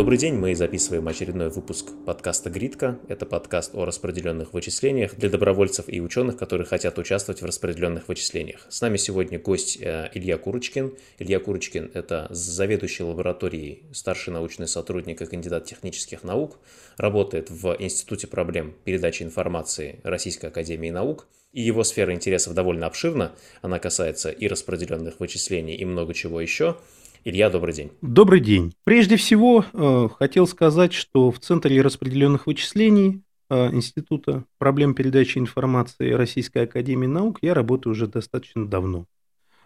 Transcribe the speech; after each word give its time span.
Добрый 0.00 0.16
день, 0.16 0.32
мы 0.32 0.54
записываем 0.54 1.06
очередной 1.08 1.50
выпуск 1.50 1.90
подкаста 2.06 2.48
«Гридка». 2.48 2.98
Это 3.08 3.26
подкаст 3.26 3.74
о 3.74 3.84
распределенных 3.84 4.54
вычислениях 4.54 5.14
для 5.14 5.28
добровольцев 5.28 5.90
и 5.90 6.00
ученых, 6.00 6.38
которые 6.38 6.66
хотят 6.66 6.98
участвовать 6.98 7.42
в 7.42 7.44
распределенных 7.44 8.08
вычислениях. 8.08 8.64
С 8.70 8.80
нами 8.80 8.96
сегодня 8.96 9.38
гость 9.38 9.76
э, 9.78 10.08
Илья 10.14 10.38
Курочкин. 10.38 10.94
Илья 11.18 11.38
Курочкин– 11.38 11.90
это 11.94 12.28
заведующий 12.30 13.02
лабораторией, 13.02 13.82
старший 13.92 14.32
научный 14.32 14.68
сотрудник 14.68 15.20
и 15.20 15.26
кандидат 15.26 15.66
технических 15.66 16.24
наук, 16.24 16.58
работает 16.96 17.50
в 17.50 17.76
Институте 17.78 18.26
проблем 18.26 18.74
передачи 18.84 19.22
информации 19.22 20.00
Российской 20.02 20.46
Академии 20.46 20.88
Наук– 20.88 21.26
и 21.52 21.62
его 21.62 21.82
сфера 21.82 22.14
интересов 22.14 22.54
довольно 22.54 22.86
обширна. 22.86 23.32
Она 23.60 23.80
касается 23.80 24.30
и 24.30 24.46
распределенных 24.46 25.18
вычислений, 25.18 25.74
и 25.74 25.84
много 25.84 26.14
чего 26.14 26.40
еще. 26.40 26.76
Илья, 27.22 27.50
добрый 27.50 27.74
день. 27.74 27.92
Добрый 28.00 28.40
день. 28.40 28.72
Прежде 28.84 29.16
всего, 29.16 29.64
э, 29.72 30.08
хотел 30.18 30.46
сказать, 30.46 30.94
что 30.94 31.30
в 31.30 31.38
Центре 31.38 31.82
распределенных 31.82 32.46
вычислений 32.46 33.22
э, 33.50 33.74
Института 33.74 34.44
проблем 34.56 34.94
передачи 34.94 35.36
информации 35.36 36.12
Российской 36.12 36.62
Академии 36.62 37.06
Наук 37.06 37.38
я 37.42 37.52
работаю 37.52 37.92
уже 37.92 38.06
достаточно 38.06 38.66
давно. 38.66 39.04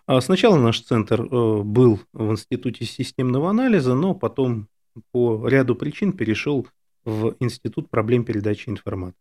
А 0.07 0.21
сначала 0.21 0.57
наш 0.57 0.81
центр 0.81 1.23
э, 1.23 1.63
был 1.63 2.01
в 2.13 2.33
Институте 2.33 2.85
системного 2.87 3.51
анализа, 3.51 3.95
но 3.95 4.15
потом 4.15 4.67
по 5.13 5.47
ряду 5.47 5.77
причин 5.77 6.13
перешел 6.13 6.67
в 7.05 7.37
Институт 7.39 7.89
проблем 7.89 8.25
передачи 8.25 8.69
информации. 8.69 9.19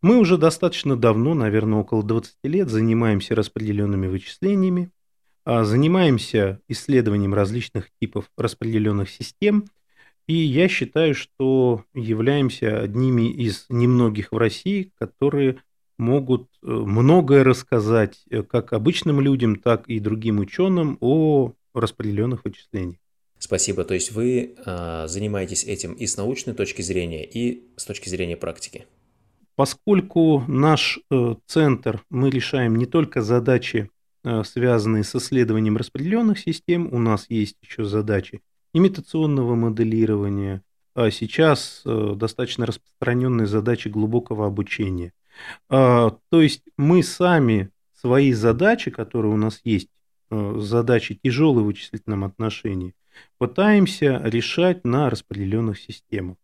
Мы 0.00 0.16
уже 0.16 0.38
достаточно 0.38 0.96
давно, 0.96 1.34
наверное, 1.34 1.80
около 1.80 2.02
20 2.02 2.36
лет, 2.44 2.70
занимаемся 2.70 3.34
распределенными 3.34 4.06
вычислениями, 4.06 4.90
занимаемся 5.48 6.60
исследованием 6.68 7.34
различных 7.34 7.90
типов 8.00 8.30
распределенных 8.36 9.10
систем, 9.10 9.64
и 10.26 10.34
я 10.34 10.68
считаю, 10.68 11.14
что 11.14 11.84
являемся 11.94 12.80
одними 12.80 13.30
из 13.30 13.64
немногих 13.70 14.30
в 14.30 14.36
России, 14.36 14.92
которые 14.98 15.58
могут 15.96 16.48
э, 16.62 16.66
многое 16.66 17.44
рассказать 17.44 18.20
э, 18.30 18.42
как 18.42 18.72
обычным 18.72 19.20
людям, 19.20 19.56
так 19.56 19.88
и 19.88 19.98
другим 20.00 20.38
ученым 20.38 20.98
о 21.00 21.54
распределенных 21.74 22.44
вычислениях. 22.44 22.98
Спасибо. 23.38 23.84
То 23.84 23.94
есть 23.94 24.12
вы 24.12 24.54
э, 24.56 25.04
занимаетесь 25.08 25.64
этим 25.64 25.92
и 25.92 26.06
с 26.06 26.16
научной 26.16 26.54
точки 26.54 26.82
зрения, 26.82 27.24
и 27.24 27.62
с 27.76 27.84
точки 27.84 28.08
зрения 28.08 28.36
практики. 28.36 28.86
Поскольку 29.54 30.44
наш 30.46 30.98
э, 31.10 31.34
центр 31.46 32.04
мы 32.10 32.30
решаем 32.30 32.76
не 32.76 32.86
только 32.86 33.22
задачи 33.22 33.90
связанные 34.44 35.04
с 35.04 35.14
исследованием 35.14 35.76
распределенных 35.76 36.38
систем. 36.38 36.88
У 36.92 36.98
нас 36.98 37.26
есть 37.28 37.56
еще 37.62 37.84
задачи 37.84 38.42
имитационного 38.72 39.54
моделирования, 39.54 40.62
а 40.94 41.10
сейчас 41.10 41.82
э, 41.84 42.14
достаточно 42.16 42.66
распространенные 42.66 43.46
задачи 43.46 43.88
глубокого 43.88 44.46
обучения. 44.46 45.12
А, 45.68 46.16
то 46.30 46.42
есть 46.42 46.62
мы 46.76 47.02
сами 47.02 47.70
свои 47.94 48.32
задачи, 48.32 48.90
которые 48.90 49.32
у 49.32 49.36
нас 49.36 49.60
есть, 49.64 49.88
э, 50.30 50.56
задачи 50.58 51.18
тяжелые 51.22 51.64
в 51.64 51.66
вычислительном 51.66 52.24
отношении, 52.24 52.94
пытаемся 53.38 54.20
решать 54.24 54.84
на 54.84 55.10
распределенных 55.10 55.78
системах. 55.78 56.36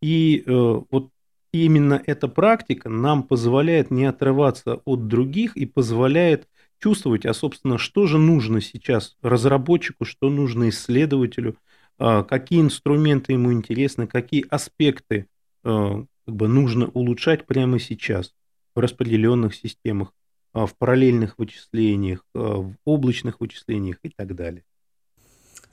И 0.00 0.44
вот 0.46 1.10
именно 1.52 2.00
эта 2.06 2.28
практика 2.28 2.88
нам 2.88 3.22
позволяет 3.24 3.90
не 3.90 4.04
отрываться 4.04 4.80
от 4.84 5.08
других 5.08 5.56
и 5.56 5.66
позволяет 5.66 6.48
чувствовать, 6.78 7.26
а, 7.26 7.34
собственно, 7.34 7.78
что 7.78 8.06
же 8.06 8.18
нужно 8.18 8.60
сейчас 8.60 9.16
разработчику, 9.22 10.04
что 10.04 10.30
нужно 10.30 10.68
исследователю, 10.68 11.56
а, 11.98 12.24
какие 12.24 12.60
инструменты 12.60 13.32
ему 13.32 13.52
интересны, 13.52 14.06
какие 14.06 14.44
аспекты 14.48 15.26
а, 15.64 16.04
как 16.26 16.34
бы 16.34 16.48
нужно 16.48 16.88
улучшать 16.88 17.46
прямо 17.46 17.78
сейчас 17.78 18.34
в 18.74 18.80
распределенных 18.80 19.54
системах, 19.54 20.12
а, 20.52 20.66
в 20.66 20.76
параллельных 20.76 21.38
вычислениях, 21.38 22.24
в 22.34 22.74
облачных 22.84 23.40
вычислениях 23.40 23.98
и 24.02 24.10
так 24.10 24.34
далее. 24.34 24.64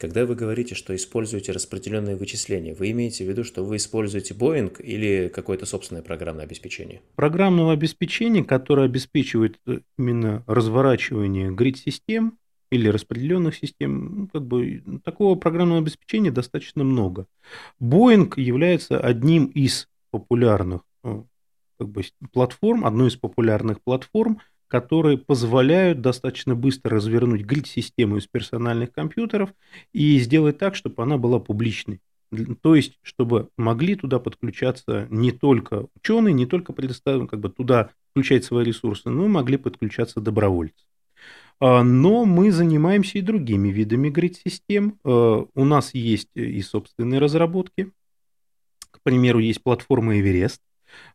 Когда 0.03 0.25
вы 0.25 0.35
говорите, 0.35 0.75
что 0.75 0.93
используете 0.93 1.53
распределенные 1.53 2.17
вычисления, 2.17 2.73
вы 2.73 2.91
имеете 2.91 3.23
в 3.23 3.29
виду, 3.29 3.45
что 3.45 3.63
вы 3.63 3.77
используете 3.77 4.33
Boeing 4.33 4.81
или 4.81 5.31
какое-то 5.33 5.65
собственное 5.65 6.01
программное 6.01 6.43
обеспечение? 6.43 7.01
Программного 7.15 7.71
обеспечения, 7.71 8.43
которое 8.43 8.85
обеспечивает 8.87 9.61
э, 9.65 9.79
именно 9.97 10.43
разворачивание 10.45 11.51
грид-систем 11.51 12.37
или 12.69 12.89
распределенных 12.89 13.55
систем, 13.55 14.19
ну, 14.19 14.27
как 14.27 14.45
бы 14.45 14.83
такого 15.05 15.35
программного 15.35 15.79
обеспечения 15.79 16.31
достаточно 16.31 16.83
много. 16.83 17.25
Boeing 17.81 18.33
является 18.35 18.99
одним 18.99 19.45
из 19.45 19.87
популярных 20.11 20.81
э, 21.05 21.23
как 21.79 21.87
бы, 21.87 22.03
платформ, 22.33 22.83
одной 22.83 23.07
из 23.07 23.15
популярных 23.15 23.81
платформ– 23.81 24.41
которые 24.73 25.19
позволяют 25.19 26.01
достаточно 26.01 26.55
быстро 26.55 26.95
развернуть 26.95 27.43
грид-систему 27.43 28.17
из 28.17 28.25
персональных 28.25 28.91
компьютеров 28.91 29.53
и 29.93 30.17
сделать 30.17 30.57
так, 30.57 30.73
чтобы 30.73 31.03
она 31.03 31.19
была 31.19 31.39
публичной. 31.39 32.01
То 32.63 32.73
есть, 32.73 32.97
чтобы 33.03 33.49
могли 33.55 33.93
туда 33.93 34.17
подключаться 34.17 35.05
не 35.11 35.31
только 35.31 35.85
ученые, 35.95 36.33
не 36.33 36.47
только 36.47 36.73
предоставить, 36.73 37.29
как 37.29 37.39
бы 37.39 37.49
туда 37.49 37.91
включать 38.09 38.45
свои 38.45 38.65
ресурсы, 38.65 39.11
но 39.11 39.27
могли 39.27 39.57
подключаться 39.57 40.21
добровольцы. 40.21 40.87
А, 41.59 41.83
но 41.83 42.25
мы 42.25 42.51
занимаемся 42.51 43.19
и 43.19 43.21
другими 43.21 43.67
видами 43.67 44.09
грид-систем. 44.09 44.97
А, 45.03 45.45
у 45.53 45.65
нас 45.65 45.93
есть 45.93 46.29
и 46.33 46.63
собственные 46.63 47.19
разработки. 47.19 47.91
К 48.89 48.99
примеру, 49.03 49.37
есть 49.37 49.61
платформа 49.61 50.13
а, 50.13 50.59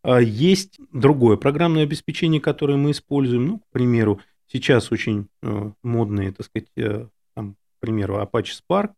есть 0.05 0.78
другое 0.93 1.37
программное 1.37 1.83
обеспечение, 1.83 2.41
которое 2.41 2.77
мы 2.77 2.93
используем. 2.93 3.47
Ну, 3.47 3.59
к 3.59 3.66
примеру, 3.72 4.21
сейчас 4.49 4.91
очень 4.91 5.28
э, 5.43 5.71
модные, 5.83 6.33
так 6.33 6.47
сказать, 6.47 6.69
э, 6.77 7.06
там, 7.34 7.55
к 7.55 7.81
примеру, 7.81 8.16
Apache 8.16 8.53
Spark, 8.61 8.91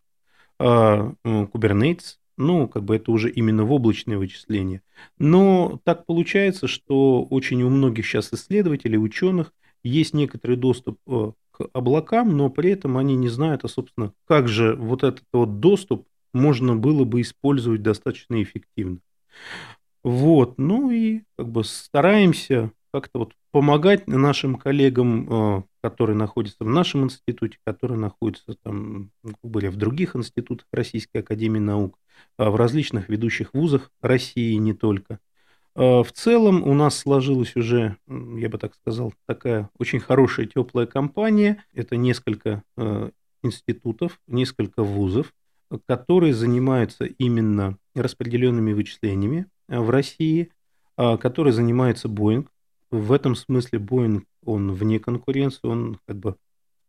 а, 0.59 1.13
э, 1.25 1.29
Kubernetes. 1.53 2.17
Ну, 2.37 2.69
как 2.69 2.85
бы 2.85 2.97
это 2.97 3.13
уже 3.13 3.31
именно 3.31 3.65
в 3.65 3.73
облачное 3.73 4.17
вычисление. 4.17 4.81
Но 5.19 5.79
так 5.85 6.07
получается, 6.07 6.69
что 6.69 7.23
очень 7.25 7.63
у 7.63 7.69
многих 7.69 8.07
сейчас 8.07 8.33
исследователей, 8.33 8.97
ученых 8.97 9.53
есть 9.83 10.15
некоторый 10.15 10.57
доступ 10.57 10.99
к 11.05 11.69
облакам, 11.75 12.35
но 12.37 12.49
при 12.49 12.71
этом 12.71 12.97
они 12.97 13.15
не 13.17 13.29
знают, 13.29 13.65
а, 13.65 13.69
собственно, 13.69 14.15
как 14.27 14.49
же 14.49 14.75
вот 14.75 15.03
этот 15.03 15.25
вот 15.35 15.61
доступ 15.61 16.07
можно 16.33 16.77
было 16.77 17.05
бы 17.05 17.21
использовать 17.21 17.83
достаточно 17.83 18.43
эффективно. 18.43 19.01
Вот, 20.03 20.59
ну 20.59 20.91
и 20.91 21.23
как 21.37 21.49
бы 21.49 21.63
стараемся 21.63 22.73
как-то 22.93 23.21
вот 23.21 23.35
помогать 23.53 24.09
нашим 24.09 24.57
коллегам, 24.57 25.29
э, 25.59 25.63
которые 25.83 26.17
находятся 26.17 26.65
в 26.65 26.69
нашем 26.69 27.05
институте, 27.05 27.59
которые 27.65 27.99
находятся 27.99 28.55
там, 28.63 29.11
были 29.43 29.69
в 29.69 29.77
других 29.77 30.17
институтах 30.17 30.67
Российской 30.73 31.19
Академии 31.19 31.59
Наук, 31.59 31.99
а 32.39 32.51
в 32.51 32.57
различных 32.57 33.09
ведущих 33.09 33.55
вузах 33.55 33.91
России 34.01 34.55
не 34.55 34.73
только. 34.73 35.19
А 35.75 36.03
в 36.03 36.13
целом 36.13 36.67
у 36.67 36.75
нас 36.75 36.97
сложилась 36.99 37.55
уже, 37.57 37.97
я 38.09 38.49
бы 38.49 38.59
так 38.59 38.75
сказал, 38.75 39.15
такая 39.27 39.71
очень 39.79 40.01
хорошая 40.01 40.47
теплая 40.47 40.87
компания. 40.87 41.65
Это 41.73 41.97
несколько 41.97 42.63
институтов, 43.43 44.21
несколько 44.27 44.83
вузов, 44.83 45.33
которые 45.87 46.35
занимаются 46.35 47.05
именно 47.05 47.79
распределенными 47.95 48.73
вычислениями, 48.73 49.47
в 49.79 49.91
России, 49.91 50.51
а, 50.97 51.17
который 51.17 51.53
занимается 51.53 52.09
Boeing. 52.09 52.47
В 52.91 53.13
этом 53.13 53.37
смысле 53.37 53.79
Boeing, 53.79 54.25
он 54.45 54.73
вне 54.73 54.99
конкуренции, 54.99 55.67
он 55.67 55.99
как 56.07 56.17
бы 56.17 56.37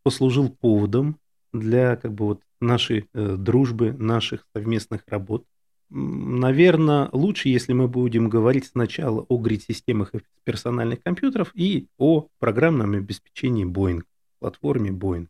послужил 0.03 0.49
поводом 0.49 1.17
для 1.53 1.95
как 1.95 2.13
бы 2.13 2.25
вот 2.25 2.41
нашей 2.59 3.07
э, 3.13 3.35
дружбы, 3.37 3.93
наших 3.93 4.45
совместных 4.55 5.03
работ. 5.07 5.45
Наверное, 5.89 7.09
лучше, 7.11 7.49
если 7.49 7.73
мы 7.73 7.87
будем 7.87 8.29
говорить 8.29 8.65
сначала 8.65 9.25
о 9.27 9.37
грид-системах 9.37 10.13
персональных 10.45 11.03
компьютеров 11.03 11.51
и 11.53 11.87
о 11.97 12.27
программном 12.39 12.93
обеспечении 12.93 13.65
Boeing, 13.65 14.03
платформе 14.39 14.91
Boeing. 14.91 15.27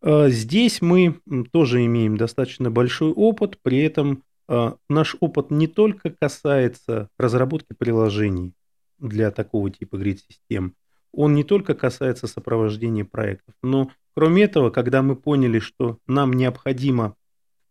А, 0.00 0.28
здесь 0.28 0.80
мы 0.80 1.20
тоже 1.52 1.84
имеем 1.86 2.16
достаточно 2.16 2.70
большой 2.70 3.12
опыт, 3.12 3.58
при 3.62 3.78
этом 3.78 4.22
наш 4.48 5.16
опыт 5.20 5.50
не 5.50 5.66
только 5.66 6.10
касается 6.10 7.10
разработки 7.18 7.74
приложений 7.74 8.54
для 8.98 9.30
такого 9.30 9.70
типа 9.70 9.96
грид-систем, 9.98 10.74
он 11.12 11.34
не 11.34 11.44
только 11.44 11.74
касается 11.74 12.26
сопровождения 12.26 13.04
проектов, 13.04 13.54
но 13.62 13.90
кроме 14.14 14.44
этого, 14.44 14.70
когда 14.70 15.02
мы 15.02 15.16
поняли, 15.16 15.58
что 15.58 15.98
нам 16.06 16.32
необходимо 16.32 17.14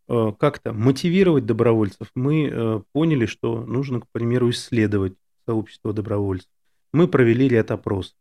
а, 0.08 0.32
как-то 0.32 0.74
мотивировать 0.74 1.46
добровольцев, 1.46 2.10
мы 2.16 2.50
а, 2.52 2.82
поняли, 2.94 3.26
что 3.26 3.66
нужно, 3.66 4.02
к 4.02 4.08
примеру, 4.12 4.50
исследовать 4.50 5.14
сообщество 5.46 5.94
добровольцев. 5.94 6.50
Мы 6.94 7.08
провели 7.08 7.48
ряд 7.48 7.72
опросов. 7.72 8.16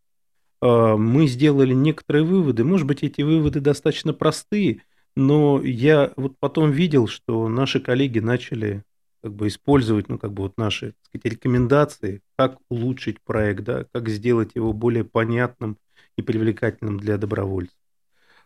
Мы 0.60 1.26
сделали 1.26 1.74
некоторые 1.74 2.24
выводы. 2.24 2.64
Может 2.64 2.86
быть, 2.86 3.02
эти 3.02 3.20
выводы 3.20 3.60
достаточно 3.60 4.12
простые, 4.14 4.82
Но 5.16 5.62
я 5.62 6.12
вот 6.16 6.38
потом 6.38 6.70
видел, 6.70 7.08
что 7.08 7.48
наши 7.48 7.80
коллеги 7.80 8.18
начали 8.18 8.84
как 9.22 9.34
бы 9.34 9.48
использовать, 9.48 10.08
ну, 10.08 10.18
как 10.18 10.32
бы 10.32 10.44
вот 10.44 10.58
наши, 10.58 10.92
так 10.92 11.04
сказать, 11.06 11.32
рекомендации, 11.32 12.20
как 12.36 12.58
улучшить 12.68 13.20
проект, 13.22 13.64
да, 13.64 13.86
как 13.92 14.08
сделать 14.08 14.52
его 14.54 14.72
более 14.72 15.04
понятным 15.04 15.78
и 16.16 16.22
привлекательным 16.22 17.00
для 17.00 17.16
добровольцев. 17.16 17.74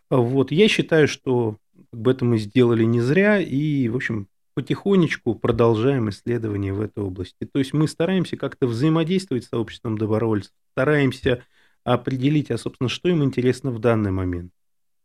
Вот, 0.09 0.51
я 0.51 0.67
считаю, 0.67 1.07
что 1.07 1.57
как 1.91 1.99
бы 1.99 2.11
это 2.11 2.25
мы 2.25 2.37
сделали 2.37 2.83
не 2.83 3.01
зря, 3.01 3.39
и, 3.39 3.87
в 3.89 3.95
общем, 3.95 4.27
потихонечку 4.53 5.35
продолжаем 5.35 6.09
исследования 6.09 6.73
в 6.73 6.81
этой 6.81 7.03
области. 7.03 7.45
То 7.51 7.59
есть 7.59 7.73
мы 7.73 7.87
стараемся 7.87 8.37
как-то 8.37 8.67
взаимодействовать 8.67 9.43
с 9.43 9.49
сообществом 9.49 9.97
добровольцев, 9.97 10.51
стараемся 10.73 11.43
определить, 11.83 12.51
а, 12.51 12.57
собственно, 12.57 12.89
что 12.89 13.09
им 13.09 13.23
интересно 13.23 13.71
в 13.71 13.79
данный 13.79 14.11
момент. 14.11 14.51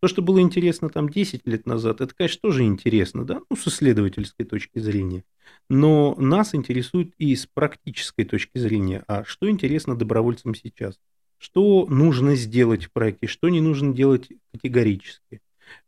То, 0.00 0.08
что 0.08 0.22
было 0.22 0.40
интересно 0.40 0.90
там 0.90 1.08
10 1.08 1.46
лет 1.46 1.66
назад, 1.66 2.00
это, 2.00 2.14
конечно, 2.14 2.40
тоже 2.42 2.64
интересно, 2.64 3.24
да, 3.24 3.40
ну, 3.48 3.56
с 3.56 3.66
исследовательской 3.66 4.44
точки 4.44 4.78
зрения. 4.78 5.24
Но 5.70 6.14
нас 6.16 6.54
интересует 6.54 7.14
и 7.18 7.34
с 7.34 7.46
практической 7.46 8.24
точки 8.24 8.58
зрения, 8.58 9.04
а 9.08 9.24
что 9.24 9.48
интересно 9.48 9.96
добровольцам 9.96 10.54
сейчас? 10.54 10.98
Что 11.38 11.86
нужно 11.86 12.34
сделать 12.34 12.84
в 12.84 12.92
проекте, 12.92 13.26
что 13.26 13.48
не 13.48 13.60
нужно 13.60 13.94
делать 13.94 14.28
категорически? 14.52 15.40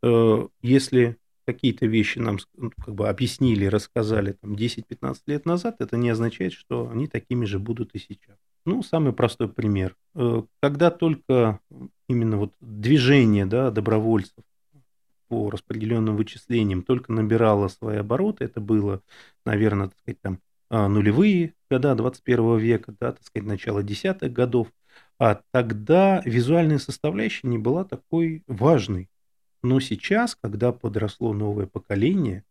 Э, 0.02 0.46
если 0.62 1.19
какие-то 1.46 1.87
вещи 1.87 2.19
нам 2.19 2.38
ну, 2.56 2.70
как 2.84 2.94
бы 2.94 3.08
объяснили, 3.08 3.64
рассказали 3.64 4.32
там 4.32 4.55
10-15 4.55 5.22
лет 5.26 5.46
назад, 5.46 5.76
это 5.81 5.96
не 5.96 6.10
означает, 6.10 6.52
что 6.52 6.90
они 6.90 7.06
такими 7.06 7.46
же 7.46 7.58
будут 7.58 7.94
и 7.94 7.99
сейчас. 7.99 8.37
Ну, 8.69 8.82
самый 8.82 9.15
простой 9.15 9.49
пример. 9.49 9.97
Э, 10.15 10.43
когда 10.61 10.91
только 10.91 11.59
именно 12.06 12.37
вот 12.37 12.53
движение 12.61 13.47
да, 13.47 13.70
добровольцев 13.70 14.44
по 15.29 15.49
распределенным 15.49 16.17
вычислениям 16.17 16.82
только 16.82 17.11
набирало 17.11 17.69
свои 17.69 17.97
обороты, 17.97 18.44
это 18.44 18.61
было, 18.61 19.00
наверное, 19.47 19.88
так 19.88 19.97
сказать, 20.00 20.20
там 20.20 20.41
а, 20.69 20.87
нулевые 20.87 21.55
года 21.70 21.94
21 21.94 22.59
века, 22.59 22.94
да, 23.00 23.12
так 23.12 23.25
сказать, 23.25 23.49
начало 23.49 23.82
десятых 23.82 24.35
годов, 24.35 24.69
а 25.19 25.41
тогда 25.50 26.20
визуальная 26.26 26.79
составляющая 26.79 27.49
не 27.49 27.56
была 27.56 27.85
такой 27.85 28.43
важной. 28.47 29.09
Но 29.62 29.81
сейчас, 29.81 30.37
когда 30.38 30.73
подросло 30.73 31.32
новое 31.32 31.67
поколение, 31.67 32.44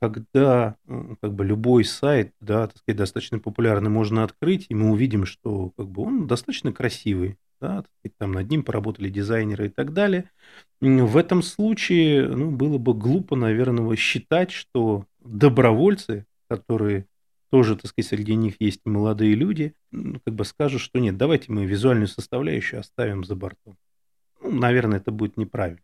когда 0.00 0.76
как 1.20 1.34
бы 1.34 1.44
любой 1.44 1.84
сайт, 1.84 2.32
да, 2.40 2.68
так 2.68 2.78
сказать, 2.78 2.96
достаточно 2.96 3.38
популярный 3.38 3.90
можно 3.90 4.24
открыть, 4.24 4.64
и 4.70 4.74
мы 4.74 4.90
увидим, 4.90 5.26
что 5.26 5.72
как 5.76 5.88
бы 5.88 6.04
он 6.04 6.26
достаточно 6.26 6.72
красивый, 6.72 7.36
да, 7.60 7.82
так 7.82 7.90
сказать, 7.98 8.16
там 8.16 8.32
над 8.32 8.48
ним 8.50 8.62
поработали 8.62 9.10
дизайнеры 9.10 9.66
и 9.66 9.68
так 9.68 9.92
далее. 9.92 10.30
В 10.80 11.16
этом 11.16 11.42
случае, 11.42 12.28
ну, 12.28 12.50
было 12.50 12.78
бы 12.78 12.94
глупо, 12.94 13.36
наверное, 13.36 13.94
считать, 13.96 14.52
что 14.52 15.04
добровольцы, 15.22 16.24
которые 16.48 17.04
тоже, 17.50 17.76
так 17.76 17.86
сказать, 17.86 18.08
среди 18.08 18.36
них 18.36 18.54
есть 18.60 18.80
молодые 18.86 19.34
люди, 19.34 19.74
как 19.92 20.34
бы 20.34 20.44
скажут, 20.44 20.80
что 20.80 20.98
нет, 20.98 21.16
давайте 21.16 21.52
мы 21.52 21.66
визуальную 21.66 22.08
составляющую 22.08 22.80
оставим 22.80 23.24
за 23.24 23.36
бортом. 23.36 23.76
Ну, 24.40 24.52
наверное, 24.52 24.98
это 24.98 25.10
будет 25.10 25.36
неправильно. 25.36 25.80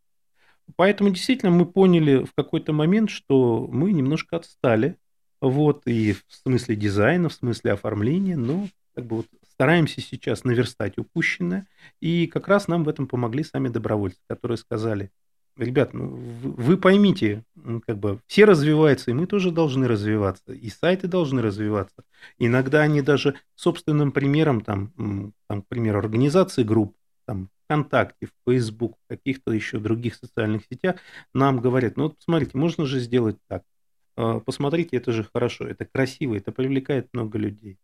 Поэтому 0.77 1.11
действительно 1.11 1.53
мы 1.53 1.67
поняли 1.67 2.25
в 2.25 2.33
какой-то 2.35 2.73
момент, 2.73 3.11
что 3.11 3.69
мы 3.71 3.93
немножко 3.93 4.37
отстали, 4.37 4.97
вот, 5.41 5.83
и 5.87 6.13
в 6.13 6.23
смысле 6.29 6.77
дизайна, 6.77 7.29
в 7.29 7.35
смысле 7.35 7.73
оформления, 7.73 8.37
но 8.37 8.69
как 8.95 9.05
бы 9.07 9.17
вот 9.17 9.27
стараемся 9.51 10.01
сейчас 10.01 10.45
наверстать 10.45 10.99
упущенное, 10.99 11.67
и 12.01 12.27
как 12.27 12.49
раз 12.49 12.67
нам 12.67 12.85
в 12.85 12.89
этом 12.89 13.07
помогли 13.07 13.45
сами 13.45 13.69
добровольцы, 13.69 14.19
которые 14.27 14.57
сказали, 14.57 15.11
ребят, 15.57 15.95
ну, 15.95 16.09
вы 16.09 16.77
поймите, 16.77 17.45
как 17.87 17.99
бы 17.99 18.21
все 18.27 18.45
развиваются, 18.45 19.11
и 19.11 19.15
мы 19.15 19.27
тоже 19.27 19.51
должны 19.51 19.87
развиваться, 19.87 20.53
и 20.53 20.69
сайты 20.71 21.07
должны 21.07 21.43
развиваться. 21.43 22.05
Иногда 22.39 22.81
они 22.83 23.03
даже 23.03 23.37
собственным 23.55 24.13
примером, 24.13 24.61
там, 24.63 25.33
там 25.47 25.63
к 25.63 25.69
примеру, 25.69 25.99
организации 25.99 26.65
групп, 26.65 26.97
там, 27.27 27.49
ВКонтакте, 27.65 28.27
в 28.27 28.51
Facebook, 28.51 28.97
в 29.05 29.09
каких-то 29.09 29.53
еще 29.53 29.79
других 29.79 30.15
социальных 30.15 30.63
сетях 30.71 30.97
нам 31.33 31.61
говорят, 31.61 31.97
ну 31.97 32.05
вот 32.05 32.17
посмотрите, 32.17 32.57
можно 32.57 32.87
же 32.87 33.01
сделать 33.01 33.39
так. 33.49 33.63
А, 34.17 34.41
посмотрите, 34.41 34.97
это 34.97 35.13
же 35.13 35.25
хорошо, 35.25 35.67
это 35.67 35.85
красиво, 35.85 36.37
это 36.37 36.53
привлекает 36.53 37.09
много 37.13 37.39
людей. 37.39 37.79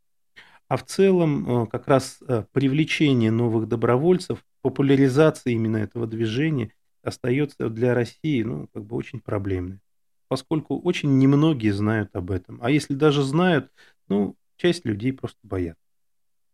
А 0.69 0.77
в 0.77 0.85
целом 0.85 1.67
как 1.67 1.89
раз 1.89 2.21
привлечение 2.53 3.33
новых 3.33 3.67
добровольцев, 3.67 4.45
популяризация 4.63 5.53
именно 5.53 5.79
этого 5.79 6.07
движения 6.07 6.73
остается 7.03 7.69
для 7.71 7.95
России 7.95 8.43
ну, 8.45 8.69
как 8.73 8.85
бы 8.85 8.95
очень 8.95 9.21
проблемной. 9.21 9.81
Поскольку 10.29 10.79
очень 10.79 11.19
немногие 11.19 11.73
знают 11.73 12.15
об 12.15 12.31
этом. 12.31 12.61
А 12.63 12.71
если 12.71 12.95
даже 12.95 13.25
знают, 13.25 13.73
ну, 14.07 14.37
часть 14.57 14.85
людей 14.85 15.13
просто 15.13 15.41
боятся. 15.43 15.83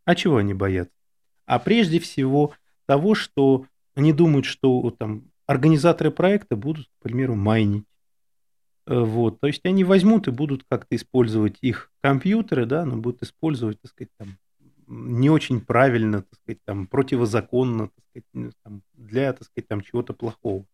А 0.07 0.15
чего 0.15 0.39
они 0.39 0.55
боятся? 0.55 0.95
А 1.45 1.59
прежде 1.59 1.99
всего 1.99 2.55
того, 2.87 3.15
что 3.15 3.67
они 3.95 4.13
думают, 4.13 4.47
что 4.47 4.91
там 4.91 5.25
организаторы 5.47 6.11
проекта 6.11 6.57
будут, 6.57 6.87
к 6.87 7.03
примеру, 7.03 7.35
майнить. 7.35 7.85
Э, 8.87 9.01
вот, 9.01 9.41
то 9.41 9.47
есть 9.47 9.65
они 9.65 9.85
возьмут 9.85 10.29
и 10.29 10.31
будут 10.31 10.65
как-то 10.69 10.95
использовать 10.97 11.59
их 11.61 11.91
компьютеры, 12.03 12.67
да, 12.67 12.85
но 12.85 12.97
будут 12.97 13.23
использовать, 13.23 13.81
так 13.81 13.91
сказать, 13.91 14.11
там, 14.19 14.37
не 14.87 15.31
очень 15.31 15.61
правильно, 15.61 16.23
так 16.23 16.39
сказать, 16.41 16.59
там, 16.65 16.87
противозаконно, 16.87 17.89
так 17.89 18.05
сказать, 18.11 18.27
ну, 18.33 18.51
там, 18.63 18.83
для, 18.95 19.33
так 19.33 19.45
сказать, 19.45 19.69
там, 19.69 19.81
чего-то 19.81 20.13
плохого. 20.13 20.65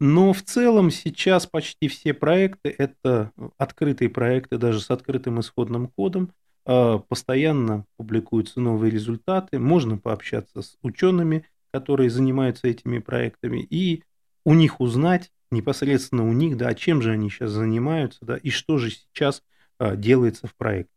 Но 0.00 0.32
в 0.32 0.42
целом 0.42 0.90
сейчас 0.90 1.46
почти 1.46 1.88
все 1.88 2.14
проекты– 2.14 2.74
это 2.78 3.30
открытые 3.58 4.08
проекты, 4.08 4.58
даже 4.58 4.80
с 4.80 4.90
открытым 4.90 5.40
исходным 5.40 5.88
кодом, 5.88 6.32
постоянно 6.64 7.84
публикуются 7.96 8.60
новые 8.60 8.90
результаты, 8.90 9.58
можно 9.58 9.98
пообщаться 9.98 10.62
с 10.62 10.76
учеными, 10.82 11.44
которые 11.72 12.08
занимаются 12.08 12.68
этими 12.68 12.98
проектами, 12.98 13.60
и 13.68 14.02
у 14.44 14.54
них 14.54 14.80
узнать, 14.80 15.30
непосредственно 15.50 16.28
у 16.28 16.32
них, 16.32 16.56
да, 16.56 16.74
чем 16.74 17.02
же 17.02 17.10
они 17.12 17.30
сейчас 17.30 17.50
занимаются, 17.50 18.20
да, 18.22 18.36
и 18.36 18.50
что 18.50 18.78
же 18.78 18.90
сейчас 18.90 19.42
а, 19.78 19.96
делается 19.96 20.46
в 20.46 20.54
проекте. 20.54 20.92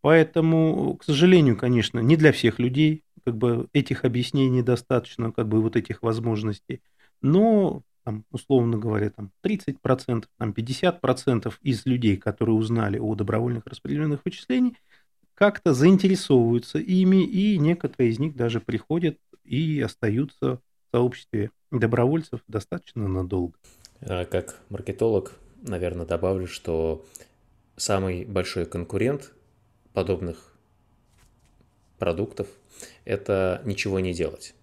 Поэтому, 0.00 0.96
к 0.96 1.04
сожалению, 1.04 1.56
конечно, 1.56 2.00
не 2.00 2.16
для 2.16 2.32
всех 2.32 2.58
людей, 2.58 3.02
как 3.24 3.36
бы 3.36 3.68
этих 3.72 4.04
объяснений 4.04 4.62
достаточно, 4.62 5.32
как 5.32 5.48
бы 5.48 5.60
вот 5.60 5.76
этих 5.76 6.02
возможностей, 6.02 6.80
но 7.20 7.82
там, 8.04 8.24
условно 8.30 8.78
говоря, 8.78 9.10
там 9.10 9.32
30%, 9.44 10.26
там 10.38 10.50
50% 10.52 11.52
из 11.62 11.86
людей, 11.86 12.16
которые 12.16 12.54
узнали 12.54 12.98
о 12.98 13.16
добровольных 13.16 13.66
распределенных 13.66 14.20
вычислениях, 14.24 14.76
как-то 15.36 15.74
заинтересовываются 15.74 16.78
ими, 16.78 17.22
и 17.22 17.58
некоторые 17.58 18.10
из 18.10 18.18
них 18.18 18.34
даже 18.34 18.58
приходят 18.58 19.18
и 19.44 19.80
остаются 19.80 20.56
в 20.56 20.96
сообществе 20.96 21.50
добровольцев 21.70 22.40
достаточно 22.48 23.06
надолго. 23.06 23.54
А 24.00 24.24
как 24.24 24.58
маркетолог, 24.70 25.34
наверное, 25.62 26.06
добавлю, 26.06 26.46
что 26.46 27.04
самый 27.76 28.24
большой 28.24 28.64
конкурент 28.64 29.32
подобных 29.92 30.54
продуктов– 31.98 32.48
это 33.04 33.60
ничего 33.64 34.00
не 34.00 34.14
делать. 34.14 34.54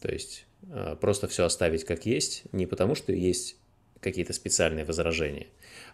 То 0.00 0.10
есть 0.10 0.46
а, 0.70 0.96
просто 0.96 1.28
все 1.28 1.44
оставить 1.44 1.84
как 1.84 2.06
есть, 2.06 2.44
не 2.52 2.66
потому 2.66 2.94
что 2.94 3.12
есть 3.12 3.56
какие-то 4.00 4.32
специальные 4.32 4.84
возражения, 4.84 5.48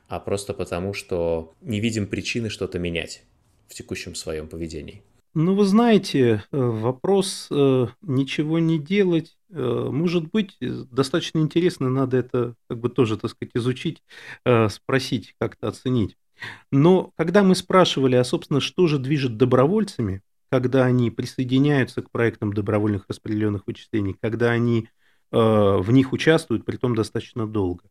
а 0.07 0.21
просто 0.21 0.55
потому, 0.55 0.93
что 0.95 1.55
не 1.61 1.81
видим 1.81 2.07
причины 2.07 2.51
что-то 2.51 2.79
менять 2.79 3.23
в 3.73 3.75
текущем 3.75 4.15
своем 4.15 4.49
поведении? 4.49 5.03
Ну, 5.35 5.55
вы 5.55 5.65
знаете, 5.65 6.45
э, 6.53 6.59
вопрос 6.59 7.49
э, 7.51 7.87
ничего 8.03 8.59
не 8.59 8.79
делать, 8.79 9.39
э, 9.49 9.89
может 9.91 10.31
быть, 10.31 10.59
достаточно 10.61 11.39
интересно, 11.39 11.89
надо 11.89 12.19
это 12.19 12.55
как 12.69 12.79
бы 12.79 12.91
тоже, 12.91 13.17
так 13.17 13.31
сказать, 13.31 13.53
изучить, 13.55 14.03
спросить, 14.69 15.35
как-то 15.39 15.69
оценить. 15.69 16.19
Но 16.71 17.13
когда 17.17 17.43
мы 17.43 17.55
спрашивали, 17.55 18.17
а, 18.17 18.25
собственно, 18.25 18.61
что 18.61 18.87
же 18.89 18.99
движет 18.99 19.39
добровольцами, 19.39 20.21
когда 20.51 20.85
они 20.85 21.11
присоединяются 21.11 22.03
к 22.03 22.11
проектам 22.11 22.53
добровольных 22.53 23.07
распределенных 23.09 23.67
вычислений, 23.67 24.15
когда 24.21 24.51
они 24.51 24.89
в 25.31 25.87
них 25.89 26.13
участвуют, 26.13 26.67
при 26.67 26.77
том 26.77 26.95
достаточно 26.95 27.47
долго. 27.47 27.85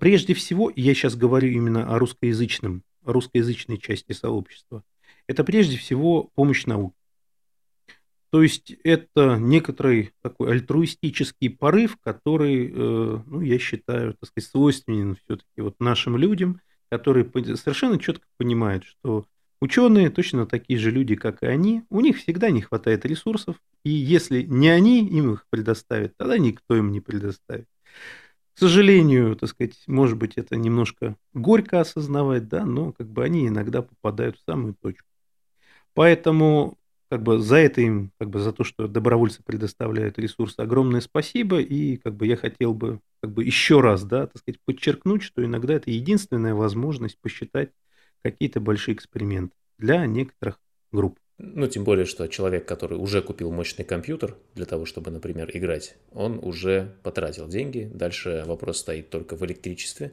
Прежде 0.00 0.32
всего, 0.32 0.72
я 0.74 0.94
сейчас 0.94 1.14
говорю 1.14 1.50
именно 1.50 1.94
о 1.94 1.98
русскоязычном, 1.98 2.84
русскоязычной 3.04 3.76
части 3.76 4.12
сообщества– 4.12 4.82
это 5.30 5.44
прежде 5.44 5.76
всего 5.76 6.28
помощь 6.34 6.66
науке. 6.66 6.96
То 8.30 8.42
есть 8.42 8.72
это 8.82 9.36
некоторый 9.38 10.10
такой 10.22 10.50
альтруистический 10.50 11.50
порыв, 11.50 11.98
который, 12.02 12.68
э, 12.68 13.22
ну, 13.26 13.40
я 13.40 13.58
считаю, 13.60 14.14
так 14.14 14.28
сказать, 14.28 14.50
свойственен 14.50 15.16
все-таки 15.16 15.60
вот 15.60 15.76
нашим 15.78 16.16
людям, 16.16 16.60
которые 16.90 17.30
совершенно 17.56 17.98
четко 18.00 18.26
понимают, 18.38 18.84
что 18.84 19.24
ученые 19.60 20.10
точно 20.10 20.46
такие 20.46 20.80
же 20.80 20.90
люди, 20.90 21.14
как 21.14 21.44
и 21.44 21.46
они, 21.46 21.84
у 21.90 22.00
них 22.00 22.18
всегда 22.18 22.50
не 22.50 22.62
хватает 22.62 23.04
ресурсов, 23.04 23.54
и 23.84 23.90
если 23.90 24.42
не 24.42 24.68
они 24.68 25.06
им 25.06 25.34
их 25.34 25.46
предоставят, 25.48 26.16
тогда 26.16 26.38
никто 26.38 26.76
им 26.76 26.90
не 26.90 27.00
предоставит. 27.00 27.68
К 28.54 28.58
сожалению, 28.58 29.36
так 29.36 29.48
сказать, 29.48 29.80
может 29.86 30.18
быть, 30.18 30.32
это 30.36 30.56
немножко 30.56 31.16
горько 31.34 31.80
осознавать, 31.80 32.48
да, 32.48 32.64
но 32.64 32.92
как 32.92 33.08
бы 33.08 33.24
они 33.24 33.46
иногда 33.46 33.82
попадают 33.82 34.36
в 34.36 34.44
самую 34.44 34.74
точку. 34.74 35.06
Поэтому 35.94 36.78
как 37.10 37.22
бы 37.22 37.40
за 37.40 37.56
это 37.56 37.80
им, 37.80 38.12
как 38.18 38.30
бы 38.30 38.38
за 38.38 38.52
то, 38.52 38.62
что 38.62 38.86
добровольцы 38.86 39.42
предоставляют 39.42 40.18
ресурсы, 40.18 40.60
огромное 40.60 41.00
спасибо. 41.00 41.60
И 41.60 41.96
как 41.96 42.14
бы 42.14 42.26
я 42.26 42.36
хотел 42.36 42.72
бы 42.72 43.00
как 43.20 43.32
бы 43.32 43.44
еще 43.44 43.80
раз, 43.80 44.04
да, 44.04 44.26
так 44.26 44.38
сказать, 44.38 44.60
подчеркнуть, 44.64 45.22
что 45.22 45.44
иногда 45.44 45.74
это 45.74 45.90
единственная 45.90 46.54
возможность 46.54 47.18
посчитать 47.20 47.70
какие-то 48.22 48.60
большие 48.60 48.94
эксперименты 48.94 49.54
для 49.78 50.06
некоторых 50.06 50.60
групп. 50.92 51.18
Ну, 51.38 51.66
тем 51.66 51.84
более, 51.84 52.04
что 52.04 52.28
человек, 52.28 52.66
который 52.66 52.98
уже 52.98 53.22
купил 53.22 53.50
мощный 53.50 53.84
компьютер 53.84 54.36
для 54.54 54.66
того, 54.66 54.84
чтобы, 54.84 55.10
например, 55.10 55.50
играть, 55.54 55.96
он 56.12 56.38
уже 56.42 56.96
потратил 57.02 57.48
деньги. 57.48 57.90
Дальше 57.92 58.44
вопрос 58.46 58.78
стоит 58.78 59.08
только 59.08 59.36
в 59.36 59.44
электричестве. 59.46 60.12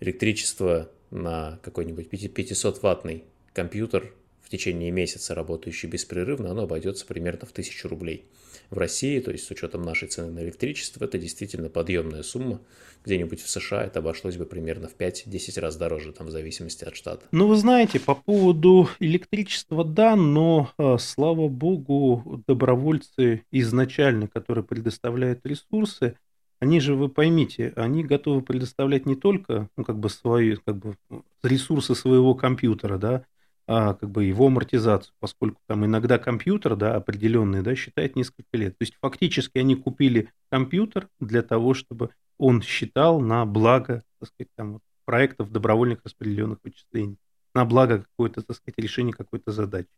Электричество 0.00 0.90
на 1.10 1.58
какой-нибудь 1.62 2.08
500-ваттный 2.08 3.24
компьютер 3.54 4.12
в 4.46 4.48
течение 4.48 4.92
месяца, 4.92 5.34
работающий 5.34 5.88
беспрерывно, 5.88 6.52
оно 6.52 6.62
обойдется 6.62 7.04
примерно 7.04 7.46
в 7.46 7.50
1000 7.50 7.88
рублей. 7.88 8.26
В 8.70 8.78
России, 8.78 9.18
то 9.18 9.32
есть 9.32 9.44
с 9.44 9.50
учетом 9.50 9.82
нашей 9.82 10.06
цены 10.06 10.30
на 10.30 10.38
электричество, 10.38 11.04
это 11.04 11.18
действительно 11.18 11.68
подъемная 11.68 12.22
сумма. 12.22 12.60
Где-нибудь 13.04 13.40
в 13.40 13.50
США 13.50 13.84
это 13.84 13.98
обошлось 13.98 14.36
бы 14.36 14.46
примерно 14.46 14.86
в 14.86 14.96
5-10 14.96 15.60
раз 15.60 15.76
дороже, 15.76 16.12
там, 16.12 16.28
в 16.28 16.30
зависимости 16.30 16.84
от 16.84 16.94
штата. 16.94 17.24
Ну, 17.32 17.48
вы 17.48 17.56
знаете, 17.56 17.98
по 17.98 18.14
поводу 18.14 18.88
электричества, 19.00 19.84
да, 19.84 20.14
но, 20.14 20.70
а, 20.78 20.96
слава 20.98 21.48
богу, 21.48 22.44
добровольцы 22.46 23.42
изначально, 23.50 24.28
которые 24.28 24.62
предоставляют 24.62 25.44
ресурсы, 25.44 26.16
они 26.60 26.78
же, 26.78 26.94
вы 26.94 27.08
поймите, 27.08 27.72
они 27.74 28.04
готовы 28.04 28.42
предоставлять 28.42 29.06
не 29.06 29.16
только 29.16 29.68
ну, 29.76 29.84
как 29.84 29.98
бы 29.98 30.08
свои 30.08 30.54
как 30.54 30.76
бы, 30.76 30.94
ресурсы 31.42 31.96
своего 31.96 32.34
компьютера, 32.34 32.96
да, 32.96 33.24
а, 33.66 33.94
как 33.94 34.10
бы 34.10 34.24
его 34.24 34.46
амортизацию, 34.46 35.12
поскольку 35.18 35.60
там 35.66 35.84
иногда 35.84 36.18
компьютер, 36.18 36.76
да, 36.76 36.94
определенный, 36.94 37.62
да, 37.62 37.74
считает 37.74 38.16
несколько 38.16 38.56
лет. 38.56 38.78
То 38.78 38.82
есть 38.82 38.94
фактически 39.00 39.58
они 39.58 39.74
купили 39.74 40.30
компьютер 40.50 41.08
для 41.20 41.42
того, 41.42 41.74
чтобы 41.74 42.10
он 42.38 42.62
считал 42.62 43.20
на 43.20 43.44
благо, 43.44 44.04
так 44.20 44.28
сказать, 44.28 44.50
там, 44.56 44.80
проектов 45.04 45.50
добровольных 45.50 46.00
распределенных 46.04 46.58
вычислений, 46.62 47.16
на 47.54 47.64
благо 47.64 48.04
какое-то, 48.04 48.42
так 48.42 48.56
сказать, 48.56 48.78
решения 48.78 49.12
какой-то 49.12 49.52
задачи. 49.52 49.88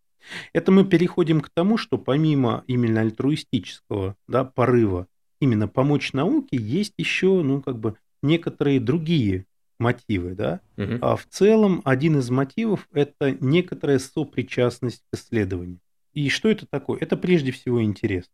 Это 0.53 0.73
мы 0.73 0.85
переходим 0.85 1.41
к 1.41 1.51
тому, 1.51 1.77
что 1.77 1.99
помимо 1.99 2.65
именно 2.67 3.01
альтруистического 3.01 4.17
да, 4.27 4.45
порыва 4.45 5.07
именно 5.41 5.69
помочь 5.69 6.13
науке, 6.13 6.57
есть 6.57 6.95
еще, 6.99 7.43
ну, 7.43 7.63
как 7.63 7.79
бы, 7.79 7.97
некоторые 8.23 8.81
другие 8.81 9.47
мотивы, 9.79 10.35
да. 10.35 10.61
Угу. 10.77 10.99
А 11.01 11.17
в 11.17 11.27
целом 11.27 11.83
один 11.85 12.19
из 12.19 12.31
мотивов– 12.31 12.89
это 12.93 13.31
некоторая 13.41 13.99
сопричастность 13.99 15.03
к 15.11 15.17
исследованию. 15.17 15.79
И 16.13 16.29
что 16.31 16.49
это 16.49 16.67
такое? 16.67 16.99
Это 17.01 17.17
прежде 17.17 17.53
всего 17.53 17.83
интерес. 17.83 18.25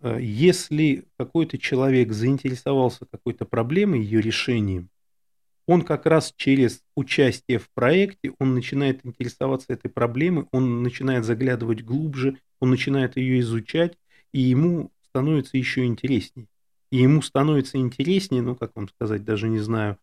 Э, 0.00 0.18
если 0.20 1.04
какой-то 1.18 1.58
человек 1.58 2.12
заинтересовался 2.12 3.06
какой-то 3.10 3.44
проблемой, 3.44 4.00
ее 4.00 4.20
решением, 4.20 4.88
он 5.66 5.82
как 5.82 6.06
раз 6.06 6.32
через 6.36 6.82
участие 6.94 7.58
в 7.58 7.70
проекте, 7.70 8.32
он 8.38 8.54
начинает 8.54 9.04
интересоваться 9.04 9.72
этой 9.72 9.90
проблемой, 9.90 10.46
он 10.52 10.82
начинает 10.82 11.24
заглядывать 11.24 11.82
глубже, 11.82 12.38
он 12.60 12.70
начинает 12.70 13.16
ее 13.16 13.40
изучать, 13.40 13.96
и 14.32 14.40
ему 14.40 14.90
становится 15.08 15.56
еще 15.56 15.84
интереснее. 15.84 16.48
И 16.90 16.98
ему 16.98 17.22
становится 17.22 17.78
интереснее, 17.78 18.42
ну, 18.42 18.54
как 18.54 18.72
вам 18.74 18.88
сказать, 18.88 19.24
даже 19.24 19.48
не 19.48 19.58
знаю, 19.58 19.96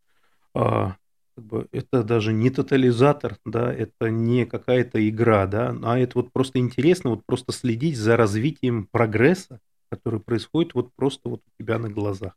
а, 0.54 0.96
как 1.36 1.46
бы 1.46 1.68
это 1.72 2.04
даже 2.04 2.34
не 2.34 2.50
тотализатор, 2.50 3.38
да, 3.46 3.74
это 3.74 4.10
не 4.10 4.46
какая-то 4.46 5.08
игра, 5.08 5.48
да, 5.48 5.76
а 5.84 5.98
это 5.98 6.20
вот 6.20 6.32
просто 6.32 6.60
интересно, 6.60 7.12
вот 7.12 7.26
просто 7.26 7.52
следить 7.52 7.98
за 7.98 8.18
развитием 8.18 8.88
прогресса, 8.92 9.60
который 9.90 10.20
происходит 10.20 10.74
вот 10.74 10.90
просто 10.96 11.30
вот 11.30 11.42
у 11.46 11.64
тебя 11.64 11.80
на 11.80 11.90
глазах. 11.90 12.34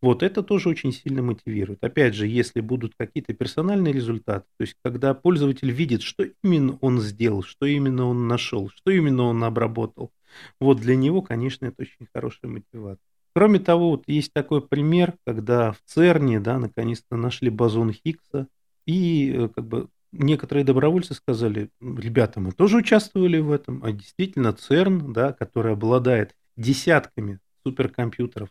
Вот 0.00 0.22
это 0.22 0.42
тоже 0.42 0.68
очень 0.68 0.92
сильно 0.92 1.22
мотивирует. 1.22 1.82
Опять 1.82 2.14
же, 2.14 2.26
если 2.28 2.60
будут 2.60 2.94
какие-то 2.96 3.34
персональные 3.34 3.92
результаты, 3.92 4.46
то 4.56 4.62
есть 4.62 4.76
когда 4.84 5.14
пользователь 5.14 5.70
видит, 5.70 6.02
что 6.02 6.24
именно 6.42 6.78
он 6.80 7.00
сделал, 7.00 7.42
что 7.42 7.66
именно 7.66 8.06
он 8.06 8.28
нашел, 8.28 8.70
что 8.70 8.90
именно 8.90 9.24
он 9.24 9.42
обработал, 9.42 10.12
вот 10.60 10.78
для 10.78 10.96
него, 10.96 11.22
конечно, 11.22 11.66
это 11.66 11.82
очень 11.82 12.08
хорошая 12.12 12.50
мотивация. 12.50 13.13
Кроме 13.34 13.58
того, 13.58 13.90
вот 13.90 14.04
есть 14.06 14.32
такой 14.32 14.66
пример, 14.66 15.14
когда 15.26 15.72
в 15.72 15.80
ЦЕРНе, 15.86 16.38
да, 16.38 16.58
наконец-то 16.58 17.16
нашли 17.16 17.50
бозон 17.50 17.92
Хиггса, 17.92 18.46
и 18.86 19.32
э, 19.34 19.48
как 19.48 19.66
бы 19.66 19.88
некоторые 20.12 20.64
добровольцы 20.64 21.14
сказали, 21.14 21.70
ребята, 21.80 22.38
мы 22.38 22.52
тоже 22.52 22.76
участвовали 22.76 23.38
в 23.38 23.50
этом, 23.50 23.82
а 23.82 23.90
действительно 23.90 24.52
ЦЕРН, 24.52 25.12
да, 25.12 25.32
который 25.32 25.72
обладает 25.72 26.36
десятками 26.56 27.40
суперкомпьютеров, 27.66 28.50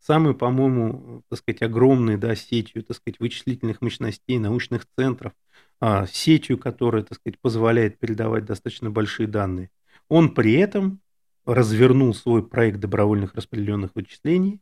самый, 0.00 0.34
по-моему, 0.34 1.22
так 1.28 1.38
сказать, 1.38 1.60
огромной, 1.60 2.16
да, 2.16 2.34
сетью, 2.34 2.82
так 2.84 2.96
сказать, 2.96 3.20
вычислительных 3.20 3.82
мощностей, 3.82 4.38
научных 4.38 4.86
центров, 4.96 5.32
а, 5.78 6.06
сетью, 6.06 6.56
которая, 6.56 7.02
так 7.02 7.18
сказать, 7.18 7.38
позволяет 7.38 7.98
передавать 7.98 8.46
достаточно 8.46 8.90
большие 8.90 9.26
данные. 9.26 9.70
Он 10.08 10.32
при 10.34 10.54
этом 10.54 11.01
развернул 11.44 12.14
свой 12.14 12.46
проект 12.46 12.80
добровольных 12.80 13.34
распределенных 13.34 13.94
вычислений 13.94 14.60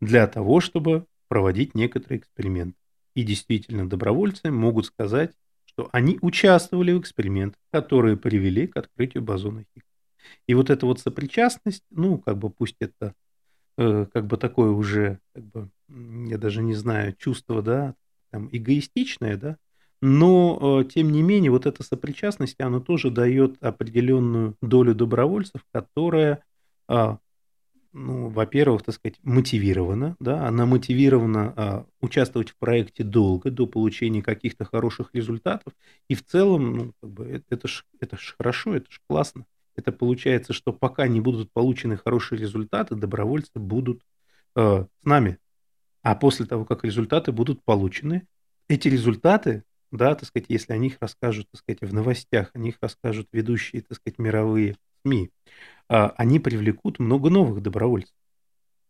для 0.00 0.26
того, 0.26 0.60
чтобы 0.60 1.06
проводить 1.28 1.74
некоторые 1.74 2.20
эксперименты. 2.20 2.76
И 3.14 3.22
действительно, 3.22 3.88
добровольцы 3.88 4.50
могут 4.50 4.86
сказать, 4.86 5.32
что 5.64 5.88
они 5.92 6.18
участвовали 6.20 6.92
в 6.92 7.00
экспериментах, 7.00 7.60
которые 7.72 8.16
привели 8.16 8.66
к 8.66 8.76
открытию 8.76 9.22
бозона 9.22 9.64
Хиггса. 9.72 9.88
И 10.46 10.54
вот 10.54 10.70
эта 10.70 10.86
вот 10.86 11.00
сопричастность, 11.00 11.84
ну, 11.90 12.18
как 12.18 12.38
бы 12.38 12.50
пусть 12.50 12.76
это 12.80 13.14
э, 13.78 14.06
как 14.12 14.26
бы 14.26 14.36
такое 14.36 14.70
уже, 14.70 15.18
как 15.34 15.44
бы, 15.44 15.70
я 15.88 16.38
даже 16.38 16.62
не 16.62 16.74
знаю, 16.74 17.14
чувство, 17.16 17.62
да, 17.62 17.94
там, 18.30 18.48
эгоистичное, 18.52 19.36
да, 19.36 19.56
но, 20.00 20.80
э, 20.80 20.84
тем 20.84 21.12
не 21.12 21.22
менее, 21.22 21.50
вот 21.50 21.66
эта 21.66 21.82
сопричастность, 21.82 22.60
она 22.60 22.80
тоже 22.80 23.10
дает 23.10 23.62
определенную 23.62 24.56
долю 24.62 24.94
добровольцев, 24.94 25.62
которая, 25.72 26.42
а, 26.88 27.18
ну, 27.92 28.28
во-первых, 28.28 28.82
так 28.82 28.94
сказать, 28.94 29.18
мотивирована, 29.22 30.16
да, 30.18 30.46
она 30.46 30.64
мотивирована 30.64 31.52
а, 31.56 31.86
участвовать 32.00 32.50
в 32.50 32.56
проекте 32.56 33.04
долго, 33.04 33.50
до 33.50 33.66
получения 33.66 34.22
каких-то 34.22 34.64
хороших 34.64 35.10
результатов, 35.12 35.74
и 36.08 36.14
в 36.14 36.24
целом, 36.24 36.72
ну, 36.72 36.92
как 37.02 37.10
бы, 37.10 37.26
это, 37.26 37.44
это 37.50 37.68
ж, 37.68 37.84
это 38.00 38.16
ж 38.16 38.34
хорошо, 38.38 38.74
это 38.74 38.90
ж 38.90 39.00
классно. 39.06 39.44
Это 39.76 39.92
получается, 39.92 40.52
что 40.52 40.72
пока 40.72 41.08
не 41.08 41.20
будут 41.20 41.52
получены 41.52 41.96
хорошие 41.96 42.38
результаты, 42.38 42.96
добровольцы 42.96 43.52
будут 43.54 44.02
э, 44.56 44.84
с 44.84 45.04
нами. 45.04 45.38
А 46.02 46.14
после 46.14 46.46
того, 46.46 46.64
как 46.64 46.84
результаты 46.84 47.32
будут 47.32 47.62
получены, 47.62 48.26
эти 48.68 48.88
результаты 48.88 49.64
да, 49.92 50.14
так 50.14 50.26
сказать, 50.26 50.46
если 50.48 50.72
о 50.72 50.76
них 50.76 50.98
расскажут, 51.00 51.48
так 51.50 51.60
сказать, 51.60 51.80
в 51.82 51.92
новостях, 51.92 52.50
о 52.54 52.58
них 52.58 52.76
расскажут 52.80 53.28
ведущие, 53.32 53.82
так 53.82 53.96
сказать, 53.96 54.18
мировые 54.18 54.76
СМИ, 55.04 55.30
а, 55.88 56.14
они 56.16 56.38
привлекут 56.38 56.98
много 56.98 57.30
новых 57.30 57.62
добровольцев. 57.62 58.14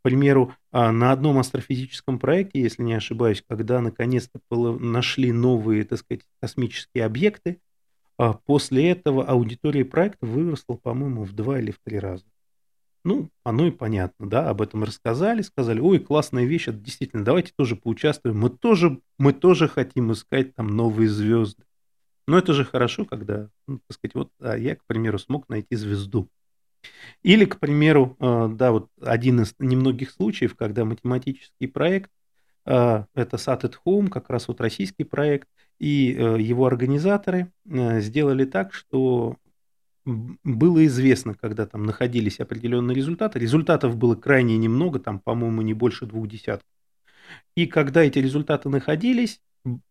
К 0.00 0.02
примеру, 0.02 0.54
а, 0.72 0.92
на 0.92 1.12
одном 1.12 1.38
астрофизическом 1.38 2.18
проекте, 2.18 2.60
если 2.60 2.82
не 2.82 2.94
ошибаюсь, 2.94 3.42
когда 3.46 3.80
наконец-то 3.80 4.40
нашли 4.78 5.32
новые, 5.32 5.84
так 5.84 5.98
сказать, 5.98 6.24
космические 6.40 7.04
объекты, 7.04 7.60
а, 8.18 8.34
после 8.34 8.90
этого 8.90 9.24
аудитория 9.24 9.84
проекта 9.84 10.26
выросла, 10.26 10.76
по-моему, 10.76 11.24
в 11.24 11.32
два 11.32 11.58
или 11.58 11.70
в 11.70 11.78
три 11.84 11.98
раза. 11.98 12.24
Ну, 13.02 13.30
оно 13.44 13.66
и 13.66 13.70
понятно, 13.70 14.28
да, 14.28 14.50
об 14.50 14.60
этом 14.60 14.84
рассказали, 14.84 15.40
сказали, 15.40 15.80
ой, 15.80 16.00
классная 16.00 16.44
вещь, 16.44 16.68
это 16.68 16.78
действительно, 16.78 17.24
давайте 17.24 17.52
тоже 17.56 17.74
поучаствуем, 17.74 18.38
мы 18.38 18.50
тоже, 18.50 19.00
мы 19.18 19.32
тоже 19.32 19.68
хотим 19.68 20.12
искать 20.12 20.54
там 20.54 20.66
новые 20.68 21.08
звезды. 21.08 21.64
Но 22.26 22.38
это 22.38 22.52
же 22.52 22.64
хорошо, 22.64 23.06
когда, 23.06 23.48
ну, 23.66 23.80
так 23.86 23.96
сказать, 23.96 24.14
вот 24.14 24.30
а 24.38 24.56
я, 24.56 24.76
к 24.76 24.84
примеру, 24.84 25.18
смог 25.18 25.48
найти 25.48 25.76
звезду. 25.76 26.28
Или, 27.22 27.44
к 27.44 27.58
примеру, 27.58 28.16
э, 28.20 28.48
да, 28.52 28.72
вот 28.72 28.88
один 29.00 29.40
из 29.40 29.54
немногих 29.58 30.10
случаев, 30.10 30.54
когда 30.54 30.84
математический 30.84 31.68
проект, 31.68 32.10
э, 32.66 33.04
это 33.14 33.36
Sat 33.36 33.62
at 33.62 33.74
Home, 33.84 34.08
как 34.08 34.30
раз 34.30 34.48
вот 34.48 34.60
российский 34.60 35.04
проект, 35.04 35.48
и 35.78 36.14
э, 36.14 36.40
его 36.40 36.66
организаторы 36.66 37.52
сделали 37.64 38.44
так, 38.44 38.74
что 38.74 39.36
было 40.04 40.86
известно, 40.86 41.34
когда 41.34 41.66
там 41.66 41.84
находились 41.84 42.40
определенные 42.40 42.94
результаты. 42.94 43.38
Результатов 43.38 43.96
было 43.96 44.14
крайне 44.14 44.56
немного, 44.56 44.98
там, 44.98 45.18
по-моему, 45.20 45.62
не 45.62 45.74
больше 45.74 46.06
двух 46.06 46.28
десятков. 46.28 46.66
И 47.54 47.66
когда 47.66 48.02
эти 48.02 48.18
результаты 48.18 48.68
находились, 48.68 49.40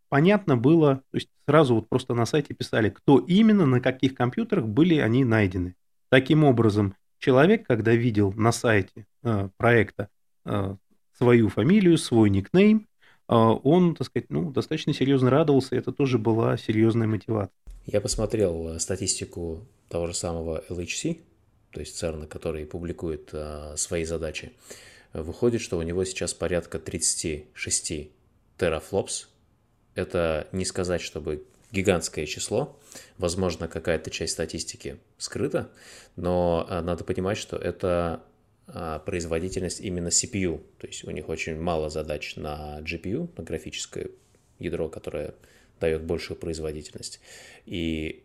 понятно 0.09 0.57
было, 0.57 0.95
то 1.11 1.17
есть 1.17 1.29
сразу 1.47 1.75
вот 1.75 1.89
просто 1.89 2.13
на 2.13 2.25
сайте 2.25 2.53
писали, 2.53 2.89
кто 2.89 3.19
именно, 3.19 3.65
на 3.65 3.79
каких 3.79 4.15
компьютерах 4.15 4.65
были 4.65 4.95
они 4.95 5.23
найдены. 5.23 5.75
Таким 6.09 6.43
образом, 6.43 6.95
человек, 7.19 7.67
когда 7.67 7.93
видел 7.93 8.33
на 8.33 8.51
сайте 8.51 9.05
э, 9.23 9.49
проекта 9.57 10.09
э, 10.45 10.75
свою 11.17 11.49
фамилию, 11.49 11.97
свой 11.97 12.29
никнейм, 12.29 12.87
а, 13.27 13.53
он, 13.53 13.93
так 13.93 14.07
сказать, 14.07 14.29
ну, 14.31 14.51
достаточно 14.51 14.91
серьезно 14.91 15.29
радовался, 15.29 15.75
это 15.75 15.91
тоже 15.91 16.17
была 16.17 16.57
серьезная 16.57 17.07
мотивация. 17.07 17.53
Я 17.85 18.01
посмотрел 18.01 18.69
э, 18.69 18.79
статистику 18.79 19.67
того 19.89 20.07
же 20.07 20.13
самого 20.13 20.63
LHC, 20.69 21.21
то 21.71 21.79
есть 21.79 22.01
CERN, 22.01 22.27
который 22.27 22.65
публикует 22.65 23.29
а, 23.33 23.75
свои 23.77 24.05
задачи. 24.05 24.53
Выходит, 25.13 25.61
что 25.61 25.77
у 25.77 25.81
него 25.81 26.05
сейчас 26.05 26.33
порядка 26.33 26.79
36 26.79 28.09
терафлопс. 28.57 29.27
Это 29.95 30.47
не 30.51 30.65
сказать, 30.65 31.01
чтобы 31.01 31.43
гигантское 31.71 32.25
число. 32.25 32.79
Возможно, 33.17 33.67
какая-то 33.67 34.09
часть 34.09 34.33
статистики 34.33 34.97
скрыта, 35.17 35.69
но 36.15 36.65
а, 36.69 36.81
надо 36.81 37.03
понимать, 37.03 37.37
что 37.37 37.57
это 37.57 38.23
а, 38.67 38.99
производительность 38.99 39.81
именно 39.81 40.09
CPU. 40.09 40.61
То 40.77 40.87
есть 40.87 41.03
у 41.03 41.11
них 41.11 41.29
очень 41.29 41.59
мало 41.59 41.89
задач 41.89 42.35
на 42.35 42.79
GPU, 42.81 43.29
на 43.37 43.43
графическое 43.43 44.09
ядро, 44.59 44.89
которое 44.89 45.33
дает 45.79 46.03
большую 46.03 46.37
производительность. 46.37 47.19
И, 47.65 48.23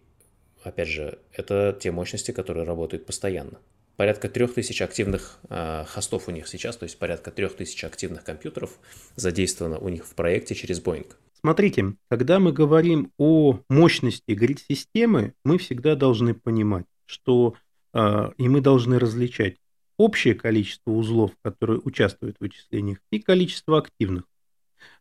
опять 0.64 0.88
же, 0.88 1.18
это 1.32 1.76
те 1.78 1.92
мощности, 1.92 2.32
которые 2.32 2.64
работают 2.64 3.06
постоянно. 3.06 3.58
Порядка 3.96 4.28
3000 4.28 4.82
активных 4.82 5.38
э, 5.48 5.84
хостов 5.86 6.26
у 6.26 6.32
них 6.32 6.48
сейчас, 6.48 6.76
то 6.76 6.84
есть 6.84 6.98
порядка 6.98 7.30
3000 7.30 7.84
активных 7.84 8.24
компьютеров 8.24 8.78
задействовано 9.14 9.78
у 9.78 9.88
них 9.88 10.04
в 10.04 10.14
проекте 10.14 10.54
через 10.56 10.82
Boeing. 10.82 11.12
Смотрите, 11.40 11.94
когда 12.08 12.40
мы 12.40 12.52
говорим 12.52 13.12
о 13.18 13.60
мощности 13.68 14.32
грид-системы, 14.32 15.34
мы 15.44 15.58
всегда 15.58 15.94
должны 15.94 16.34
понимать, 16.34 16.86
что 17.06 17.54
э, 17.92 18.30
и 18.36 18.48
мы 18.48 18.60
должны 18.60 18.98
различать 18.98 19.58
общее 19.96 20.34
количество 20.34 20.90
узлов, 20.90 21.32
которые 21.42 21.80
участвуют 21.84 22.36
в 22.38 22.40
вычислениях, 22.40 22.98
и 23.10 23.20
количество 23.20 23.78
активных. 23.78 24.24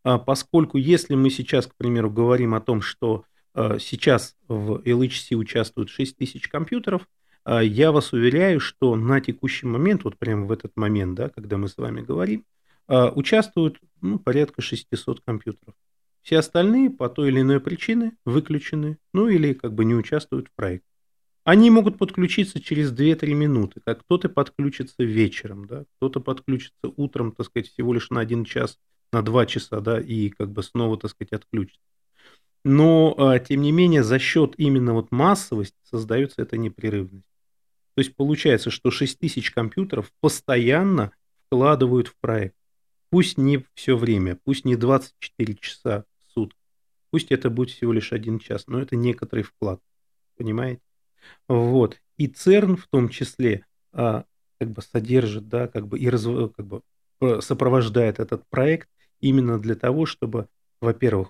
А, 0.03 0.19
поскольку 0.19 0.77
если 0.77 1.15
мы 1.15 1.29
сейчас, 1.29 1.67
к 1.67 1.75
примеру, 1.75 2.09
говорим 2.09 2.53
о 2.53 2.61
том, 2.61 2.81
что 2.81 3.25
сейчас 3.55 4.35
в 4.47 4.81
LHC 4.83 5.35
участвуют 5.35 5.89
6 5.89 6.17
тысяч 6.17 6.47
компьютеров, 6.47 7.07
а, 7.45 7.61
я 7.61 7.91
вас 7.91 8.13
уверяю, 8.13 8.59
что 8.59 8.95
на 8.95 9.21
текущий 9.21 9.67
момент, 9.67 10.03
вот 10.03 10.17
прямо 10.17 10.45
в 10.45 10.51
этот 10.51 10.75
момент, 10.75 11.15
да, 11.15 11.29
когда 11.29 11.57
мы 11.57 11.67
с 11.67 11.77
вами 11.77 12.01
говорим, 12.01 12.45
участвуют 12.87 13.79
ну, 14.01 14.19
порядка 14.19 14.61
600 14.61 15.21
компьютеров. 15.21 15.73
Все 16.21 16.39
остальные 16.39 16.89
по 16.89 17.09
той 17.09 17.29
или 17.29 17.41
иной 17.41 17.59
причине 17.59 18.13
выключены, 18.25 18.97
ну 19.13 19.27
или 19.27 19.53
как 19.53 19.73
бы 19.73 19.85
не 19.85 19.93
участвуют 19.93 20.47
в 20.47 20.51
проекте. 20.55 20.87
Они 21.43 21.69
могут 21.69 21.97
подключиться 21.97 22.61
через 22.61 22.93
2-3 22.93 23.33
минуты, 23.33 23.81
как 23.85 23.99
кто-то 24.01 24.29
подключится 24.29 25.03
вечером, 25.03 25.67
да, 25.67 25.83
кто-то 25.97 26.21
подключится 26.21 26.87
утром, 26.95 27.33
так 27.33 27.47
сказать, 27.47 27.67
всего 27.67 27.93
лишь 27.93 28.09
на 28.09 28.21
1 28.21 28.45
час, 28.45 28.79
на 29.11 29.21
2 29.21 29.45
часа, 29.45 29.81
да, 29.81 29.99
и 29.99 30.29
как 30.29 30.51
бы 30.51 30.63
снова, 30.63 30.97
так 30.97 31.11
сказать, 31.11 31.33
отключится. 31.33 31.81
Но, 32.63 33.13
а, 33.17 33.39
тем 33.39 33.61
не 33.61 33.71
менее, 33.71 34.03
за 34.03 34.19
счет 34.19 34.53
именно 34.57 34.93
вот 34.93 35.11
массовости 35.11 35.77
создается 35.83 36.41
эта 36.41 36.57
непрерывность. 36.57 37.27
То 37.95 37.99
есть 37.99 38.15
получается, 38.15 38.71
что 38.71 38.89
6 38.89 39.19
тысяч 39.19 39.51
компьютеров 39.51 40.11
постоянно 40.19 41.11
вкладывают 41.45 42.07
в 42.07 42.15
проект. 42.17 42.55
Пусть 43.09 43.37
не 43.37 43.63
все 43.75 43.95
время, 43.95 44.39
пусть 44.43 44.65
не 44.65 44.75
24 44.75 45.55
часа 45.55 46.05
в 46.21 46.31
сутки, 46.33 46.57
пусть 47.11 47.31
это 47.31 47.49
будет 47.49 47.69
всего 47.69 47.93
лишь 47.93 48.11
один 48.11 48.39
час, 48.39 48.65
но 48.67 48.81
это 48.81 48.95
некоторый 48.95 49.43
вклад. 49.43 49.79
Понимаете? 50.35 50.81
Вот. 51.47 51.99
И 52.17 52.27
ЦЕРН 52.27 52.77
в 52.77 52.87
том 52.87 53.09
числе 53.09 53.65
а, 53.91 54.25
как 54.59 54.71
бы 54.71 54.81
содержит, 54.81 55.47
да, 55.47 55.67
как 55.67 55.87
бы 55.87 55.99
и 55.99 56.09
раз, 56.09 56.23
как 56.23 56.65
бы 56.65 56.81
сопровождает 57.41 58.19
этот 58.19 58.47
проект 58.49 58.89
именно 59.19 59.59
для 59.59 59.75
того, 59.75 60.05
чтобы, 60.05 60.47
во-первых, 60.81 61.29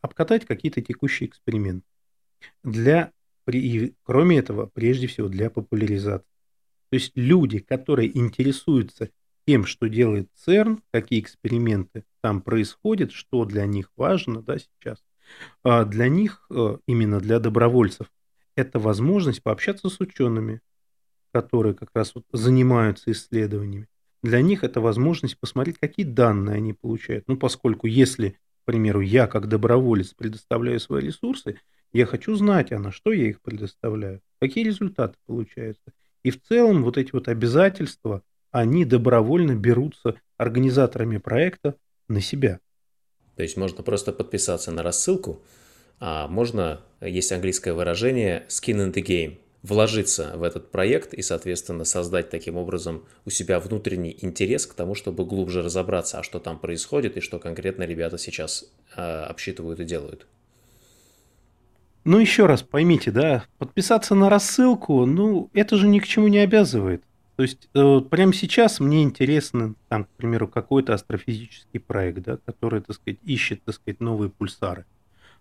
обкатать 0.00 0.44
какие-то 0.44 0.80
текущие 0.80 1.28
эксперименты. 1.28 1.86
Для, 2.62 3.12
и, 3.50 3.94
кроме 4.02 4.38
этого, 4.38 4.66
прежде 4.66 5.06
всего, 5.06 5.28
для 5.28 5.50
популяризации. 5.50 6.26
То 6.90 6.96
есть 6.96 7.12
люди, 7.14 7.58
которые 7.58 8.16
интересуются 8.16 9.10
тем, 9.46 9.64
что 9.64 9.88
делает 9.88 10.28
ЦЕРН, 10.36 10.82
какие 10.92 11.20
эксперименты 11.20 12.04
там 12.20 12.42
происходят, 12.42 13.12
что 13.12 13.44
для 13.44 13.66
них 13.66 13.90
важно 13.96 14.42
да, 14.42 14.58
сейчас, 14.58 15.02
а 15.62 15.84
для 15.84 16.08
них, 16.08 16.46
э, 16.50 16.78
именно 16.86 17.20
для 17.20 17.38
добровольцев, 17.38 18.12
это 18.56 18.78
возможность 18.78 19.42
пообщаться 19.42 19.88
с 19.88 20.00
учеными, 20.00 20.60
которые 21.32 21.74
как 21.74 21.90
раз 21.94 22.14
вот 22.14 22.24
занимаются 22.32 23.10
исследованиями. 23.10 23.88
Для 24.22 24.40
них 24.40 24.62
это 24.62 24.80
возможность 24.80 25.38
посмотреть, 25.38 25.78
какие 25.78 26.06
данные 26.06 26.56
они 26.56 26.74
получают. 26.74 27.26
Ну, 27.26 27.36
поскольку 27.36 27.86
если, 27.86 28.38
к 28.62 28.64
примеру, 28.64 29.00
я 29.00 29.26
как 29.26 29.48
доброволец 29.48 30.14
предоставляю 30.14 30.78
свои 30.78 31.06
ресурсы, 31.06 31.58
я 31.92 32.06
хочу 32.06 32.34
знать, 32.36 32.72
а 32.72 32.78
на 32.78 32.92
что 32.92 33.12
я 33.12 33.28
их 33.28 33.42
предоставляю, 33.42 34.20
какие 34.40 34.64
результаты 34.64 35.16
получаются. 35.26 35.92
И 36.22 36.30
в 36.30 36.40
целом 36.40 36.84
вот 36.84 36.96
эти 36.96 37.10
вот 37.12 37.28
обязательства, 37.28 38.22
они 38.52 38.84
добровольно 38.84 39.56
берутся 39.56 40.14
организаторами 40.36 41.18
проекта 41.18 41.74
на 42.08 42.20
себя. 42.20 42.60
То 43.36 43.42
есть 43.42 43.56
можно 43.56 43.82
просто 43.82 44.12
подписаться 44.12 44.70
на 44.70 44.82
рассылку, 44.82 45.42
а 45.98 46.28
можно, 46.28 46.80
есть 47.00 47.32
английское 47.32 47.72
выражение 47.72 48.46
skin 48.48 48.76
in 48.76 48.92
the 48.92 49.02
game, 49.02 49.38
вложиться 49.62 50.32
в 50.36 50.42
этот 50.42 50.70
проект 50.70 51.14
и, 51.14 51.22
соответственно, 51.22 51.84
создать 51.84 52.30
таким 52.30 52.56
образом 52.56 53.04
у 53.24 53.30
себя 53.30 53.60
внутренний 53.60 54.16
интерес 54.20 54.66
к 54.66 54.74
тому, 54.74 54.94
чтобы 54.94 55.24
глубже 55.24 55.62
разобраться, 55.62 56.18
а 56.18 56.22
что 56.22 56.40
там 56.40 56.58
происходит 56.58 57.16
и 57.16 57.20
что 57.20 57.38
конкретно 57.38 57.84
ребята 57.84 58.18
сейчас 58.18 58.64
э, 58.96 59.00
обсчитывают 59.00 59.80
и 59.80 59.84
делают. 59.84 60.26
Ну, 62.04 62.18
еще 62.18 62.46
раз 62.46 62.62
поймите, 62.62 63.12
да, 63.12 63.44
подписаться 63.58 64.16
на 64.16 64.28
рассылку, 64.28 65.06
ну, 65.06 65.50
это 65.54 65.76
же 65.76 65.86
ни 65.86 66.00
к 66.00 66.06
чему 66.06 66.26
не 66.26 66.38
обязывает. 66.38 67.04
То 67.36 67.44
есть, 67.44 67.68
э, 67.74 68.00
прямо 68.10 68.34
сейчас 68.34 68.80
мне 68.80 69.04
интересно, 69.04 69.74
там, 69.88 70.04
к 70.04 70.08
примеру, 70.16 70.48
какой-то 70.48 70.94
астрофизический 70.94 71.78
проект, 71.78 72.22
да, 72.22 72.38
который, 72.44 72.80
так 72.80 72.96
сказать, 72.96 73.20
ищет, 73.22 73.62
так 73.64 73.76
сказать, 73.76 74.00
новые 74.00 74.30
пульсары. 74.30 74.84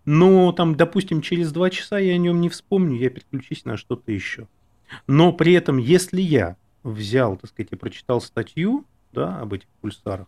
Но 0.05 0.51
там, 0.51 0.75
допустим, 0.75 1.21
через 1.21 1.51
два 1.51 1.69
часа 1.69 1.99
я 1.99 2.13
о 2.13 2.17
нем 2.17 2.41
не 2.41 2.49
вспомню, 2.49 2.97
я 2.97 3.09
переключусь 3.09 3.65
на 3.65 3.77
что-то 3.77 4.11
еще. 4.11 4.47
Но 5.07 5.31
при 5.31 5.53
этом, 5.53 5.77
если 5.77 6.21
я 6.21 6.57
взял, 6.83 7.37
так 7.37 7.49
сказать, 7.49 7.71
и 7.71 7.75
прочитал 7.75 8.21
статью 8.21 8.85
да, 9.13 9.39
об 9.39 9.53
этих 9.53 9.67
пульсарах, 9.81 10.27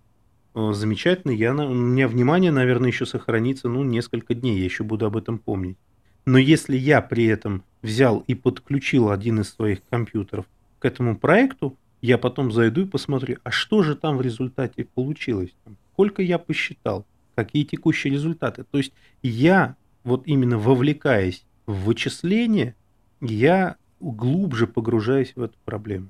э, 0.56 0.72
замечательно, 0.74 1.32
я, 1.32 1.54
у 1.54 1.74
меня 1.74 2.08
внимание, 2.08 2.52
наверное, 2.52 2.90
еще 2.90 3.06
сохранится 3.06 3.68
ну, 3.68 3.84
несколько 3.84 4.36
дней, 4.36 4.60
я 4.60 4.66
еще 4.66 4.84
буду 4.84 5.06
об 5.06 5.18
этом 5.18 5.40
помнить. 5.40 5.78
Но 6.26 6.38
если 6.38 6.78
я 6.78 7.02
при 7.02 7.26
этом 7.26 7.64
взял 7.82 8.24
и 8.28 8.36
подключил 8.36 9.10
один 9.10 9.42
из 9.42 9.50
своих 9.50 9.80
компьютеров 9.90 10.46
к 10.80 10.86
этому 10.86 11.18
проекту, 11.18 11.78
я 12.02 12.18
потом 12.18 12.52
зайду 12.52 12.82
и 12.82 12.86
посмотрю, 12.86 13.38
а 13.44 13.52
что 13.52 13.82
же 13.82 13.96
там 13.96 14.18
в 14.18 14.22
результате 14.22 14.86
получилось, 14.86 15.52
сколько 15.94 16.22
я 16.22 16.38
посчитал, 16.38 17.06
какие 17.36 17.64
текущие 17.64 18.14
результаты. 18.14 18.64
То 18.64 18.78
есть 18.78 18.94
я, 19.22 19.76
вот 20.04 20.24
именно 20.26 20.58
вовлекаясь 20.58 21.46
в 21.66 21.86
вычисление, 21.86 22.76
я 23.22 23.78
глубже 24.00 24.68
погружаюсь 24.68 25.34
в 25.36 25.42
эту 25.42 25.56
проблему. 25.66 26.10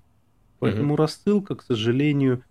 Поэтому 0.60 0.94
mm-hmm. 0.94 0.98
рассылка, 0.98 1.56
к 1.56 1.64
сожалению, 1.64 2.44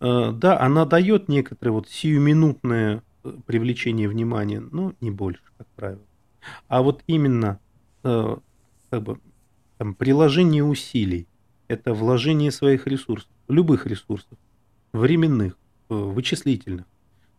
э, 0.00 0.32
да, 0.32 0.60
она 0.60 0.84
дает 0.84 1.28
некоторое 1.28 1.70
вот 1.70 1.88
сиюминутное 1.88 3.02
э, 3.22 3.36
привлечение 3.46 4.08
внимания, 4.08 4.60
но 4.60 4.92
не 5.00 5.10
больше, 5.10 5.42
как 5.56 5.66
правило. 5.76 6.02
А 6.68 6.82
вот 6.82 7.02
именно 7.06 7.60
э, 8.02 8.36
как 8.90 9.02
бы, 9.02 9.20
там, 9.78 9.94
приложение 9.94 10.64
усилий, 10.64 11.26
это 11.68 11.94
вложение 11.94 12.50
своих 12.50 12.86
ресурсов, 12.86 13.30
любых 13.48 13.86
ресурсов, 13.86 14.36
временных, 14.92 15.56
э, 15.88 15.94
вычислительных, 15.94 16.86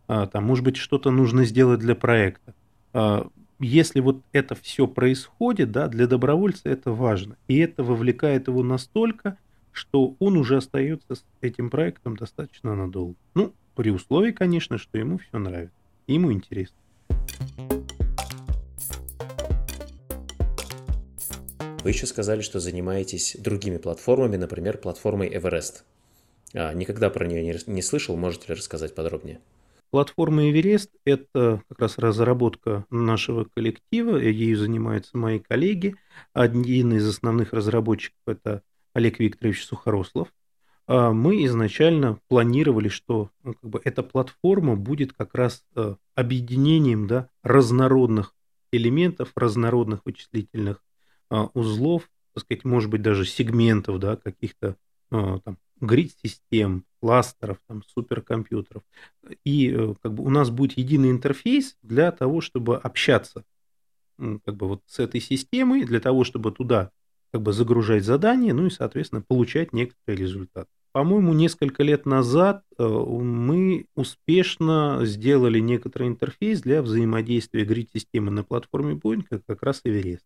там, 0.06 0.44
может 0.44 0.64
быть, 0.64 0.76
что-то 0.76 1.10
нужно 1.10 1.44
сделать 1.44 1.80
для 1.80 1.94
проекта. 1.94 2.54
А, 2.92 3.28
если 3.58 4.00
вот 4.00 4.22
это 4.32 4.54
все 4.54 4.86
происходит, 4.86 5.70
да, 5.70 5.88
для 5.88 6.06
добровольца 6.06 6.68
это 6.68 6.90
важно. 6.92 7.36
И 7.48 7.58
это 7.58 7.84
вовлекает 7.84 8.48
его 8.48 8.62
настолько, 8.62 9.38
что 9.70 10.16
он 10.18 10.36
уже 10.36 10.56
остается 10.56 11.14
с 11.14 11.24
этим 11.40 11.70
проектом 11.70 12.16
достаточно 12.16 12.74
надолго. 12.74 13.16
Ну, 13.34 13.52
при 13.74 13.90
условии, 13.90 14.32
конечно, 14.32 14.78
что 14.78 14.98
ему 14.98 15.18
все 15.18 15.38
нравится. 15.38 15.76
Ему 16.06 16.32
интересно. 16.32 16.76
Вы 21.82 21.90
еще 21.90 22.06
сказали, 22.06 22.42
что 22.42 22.60
занимаетесь 22.60 23.36
другими 23.40 23.76
платформами, 23.76 24.36
например, 24.36 24.78
платформой 24.78 25.28
Everest. 25.28 25.82
А, 26.54 26.72
никогда 26.74 27.10
про 27.10 27.26
нее 27.26 27.42
не, 27.42 27.58
не 27.66 27.82
слышал, 27.82 28.16
можете 28.16 28.48
ли 28.48 28.54
рассказать 28.54 28.94
подробнее? 28.94 29.40
Платформа 29.92 30.48
Эверест– 30.48 30.90
это 31.04 31.62
как 31.68 31.78
раз 31.78 31.98
разработка 31.98 32.86
нашего 32.88 33.44
коллектива, 33.44 34.16
ею 34.16 34.56
занимаются 34.56 35.18
мои 35.18 35.38
коллеги. 35.38 35.96
Один 36.32 36.94
из 36.94 37.06
основных 37.06 37.52
разработчиков– 37.52 38.18
это 38.26 38.62
Олег 38.94 39.20
Викторович 39.20 39.66
Сухорослов. 39.66 40.28
а, 40.86 41.12
мы 41.12 41.44
изначально 41.44 42.18
планировали, 42.28 42.88
что 42.88 43.28
ну, 43.42 43.52
как 43.52 43.68
бы 43.68 43.82
эта 43.84 44.02
платформа 44.02 44.76
будет 44.76 45.12
как 45.12 45.34
раз 45.34 45.62
э, 45.76 45.96
объединением 46.14 47.06
да, 47.06 47.28
разнородных 47.42 48.34
элементов, 48.72 49.32
разнородных 49.36 50.06
вычислительных 50.06 50.82
а, 51.28 51.50
узлов, 51.52 52.08
так 52.32 52.44
сказать, 52.44 52.64
может 52.64 52.88
быть, 52.88 53.02
даже 53.02 53.26
сегментов, 53.26 53.98
да, 53.98 54.16
каких-то 54.16 54.76
там 55.44 55.58
грид-систем, 55.80 56.84
кластеров, 57.00 57.58
там, 57.66 57.82
суперкомпьютеров. 57.86 58.82
И 59.44 59.70
э, 59.70 59.94
как 60.02 60.14
бы 60.14 60.24
у 60.24 60.30
нас 60.30 60.50
будет 60.50 60.78
единый 60.78 61.10
интерфейс 61.10 61.76
для 61.82 62.12
того, 62.12 62.40
чтобы 62.40 62.76
общаться 62.76 63.44
как 64.44 64.56
бы 64.56 64.68
вот 64.68 64.82
с 64.86 64.98
этой 65.00 65.20
системой, 65.20 65.84
для 65.84 66.00
того, 66.00 66.24
чтобы 66.24 66.52
туда 66.52 66.90
как 67.32 67.42
бы 67.42 67.52
загружать 67.52 68.04
задания, 68.04 68.52
ну 68.52 68.66
и, 68.66 68.70
соответственно, 68.70 69.22
получать 69.22 69.72
некоторый 69.72 70.16
результат. 70.16 70.68
По-моему, 70.92 71.32
несколько 71.32 71.82
лет 71.82 72.04
назад 72.04 72.64
э, 72.78 72.84
мы 72.86 73.86
успешно 73.96 75.00
сделали 75.02 75.58
некоторый 75.58 76.08
интерфейс 76.08 76.60
для 76.60 76.82
взаимодействия 76.82 77.64
грид-системы 77.64 78.30
на 78.30 78.44
платформе 78.44 78.94
Boeing, 78.94 79.24
как 79.46 79.62
раз 79.62 79.80
Эверест. 79.84 80.24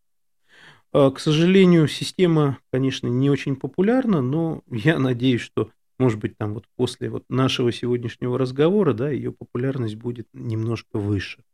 А, 0.98 1.10
к 1.10 1.20
сожалению, 1.20 1.88
система, 1.88 2.56
конечно, 2.72 3.06
не 3.06 3.28
очень 3.28 3.54
популярна, 3.56 4.22
но 4.22 4.62
я 4.70 4.98
надеюсь, 4.98 5.42
что, 5.42 5.70
может 5.98 6.18
быть, 6.18 6.38
там 6.38 6.54
вот 6.54 6.64
после 6.74 7.10
вот 7.10 7.24
нашего 7.28 7.70
сегодняшнего 7.70 8.38
разговора, 8.38 8.94
да, 8.94 9.10
ее 9.10 9.30
популярность 9.30 9.96
будет 9.96 10.26
немножко 10.32 10.98
выше. 10.98 11.44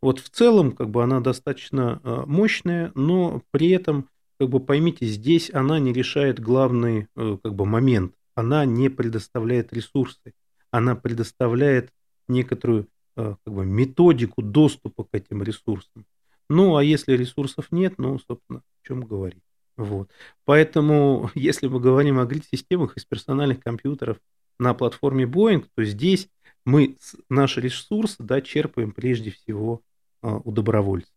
Вот 0.00 0.20
в 0.20 0.30
целом, 0.30 0.70
как 0.70 0.90
бы 0.90 1.02
она 1.02 1.18
достаточно 1.18 2.00
а, 2.04 2.26
мощная, 2.26 2.92
но 2.94 3.42
при 3.50 3.70
этом, 3.70 4.08
как 4.38 4.50
бы 4.50 4.60
поймите, 4.60 5.04
здесь 5.06 5.52
она 5.52 5.80
не 5.80 5.92
решает 5.92 6.38
главный, 6.38 7.08
э, 7.16 7.38
как 7.42 7.56
бы 7.56 7.66
момент 7.66 8.14
она 8.36 8.64
не 8.64 8.88
предоставляет 8.88 9.72
ресурсы, 9.72 10.32
она 10.70 10.94
предоставляет 10.94 11.90
некоторую 12.28 12.86
э, 13.16 13.34
как 13.44 13.52
бы, 13.52 13.66
методику 13.66 14.42
доступа 14.42 15.02
к 15.02 15.08
этим 15.12 15.42
ресурсам. 15.42 16.06
Ну, 16.52 16.76
а 16.76 16.84
если 16.84 17.16
ресурсов 17.16 17.68
нет, 17.70 17.94
ну, 17.96 18.18
собственно, 18.18 18.58
о 18.60 18.86
чем 18.86 19.00
говорить. 19.00 19.42
Вот. 19.78 20.10
Поэтому, 20.44 21.30
если 21.34 21.66
мы 21.66 21.80
говорим 21.80 22.18
о 22.18 22.26
грид-системах 22.26 22.98
из 22.98 23.06
персональных 23.06 23.60
компьютеров 23.60 24.18
на 24.58 24.74
платформе 24.74 25.24
Boeing, 25.24 25.66
то 25.74 25.82
здесь 25.82 26.28
мы 26.66 26.98
наши 27.30 27.62
ресурсы 27.62 28.22
да, 28.22 28.42
черпаем 28.42 28.92
прежде 28.92 29.30
всего 29.30 29.80
а, 30.20 30.36
у 30.36 30.52
добровольцев. 30.52 31.14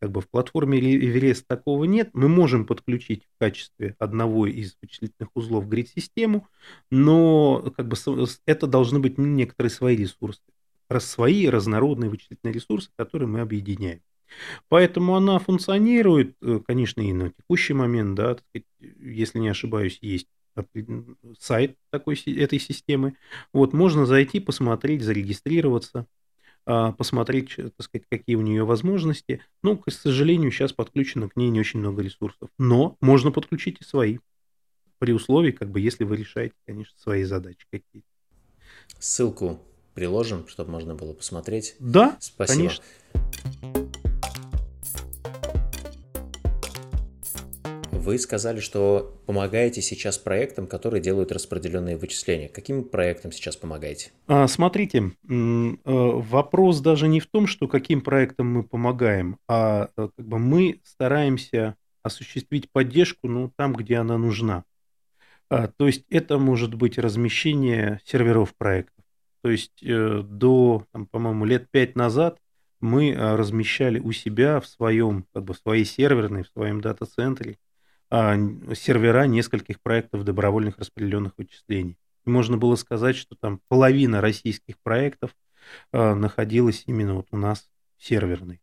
Как 0.00 0.12
бы 0.12 0.22
в 0.22 0.30
платформе 0.30 0.80
Everest 0.80 1.44
такого 1.46 1.84
нет. 1.84 2.08
Мы 2.14 2.28
можем 2.28 2.64
подключить 2.64 3.24
в 3.24 3.38
качестве 3.38 3.96
одного 3.98 4.46
из 4.46 4.78
вычислительных 4.80 5.28
узлов 5.34 5.68
грид-систему, 5.68 6.48
но 6.90 7.70
как 7.76 7.86
бы 7.86 7.96
это 8.46 8.66
должны 8.66 8.98
быть 8.98 9.18
некоторые 9.18 9.70
свои 9.70 9.94
ресурсы. 9.94 10.40
Свои 11.00 11.48
разнородные 11.48 12.08
вычислительные 12.08 12.54
ресурсы, 12.54 12.88
которые 12.96 13.28
мы 13.28 13.40
объединяем. 13.40 14.00
Поэтому 14.68 15.16
она 15.16 15.38
функционирует, 15.38 16.36
э, 16.42 16.60
конечно, 16.66 17.00
и 17.00 17.12
на 17.12 17.30
текущий 17.30 17.74
момент, 17.74 18.14
да, 18.14 18.36
если 18.78 19.38
не 19.38 19.48
ошибаюсь, 19.48 19.98
есть 20.00 20.28
сайт 21.38 21.76
такой, 21.90 22.16
этой 22.16 22.58
системы. 22.58 23.16
Вот, 23.52 23.72
можно 23.72 24.06
зайти, 24.06 24.40
посмотреть, 24.40 25.02
зарегистрироваться. 25.02 26.06
А, 26.66 26.92
посмотреть, 26.92 27.56
так 27.56 27.72
сказать, 27.78 28.06
какие 28.10 28.36
у 28.36 28.42
нее 28.42 28.64
возможности. 28.64 29.42
Ну, 29.62 29.78
к 29.78 29.90
сожалению, 29.90 30.50
сейчас 30.50 30.72
подключено 30.72 31.28
к 31.28 31.36
ней 31.36 31.48
не 31.48 31.60
очень 31.60 31.80
много 31.80 32.02
ресурсов. 32.02 32.50
Но 32.58 32.96
можно 33.00 33.32
подключить 33.32 33.78
и 33.80 33.84
свои. 33.84 34.18
При 34.98 35.12
условии, 35.12 35.52
как 35.52 35.70
бы, 35.70 35.80
если 35.80 36.04
вы 36.04 36.16
решаете, 36.16 36.54
конечно, 36.66 36.94
свои 36.98 37.24
задачи 37.24 37.66
какие-то. 37.70 38.06
Ссылку 38.98 39.60
приложим, 39.94 40.46
чтобы 40.46 40.70
можно 40.70 40.94
было 40.94 41.14
посмотреть. 41.14 41.76
Да, 41.80 42.16
Спасибо. 42.20 42.74
конечно. 43.62 43.99
Вы 48.00 48.18
сказали, 48.18 48.60
что 48.60 49.14
помогаете 49.26 49.82
сейчас 49.82 50.16
проектам, 50.16 50.66
которые 50.66 51.02
делают 51.02 51.32
распределенные 51.32 51.98
вычисления. 51.98 52.48
Каким 52.48 52.82
проектам 52.82 53.30
сейчас 53.30 53.58
помогаете? 53.58 54.10
А, 54.26 54.48
смотрите, 54.48 55.12
э, 55.28 55.74
вопрос 55.84 56.80
даже 56.80 57.08
не 57.08 57.20
в 57.20 57.26
том, 57.26 57.46
что 57.46 57.68
каким 57.68 58.00
проектам 58.00 58.50
мы 58.54 58.62
помогаем, 58.62 59.36
а 59.46 59.90
э, 59.98 60.08
как 60.16 60.26
бы 60.26 60.38
мы 60.38 60.80
стараемся 60.82 61.76
осуществить 62.02 62.70
поддержку 62.72 63.28
ну, 63.28 63.52
там, 63.54 63.74
где 63.74 63.96
она 63.96 64.16
нужна. 64.16 64.64
А, 65.50 65.68
то 65.68 65.86
есть 65.86 66.06
это 66.08 66.38
может 66.38 66.72
быть 66.72 66.96
размещение 66.96 68.00
серверов 68.06 68.54
проектов. 68.56 69.04
То 69.42 69.50
есть 69.50 69.82
э, 69.82 70.22
до, 70.24 70.86
по-моему, 71.10 71.44
лет 71.44 71.70
пять 71.70 71.96
назад 71.96 72.38
мы 72.80 73.14
размещали 73.14 73.98
у 73.98 74.10
себя 74.12 74.58
в 74.58 74.66
своем, 74.66 75.26
как 75.34 75.44
бы 75.44 75.52
в 75.52 75.58
своей 75.58 75.84
серверной, 75.84 76.44
в 76.44 76.48
своем 76.48 76.80
дата-центре 76.80 77.52
а, 77.52 77.69
сервера 78.10 79.26
нескольких 79.26 79.80
проектов 79.80 80.24
добровольных 80.24 80.78
распределенных 80.78 81.32
вычислений. 81.36 81.96
И 82.26 82.30
можно 82.30 82.56
было 82.56 82.74
сказать, 82.76 83.16
что 83.16 83.36
там 83.40 83.60
половина 83.68 84.20
российских 84.20 84.78
проектов 84.82 85.34
а, 85.92 86.14
находилась 86.14 86.84
именно 86.86 87.14
вот 87.14 87.28
у 87.30 87.36
нас 87.36 87.68
серверной. 87.98 88.60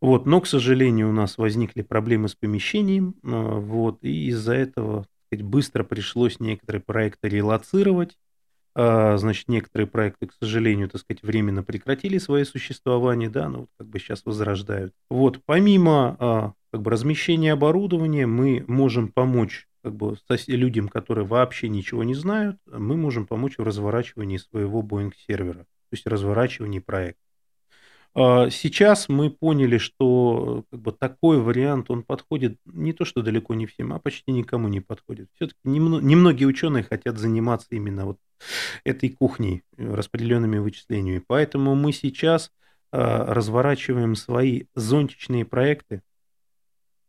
Вот, 0.00 0.26
но, 0.26 0.40
к 0.40 0.46
сожалению, 0.46 1.10
у 1.10 1.12
нас 1.12 1.38
возникли 1.38 1.82
проблемы 1.82 2.28
с 2.28 2.34
помещением, 2.34 3.14
а, 3.22 3.58
вот, 3.58 3.98
и 4.02 4.28
из-за 4.28 4.54
этого 4.54 5.06
быстро 5.30 5.84
пришлось 5.84 6.40
некоторые 6.40 6.80
проекты 6.82 7.28
релацировать, 7.28 8.18
значит, 8.78 9.48
некоторые 9.48 9.88
проекты, 9.88 10.28
к 10.28 10.32
сожалению, 10.32 10.88
так 10.88 11.00
сказать, 11.00 11.22
временно 11.24 11.64
прекратили 11.64 12.18
свое 12.18 12.44
существование, 12.44 13.28
да, 13.28 13.48
но 13.48 13.60
вот 13.60 13.70
как 13.76 13.88
бы 13.88 13.98
сейчас 13.98 14.22
возрождают. 14.24 14.94
Вот, 15.10 15.40
помимо 15.44 16.54
как 16.70 16.82
бы 16.82 16.90
размещение 16.90 17.52
оборудования 17.54 18.26
мы 18.26 18.64
можем 18.68 19.08
помочь 19.08 19.66
как 19.82 19.94
бы 19.94 20.16
людям, 20.46 20.88
которые 20.88 21.26
вообще 21.26 21.68
ничего 21.68 22.04
не 22.04 22.14
знают, 22.14 22.58
мы 22.66 22.96
можем 22.96 23.26
помочь 23.26 23.58
в 23.58 23.62
разворачивании 23.62 24.36
своего 24.36 24.82
Boeing 24.82 25.12
сервера, 25.26 25.60
то 25.60 25.92
есть 25.92 26.06
разворачивании 26.06 26.78
проекта. 26.78 27.22
А, 28.20 28.50
сейчас 28.50 29.08
мы 29.08 29.30
поняли, 29.30 29.78
что 29.78 30.64
как 30.72 30.80
бы, 30.80 30.90
такой 30.90 31.40
вариант, 31.40 31.88
он 31.88 32.02
подходит 32.02 32.58
не 32.64 32.92
то, 32.92 33.04
что 33.04 33.22
далеко 33.22 33.54
не 33.54 33.66
всем, 33.66 33.92
а 33.92 34.00
почти 34.00 34.32
никому 34.32 34.66
не 34.66 34.80
подходит. 34.80 35.28
Все-таки 35.34 35.58
немногие 35.64 36.48
ученые 36.48 36.82
хотят 36.82 37.16
заниматься 37.16 37.68
именно 37.70 38.06
вот 38.06 38.18
этой 38.82 39.10
кухней, 39.10 39.62
э, 39.76 39.94
распределенными 39.94 40.58
вычислениями. 40.58 41.22
Поэтому 41.24 41.76
мы 41.76 41.92
сейчас 41.92 42.50
а, 42.90 43.32
разворачиваем 43.32 44.16
свои 44.16 44.64
зонтичные 44.74 45.44
проекты, 45.44 46.02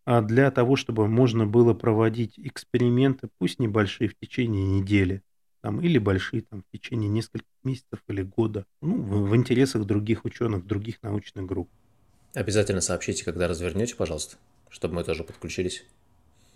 а 0.06 0.22
для 0.22 0.52
того, 0.52 0.76
чтобы 0.76 1.08
можно 1.08 1.48
было 1.48 1.74
проводить 1.74 2.38
эксперименты, 2.38 3.30
пусть 3.40 3.58
небольшие, 3.58 4.10
в 4.10 4.16
течение 4.16 4.68
недели, 4.68 5.24
там, 5.62 5.82
или 5.82 5.98
большие 5.98 6.42
там, 6.42 6.64
в 6.64 6.72
течение 6.72 7.10
нескольких 7.10 7.48
месяцев 7.64 8.02
или 8.08 8.22
года, 8.22 8.66
ну, 8.82 8.96
в, 8.96 9.30
в 9.30 9.36
интересах 9.36 9.86
других 9.86 10.26
ученых, 10.26 10.66
других 10.66 11.02
научных 11.02 11.46
групп. 11.46 11.70
Обязательно 12.34 12.82
сообщите, 12.82 13.26
когда 13.26 13.48
развернете, 13.48 13.96
пожалуйста, 13.96 14.38
чтобы 14.70 14.96
мы 14.96 15.04
тоже 15.04 15.24
подключились. 15.24 15.86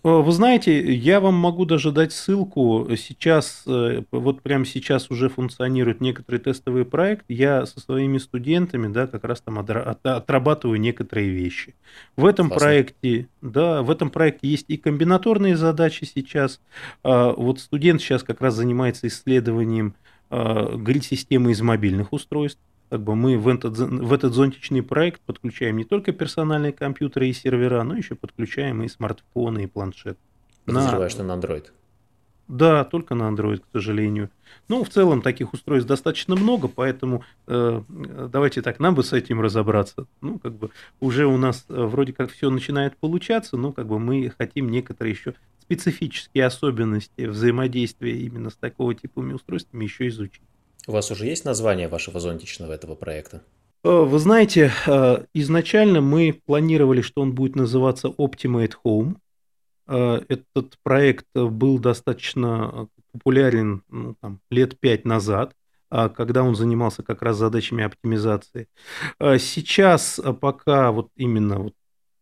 Э, 0.03 0.21
вы 0.21 0.31
знаете, 0.31 0.93
я 0.93 1.19
вам 1.19 1.35
могу 1.35 1.65
даже 1.65 1.91
дать 1.91 2.11
ссылку. 2.11 2.87
Сейчас, 2.97 3.63
э, 3.65 4.03
вот 4.11 4.41
прямо 4.41 4.65
сейчас 4.65 5.09
уже 5.09 5.29
функционирует 5.29 6.01
некоторый 6.01 6.39
тестовый 6.39 6.85
проект. 6.85 7.25
Я 7.29 7.65
со 7.65 7.79
своими 7.79 8.17
студентами, 8.17 8.91
да, 8.91 9.07
как 9.07 9.23
раз 9.23 9.41
там 9.41 9.59
отрабатываю 9.59 10.79
некоторые 10.79 11.29
вещи. 11.29 11.75
В 12.17 12.25
этом 12.25 12.49
Классно. 12.49 12.65
проекте, 12.67 13.27
да, 13.41 13.81
в 13.81 13.89
этом 13.89 14.09
проекте 14.09 14.47
есть 14.47 14.65
и 14.67 14.77
комбинаторные 14.77 15.55
задачи 15.55 16.03
сейчас. 16.03 16.59
А, 17.03 17.31
вот 17.31 17.59
студент 17.59 18.01
сейчас 18.01 18.23
как 18.23 18.41
раз 18.41 18.55
занимается 18.55 19.07
исследованием 19.07 19.95
а, 20.29 20.75
грид-системы 20.75 21.51
из 21.51 21.61
мобильных 21.61 22.11
устройств 22.11 22.59
как 22.93 23.01
бы 23.01 23.15
мы 23.15 23.39
в 23.39 23.47
этот, 23.47 23.75
в 23.75 24.13
этот 24.13 24.35
зонтичный 24.35 24.83
проект 24.83 25.19
подключаем 25.21 25.77
не 25.77 25.83
только 25.83 26.11
персональные 26.11 26.73
компьютеры 26.73 27.27
и 27.27 27.33
сервера, 27.33 27.81
но 27.81 27.97
еще 27.97 28.13
подключаем 28.13 28.83
и 28.83 28.87
смартфоны, 28.87 29.63
и 29.63 29.65
планшет. 29.65 30.15
Подозреваю, 30.63 31.01
на... 31.01 31.09
что 31.09 31.23
на 31.23 31.31
Android. 31.31 31.71
Да, 32.47 32.83
только 32.83 33.15
на 33.15 33.23
Android, 33.23 33.61
к 33.61 33.65
сожалению. 33.71 34.29
Ну, 34.67 34.83
в 34.83 34.89
целом 34.89 35.23
таких 35.23 35.53
устройств 35.53 35.87
достаточно 35.87 36.35
много, 36.35 36.67
поэтому 36.67 37.23
э, 37.47 37.81
давайте 37.89 38.61
так, 38.61 38.79
нам 38.79 38.93
бы 38.93 39.03
с 39.03 39.11
этим 39.11 39.41
разобраться. 39.41 40.05
Ну, 40.21 40.37
как 40.37 40.53
бы 40.53 40.69
уже 40.99 41.25
у 41.25 41.37
нас 41.37 41.65
э, 41.69 41.73
вроде 41.73 42.13
как 42.13 42.29
все 42.29 42.51
начинает 42.51 42.95
получаться, 42.97 43.57
но 43.57 43.71
как 43.71 43.87
бы 43.87 43.97
мы 43.97 44.31
хотим 44.37 44.69
некоторые 44.69 45.13
еще 45.15 45.33
специфические 45.61 46.45
особенности 46.45 47.25
взаимодействия 47.25 48.19
именно 48.19 48.51
с 48.51 48.55
такого 48.55 48.93
типами 48.93 49.33
устройствами 49.33 49.85
еще 49.85 50.07
изучить. 50.09 50.43
У 50.85 50.91
вас 50.91 51.11
уже 51.11 51.27
есть 51.27 51.45
название 51.45 51.87
вашего 51.87 52.19
зонтичного 52.19 52.73
этого 52.73 52.95
проекта? 52.95 53.41
Э, 53.83 54.03
вы 54.03 54.19
знаете, 54.19 54.71
э, 54.85 55.25
изначально 55.33 56.01
мы 56.01 56.41
планировали, 56.45 57.01
что 57.01 57.21
он 57.21 57.33
будет 57.33 57.55
называться 57.55 58.09
Optimate 58.09 58.73
Home. 58.85 59.15
Э, 59.87 60.21
этот 60.27 60.77
проект 60.83 61.27
был 61.33 61.79
достаточно 61.79 62.87
популярен 63.13 63.83
ну, 63.89 64.15
там, 64.19 64.41
лет 64.49 64.77
пять 64.79 65.05
назад, 65.05 65.53
а, 65.89 66.09
когда 66.09 66.43
он 66.43 66.55
занимался 66.55 67.03
как 67.03 67.21
раз 67.21 67.37
задачами 67.37 67.83
оптимизации. 67.83 68.67
Сейчас 69.19 70.19
пока 70.41 70.91
вот 70.91 71.09
именно, 71.15 71.59
вот, 71.59 71.73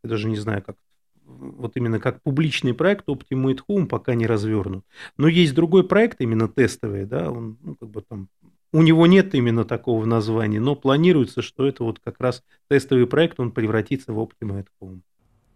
я 0.03 0.09
даже 0.09 0.27
не 0.27 0.35
знаю, 0.35 0.61
как 0.61 0.75
вот 1.23 1.77
именно 1.77 1.99
как 1.99 2.21
публичный 2.21 2.73
проект 2.73 3.07
Optimate 3.07 3.59
Home 3.69 3.85
пока 3.85 4.15
не 4.15 4.27
развернут. 4.27 4.85
Но 5.17 5.27
есть 5.27 5.53
другой 5.53 5.87
проект, 5.87 6.19
именно 6.19 6.47
тестовый, 6.47 7.05
да, 7.05 7.31
он 7.31 7.57
ну, 7.61 7.75
как 7.75 7.89
бы 7.89 8.01
там 8.01 8.27
у 8.73 8.81
него 8.81 9.07
нет 9.07 9.35
именно 9.35 9.65
такого 9.65 10.05
названия, 10.05 10.59
но 10.59 10.75
планируется, 10.75 11.41
что 11.41 11.67
это 11.67 11.83
вот 11.83 11.99
как 11.99 12.19
раз 12.19 12.43
тестовый 12.69 13.07
проект, 13.07 13.39
он 13.39 13.51
превратится 13.51 14.13
в 14.13 14.19
Optimate 14.19 14.67
Home. 14.81 15.01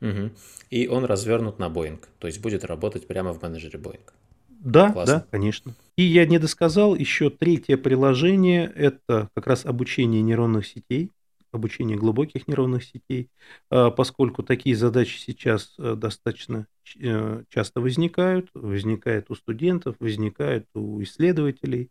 Угу. 0.01 0.31
И 0.69 0.87
он 0.87 1.05
развернут 1.05 1.59
на 1.59 1.67
Boeing, 1.67 2.03
то 2.19 2.27
есть 2.27 2.41
будет 2.41 2.65
работать 2.65 3.07
прямо 3.07 3.33
в 3.33 3.41
менеджере 3.41 3.79
Boeing. 3.79 4.01
Да, 4.49 4.91
Классно. 4.91 5.15
да, 5.15 5.27
конечно. 5.29 5.75
И 5.95 6.03
я 6.03 6.25
не 6.25 6.39
досказал, 6.39 6.95
еще 6.95 7.29
третье 7.29 7.77
приложение– 7.77 8.71
это 8.75 9.29
как 9.35 9.47
раз 9.47 9.65
обучение 9.65 10.21
нейронных 10.21 10.65
сетей, 10.65 11.11
обучение 11.51 11.97
глубоких 11.97 12.47
нейронных 12.47 12.83
сетей, 12.83 13.29
а, 13.69 13.91
поскольку 13.91 14.43
такие 14.43 14.75
задачи 14.75 15.17
сейчас 15.17 15.73
э, 15.77 15.95
достаточно 15.95 16.67
э, 16.99 17.43
часто 17.49 17.79
возникают, 17.79 18.49
возникают 18.53 19.29
у 19.29 19.35
студентов, 19.35 19.95
возникают 19.99 20.67
у 20.73 21.01
исследователей, 21.01 21.89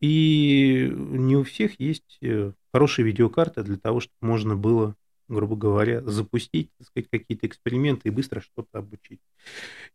и 0.00 0.90
не 0.94 1.36
у 1.36 1.44
всех 1.44 1.80
есть 1.80 2.18
э, 2.22 2.52
хорошие 2.72 3.04
видеокарты 3.04 3.62
для 3.62 3.76
того, 3.76 4.00
чтобы 4.00 4.16
можно 4.20 4.56
было 4.56 4.94
грубо 5.28 5.56
говоря, 5.56 6.02
запустить 6.02 6.70
сказать, 6.82 7.08
какие-то 7.10 7.46
эксперименты 7.46 8.08
и 8.08 8.10
быстро 8.10 8.40
что-то 8.40 8.78
обучить. 8.78 9.20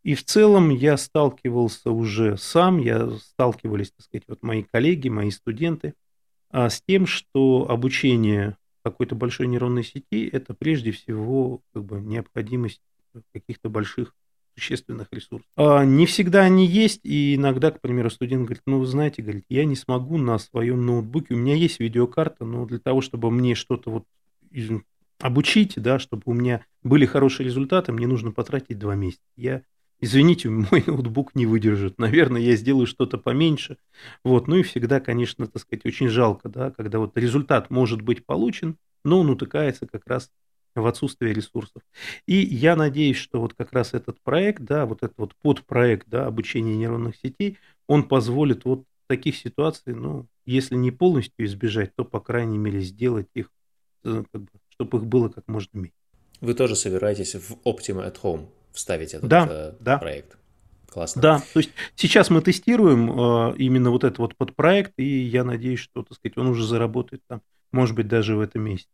И 0.04 0.16
в 0.16 0.24
целом 0.24 0.70
я 0.70 0.98
сталкивался 0.98 1.92
уже 1.92 2.38
сам, 2.38 2.80
я 2.80 3.10
сталкивались, 3.12 3.92
так 3.92 4.06
сказать, 4.06 4.24
вот 4.28 4.42
мои 4.42 4.64
коллеги, 4.64 5.10
мои 5.10 5.32
студенты, 5.32 5.94
а, 6.52 6.70
с 6.70 6.82
тем, 6.82 7.06
что 7.06 7.68
обучение 7.70 8.58
какой-то 8.84 9.16
большой 9.16 9.48
нейронной 9.48 9.84
сети– 9.84 10.28
это 10.32 10.54
прежде 10.54 10.92
всего 10.92 11.62
как 11.74 11.84
бы, 11.84 12.00
необходимость 12.00 12.82
каких-то 13.34 13.70
больших 13.70 14.16
существенных 14.56 15.08
ресурсов. 15.12 15.48
А 15.56 15.86
не 15.86 16.06
всегда 16.06 16.42
они 16.42 16.66
есть, 16.66 17.02
и 17.04 17.36
иногда, 17.36 17.72
к 17.72 17.82
примеру, 17.82 18.10
студент 18.10 18.46
говорит, 18.46 18.64
ну, 18.66 18.80
вы 18.80 18.86
знаете, 18.86 19.22
говорит, 19.22 19.46
я 19.50 19.66
не 19.66 19.76
смогу 19.76 20.18
на 20.18 20.38
своем 20.38 20.86
ноутбуке, 20.86 21.34
у 21.34 21.38
меня 21.38 21.56
есть 21.56 21.80
видеокарта, 21.80 22.46
но 22.46 22.66
для 22.66 22.80
того, 22.80 23.02
чтобы 23.02 23.32
мне 23.32 23.56
что-то 23.56 23.90
вот 23.90 24.06
обучить, 25.20 25.74
да, 25.76 26.00
чтобы 26.00 26.24
у 26.26 26.34
меня 26.34 26.66
были 26.84 27.06
хорошие 27.06 27.46
результаты, 27.46 27.92
мне 27.92 28.08
нужно 28.08 28.32
потратить 28.32 28.80
два 28.80 28.96
месяца. 28.96 29.22
Я, 29.36 29.64
извините, 30.00 30.50
мой 30.50 30.84
ноутбук 30.88 31.36
не 31.36 31.46
выдержит. 31.46 32.00
Наверное, 32.00 32.42
я 32.42 32.56
сделаю 32.56 32.88
что-то 32.88 33.18
поменьше. 33.18 33.78
Вот. 34.24 34.48
Ну 34.48 34.58
и 34.58 34.64
всегда, 34.64 35.00
конечно, 35.00 35.48
так 35.48 35.62
сказать, 35.62 35.86
очень 35.86 36.08
жалко, 36.08 36.50
да, 36.50 36.72
когда 36.72 37.00
вот 37.00 37.18
результат 37.18 37.70
может 37.70 38.02
быть 38.02 38.26
получен, 38.26 38.78
но 39.04 39.20
он 39.20 39.30
утыкается 39.30 39.88
как 39.88 40.08
раз 40.08 40.32
в 40.82 40.88
отсутствие 40.88 41.34
ресурсов. 41.34 41.82
И 42.26 42.36
я 42.36 42.76
надеюсь, 42.76 43.18
что 43.18 43.40
вот 43.42 43.54
как 43.54 43.74
раз 43.74 43.94
этот 43.94 44.22
проект, 44.22 44.62
да, 44.64 44.86
вот 44.86 45.04
этот 45.04 45.18
вот 45.18 45.36
подпроект, 45.42 46.08
да, 46.08 46.26
обучения 46.26 46.76
нейронных 46.76 47.16
сетей, 47.16 47.58
он 47.88 48.08
позволит 48.08 48.66
вот 48.66 48.84
таких 49.08 49.36
ситуаций, 49.36 49.94
ну, 49.96 50.28
если 50.46 50.76
не 50.76 50.92
полностью 50.92 51.46
избежать, 51.46 51.96
то, 51.96 52.06
по 52.06 52.20
крайней 52.20 52.58
мере, 52.58 52.82
сделать 52.82 53.28
их 53.34 53.50
э, 54.04 54.24
как 54.32 54.42
бы, 54.42 54.50
чтобы 54.70 55.00
их 55.00 55.06
было 55.06 55.30
как 55.30 55.48
можно 55.48 55.78
меньше. 55.78 55.94
Вы 56.42 56.54
тоже 56.54 56.76
собираетесь 56.76 57.36
в 57.36 57.58
Optima 57.66 58.06
at 58.06 58.22
Home 58.22 58.48
вставить 58.72 59.14
этот 59.14 59.28
да, 59.30 59.48
э, 59.50 59.74
да. 59.80 59.98
проект? 59.98 60.38
Классно. 60.88 61.22
Да, 61.22 61.44
то 61.54 61.60
есть 61.60 61.72
сейчас 61.96 62.30
мы 62.30 62.42
тестируем 62.42 63.12
э, 63.12 63.56
именно 63.58 63.92
вот 63.92 64.04
этот 64.04 64.20
вот 64.20 64.36
подпроект, 64.36 64.94
и 64.98 65.22
я 65.22 65.44
надеюсь, 65.44 65.80
что, 65.80 66.04
так 66.04 66.18
сказать, 66.18 66.38
он 66.38 66.48
уже 66.48 66.66
заработает 66.66 67.22
там, 67.28 67.42
может 67.72 67.96
быть, 67.96 68.08
даже 68.08 68.36
в 68.36 68.40
этом 68.40 68.64
месяце. 68.64 68.90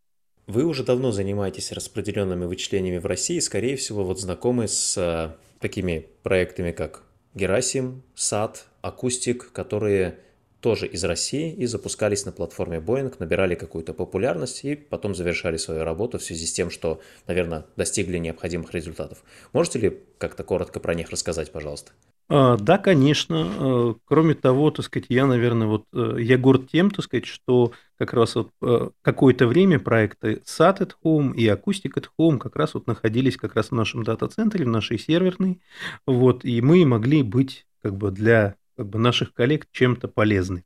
Вы 0.46 0.64
уже 0.64 0.84
давно 0.84 1.10
занимаетесь 1.10 1.72
распределенными 1.72 2.44
вычислениями 2.44 2.98
в 2.98 3.06
России, 3.06 3.40
скорее 3.40 3.76
всего, 3.76 4.04
вот 4.04 4.20
знакомы 4.20 4.68
с 4.68 4.96
э, 4.96 5.34
такими 5.58 6.06
проектами, 6.22 6.70
как 6.70 7.02
Герасим, 7.34 8.04
САД, 8.14 8.64
Акустик, 8.80 9.50
которые 9.50 10.20
тоже 10.60 10.86
из 10.86 11.02
России 11.02 11.52
и 11.52 11.66
запускались 11.66 12.24
на 12.26 12.32
платформе 12.32 12.78
Boeing, 12.78 13.12
набирали 13.18 13.56
какую-то 13.56 13.92
популярность 13.92 14.64
и 14.64 14.76
потом 14.76 15.16
завершали 15.16 15.56
свою 15.56 15.82
работу 15.82 16.18
в 16.18 16.22
связи 16.22 16.46
с 16.46 16.52
тем, 16.52 16.70
что, 16.70 17.00
наверное, 17.26 17.66
достигли 17.76 18.18
необходимых 18.18 18.72
результатов. 18.72 19.24
Можете 19.52 19.80
ли 19.80 20.00
как-то 20.18 20.44
коротко 20.44 20.78
про 20.78 20.94
них 20.94 21.10
рассказать, 21.10 21.50
пожалуйста? 21.50 21.90
А, 22.28 22.56
да, 22.56 22.78
конечно. 22.78 23.46
А, 23.46 23.94
кроме 24.04 24.34
того, 24.34 24.70
так 24.70 24.84
сказать, 24.84 25.06
я, 25.08 25.26
наверное, 25.26 25.68
вот 25.68 25.84
э, 25.92 26.16
я 26.20 26.36
горд 26.38 26.68
тем, 26.70 26.90
так 26.90 27.04
сказать, 27.04 27.26
что 27.26 27.72
как 27.98 28.12
раз 28.14 28.34
вот 28.34 28.50
э, 28.62 28.90
какое-то 29.02 29.46
время 29.46 29.78
проекты 29.78 30.42
SAT 30.44 30.80
at 30.80 30.90
Home 31.04 31.34
и 31.34 31.46
Acoustic 31.46 31.94
at 31.94 32.06
Home 32.18 32.38
как 32.38 32.56
раз 32.56 32.74
вот 32.74 32.86
находились 32.88 33.36
как 33.36 33.54
раз 33.54 33.70
в 33.70 33.74
нашем 33.74 34.02
дата-центре, 34.02 34.64
в 34.64 34.68
нашей 34.68 34.98
серверной, 34.98 35.60
вот, 36.06 36.44
и 36.44 36.60
мы 36.60 36.84
могли 36.84 37.22
быть 37.22 37.66
как 37.82 37.96
бы 37.96 38.10
для 38.10 38.56
как 38.76 38.88
бы 38.88 38.98
наших 38.98 39.32
коллег 39.32 39.66
чем-то 39.70 40.08
полезны. 40.08 40.65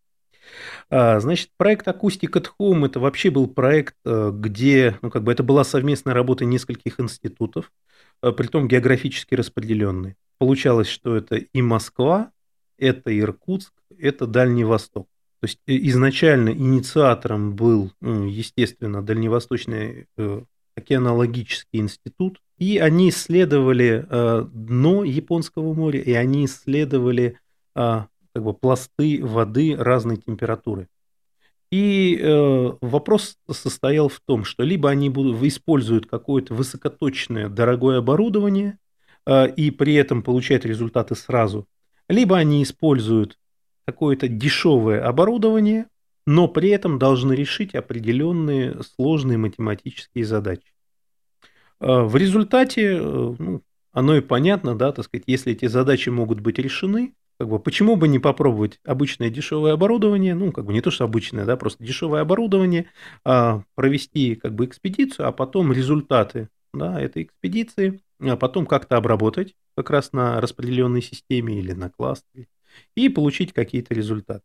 А, 0.89 1.21
значит, 1.21 1.51
проект 1.57 1.87
Acoustic 1.87 2.33
at 2.33 2.49
Home 2.59 2.87
это 2.87 3.01
вообще 3.01 3.31
был 3.31 3.47
проект, 3.47 3.95
э, 4.05 4.31
где, 4.35 4.99
ну, 5.03 5.11
как 5.11 5.23
бы 5.23 5.33
это 5.33 5.43
была 5.43 5.65
совместная 5.65 6.15
работа 6.15 6.45
нескольких 6.45 6.99
институтов, 7.01 7.73
э, 8.23 8.33
при 8.33 8.47
том 8.47 8.69
географически 8.69 9.35
распределенные. 9.35 10.17
Получалось, 10.39 10.89
что 10.89 11.17
это 11.17 11.37
и 11.37 11.63
Москва, 11.63 12.33
это 12.79 13.17
Иркутск, 13.17 13.73
это 13.99 14.27
Дальний 14.27 14.65
Восток. 14.65 15.09
То 15.41 15.47
есть 15.47 15.59
э, 15.67 15.77
изначально 15.89 16.51
инициатором 16.51 17.55
был, 17.55 17.93
естественно, 18.01 19.03
Дальневосточный 19.03 20.07
океанологический 20.77 21.81
институт, 21.81 22.41
и 22.59 22.79
они 22.79 23.11
исследовали 23.11 24.07
дно 24.53 25.05
Японского 25.05 25.75
моря, 25.75 26.01
и 26.01 26.13
они 26.13 26.45
исследовали 26.45 27.39
а, 27.75 28.09
как 28.35 28.45
бы 28.45 28.55
пласты 28.55 29.25
воды 29.25 29.77
разной 29.77 30.17
температуры. 30.17 30.89
И 31.71 32.19
э, 32.21 32.73
вопрос 32.81 33.37
состоял 33.51 34.09
в 34.09 34.21
том, 34.21 34.45
что 34.45 34.65
либо 34.65 34.91
они 34.91 35.09
будут, 35.09 35.41
используют 35.43 36.07
какое-то 36.07 36.53
высокоточное 36.55 37.49
дорогое 37.49 37.99
оборудование 37.99 38.79
э, 39.27 39.49
и 39.55 39.71
при 39.71 39.95
этом 39.95 40.23
получают 40.23 40.65
результаты 40.65 41.15
сразу, 41.15 41.69
либо 42.09 42.37
они 42.37 42.65
используют 42.65 43.39
какое-то 43.87 44.27
дешевое 44.27 45.05
оборудование, 45.05 45.87
но 46.27 46.49
при 46.49 46.71
этом 46.71 46.99
должны 46.99 47.33
решить 47.33 47.75
определенные 47.75 48.83
сложные 48.83 49.39
математические 49.39 50.25
задачи. 50.25 50.73
Э, 51.81 52.03
в 52.03 52.17
результате, 52.17 52.97
э, 52.97 53.35
ну, 53.39 53.63
оно 53.93 54.17
и 54.17 54.21
понятно, 54.21 54.77
да, 54.77 54.93
так 54.93 55.05
сказать, 55.05 55.25
если 55.27 55.53
эти 55.53 55.67
задачи 55.67 56.09
могут 56.09 56.41
быть 56.41 56.59
решены, 56.59 57.15
как 57.41 57.49
бы, 57.49 57.59
почему 57.59 57.97
бы 57.97 58.07
не 58.07 58.19
попробовать 58.19 58.81
обычное 58.85 59.31
дешевое 59.31 59.73
оборудование, 59.73 60.35
ну, 60.35 60.53
как 60.53 60.67
бы 60.67 60.75
не 60.75 60.83
то, 60.83 60.91
что 60.91 61.05
обычное, 61.05 61.47
да, 61.47 61.57
просто 61.57 61.83
дешевое 61.83 62.21
оборудование, 62.21 62.91
а, 63.25 63.63
провести 63.75 64.35
как 64.35 64.55
бы 64.55 64.67
экспедицию, 64.67 65.27
а 65.27 65.33
потом 65.33 65.73
результаты 65.73 66.51
да, 66.75 67.01
этой 67.01 67.23
экспедиции, 67.23 68.03
а 68.21 68.37
потом 68.37 68.67
как-то 68.67 68.99
обработать 68.99 69.55
как 69.75 69.89
раз 69.89 70.13
на 70.13 70.39
распределенной 70.39 71.01
системе 71.01 71.59
или 71.59 71.73
на 71.73 71.89
кластере 71.89 72.47
и 72.95 73.09
получить 73.09 73.55
какие-то 73.55 73.95
результаты. 73.95 74.43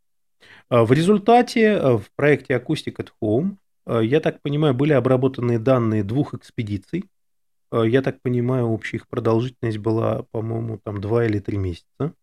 А 0.70 0.86
в 0.86 0.94
результате 0.94 1.72
а, 1.74 1.98
в 1.98 2.10
проекте 2.16 2.54
Acoustic 2.54 2.96
at 2.96 3.10
Home, 3.22 3.58
а, 3.86 4.00
я 4.00 4.22
так 4.22 4.42
понимаю, 4.42 4.74
были 4.74 4.94
обработаны 4.94 5.60
данные 5.60 6.06
двух 6.06 6.34
экспедиций. 6.34 7.10
Я 7.74 8.02
так 8.02 8.22
понимаю, 8.22 8.68
общая 8.68 8.98
их 8.98 9.10
продолжительность 9.10 9.80
была, 9.80 10.24
по-моему, 10.32 10.80
там 10.82 11.02
2 11.02 11.26
или 11.26 11.40
3 11.40 11.58
месяца. 11.58 12.14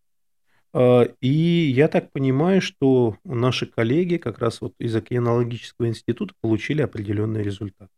А, 0.72 1.02
и 1.20 1.28
я 1.28 1.88
так 1.88 2.10
понимаю, 2.12 2.60
что 2.60 3.16
наши 3.24 3.66
коллеги 3.66 4.16
как 4.16 4.38
раз 4.38 4.60
вот 4.60 4.74
из 4.78 4.94
океанологического 4.94 5.88
института 5.88 6.34
получили 6.40 6.82
определенный 6.82 7.42
результат. 7.42 7.88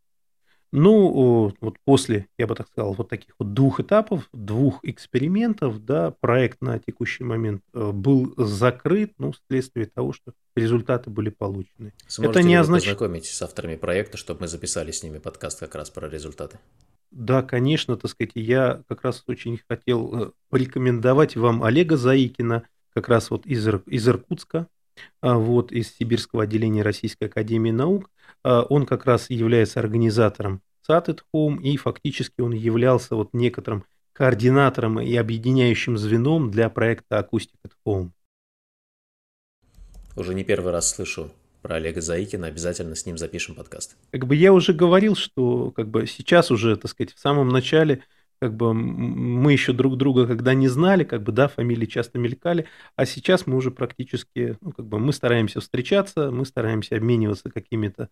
Ну, 0.76 1.54
вот 1.60 1.76
после, 1.84 2.26
я 2.36 2.48
бы 2.48 2.56
так 2.56 2.66
сказал, 2.66 2.94
вот 2.94 3.08
таких 3.08 3.36
вот 3.38 3.54
двух 3.54 3.78
этапов, 3.78 4.28
двух 4.32 4.80
экспериментов, 4.82 5.84
да, 5.84 6.10
проект 6.10 6.62
на 6.62 6.80
текущий 6.80 7.22
момент 7.22 7.62
э, 7.72 7.92
был 7.92 8.34
закрыт, 8.36 9.12
ну, 9.18 9.30
вследствие 9.30 9.86
того, 9.86 10.12
что 10.12 10.32
результаты 10.56 11.10
были 11.10 11.30
получены. 11.30 11.92
Сможете 12.08 12.40
Это 12.40 12.48
не 12.48 12.56
означает... 12.56 12.98
познакомить 12.98 13.26
с 13.26 13.40
авторами 13.40 13.76
проекта, 13.76 14.16
чтобы 14.16 14.40
мы 14.40 14.48
записали 14.48 14.90
с 14.90 15.04
ними 15.04 15.18
подкаст 15.18 15.60
как 15.60 15.76
раз 15.76 15.90
про 15.90 16.08
результаты? 16.08 16.58
Да, 17.14 17.42
конечно, 17.42 17.96
так 17.96 18.10
сказать, 18.10 18.32
я 18.34 18.82
как 18.88 19.02
раз 19.04 19.22
очень 19.28 19.60
хотел 19.68 20.14
э, 20.14 20.30
порекомендовать 20.50 21.36
вам 21.36 21.62
Олега 21.62 21.96
Заикина, 21.96 22.64
как 22.92 23.08
раз 23.08 23.30
вот 23.30 23.46
из, 23.46 23.68
из 23.86 24.08
Иркутска, 24.08 24.66
а, 25.20 25.38
вот 25.38 25.70
из 25.70 25.94
Сибирского 25.94 26.42
отделения 26.42 26.82
Российской 26.82 27.28
Академии 27.28 27.70
Наук. 27.70 28.10
А, 28.42 28.62
он 28.62 28.84
как 28.84 29.04
раз 29.04 29.30
является 29.30 29.78
организатором 29.78 30.60
SAT 30.88 31.06
at 31.06 31.20
Home, 31.32 31.62
и 31.62 31.76
фактически 31.76 32.40
он 32.40 32.50
являлся 32.50 33.14
вот 33.14 33.28
некоторым 33.32 33.84
координатором 34.12 34.98
и 35.00 35.14
объединяющим 35.14 35.96
звеном 35.96 36.50
для 36.50 36.68
проекта 36.68 37.20
Acoustic 37.20 37.54
at 37.64 37.72
Home. 37.86 38.10
Уже 40.16 40.34
не 40.34 40.42
первый 40.42 40.72
раз 40.72 40.90
слышу 40.90 41.30
про 41.64 41.76
Олега 41.76 42.02
Заикина, 42.02 42.48
обязательно 42.48 42.94
с 42.94 43.06
ним 43.06 43.16
запишем 43.16 43.54
подкаст. 43.54 43.96
Как 44.10 44.26
бы 44.26 44.36
я 44.36 44.52
уже 44.52 44.74
говорил, 44.74 45.16
что 45.16 45.70
как 45.70 45.88
бы 45.88 46.06
сейчас 46.06 46.50
уже, 46.50 46.76
так 46.76 46.90
сказать, 46.90 47.14
в 47.14 47.18
самом 47.18 47.48
начале 47.48 48.02
как 48.38 48.54
бы 48.54 48.74
мы 48.74 49.52
еще 49.52 49.72
друг 49.72 49.96
друга 49.96 50.26
когда 50.26 50.52
не 50.52 50.68
знали, 50.68 51.04
как 51.04 51.22
бы, 51.22 51.32
да, 51.32 51.48
фамилии 51.48 51.86
часто 51.86 52.18
мелькали, 52.18 52.66
а 52.96 53.06
сейчас 53.06 53.46
мы 53.46 53.56
уже 53.56 53.70
практически, 53.70 54.58
ну, 54.60 54.72
как 54.72 54.84
бы, 54.84 54.98
мы 54.98 55.14
стараемся 55.14 55.60
встречаться, 55.60 56.30
мы 56.30 56.44
стараемся 56.44 56.96
обмениваться 56.96 57.48
какими-то 57.48 58.10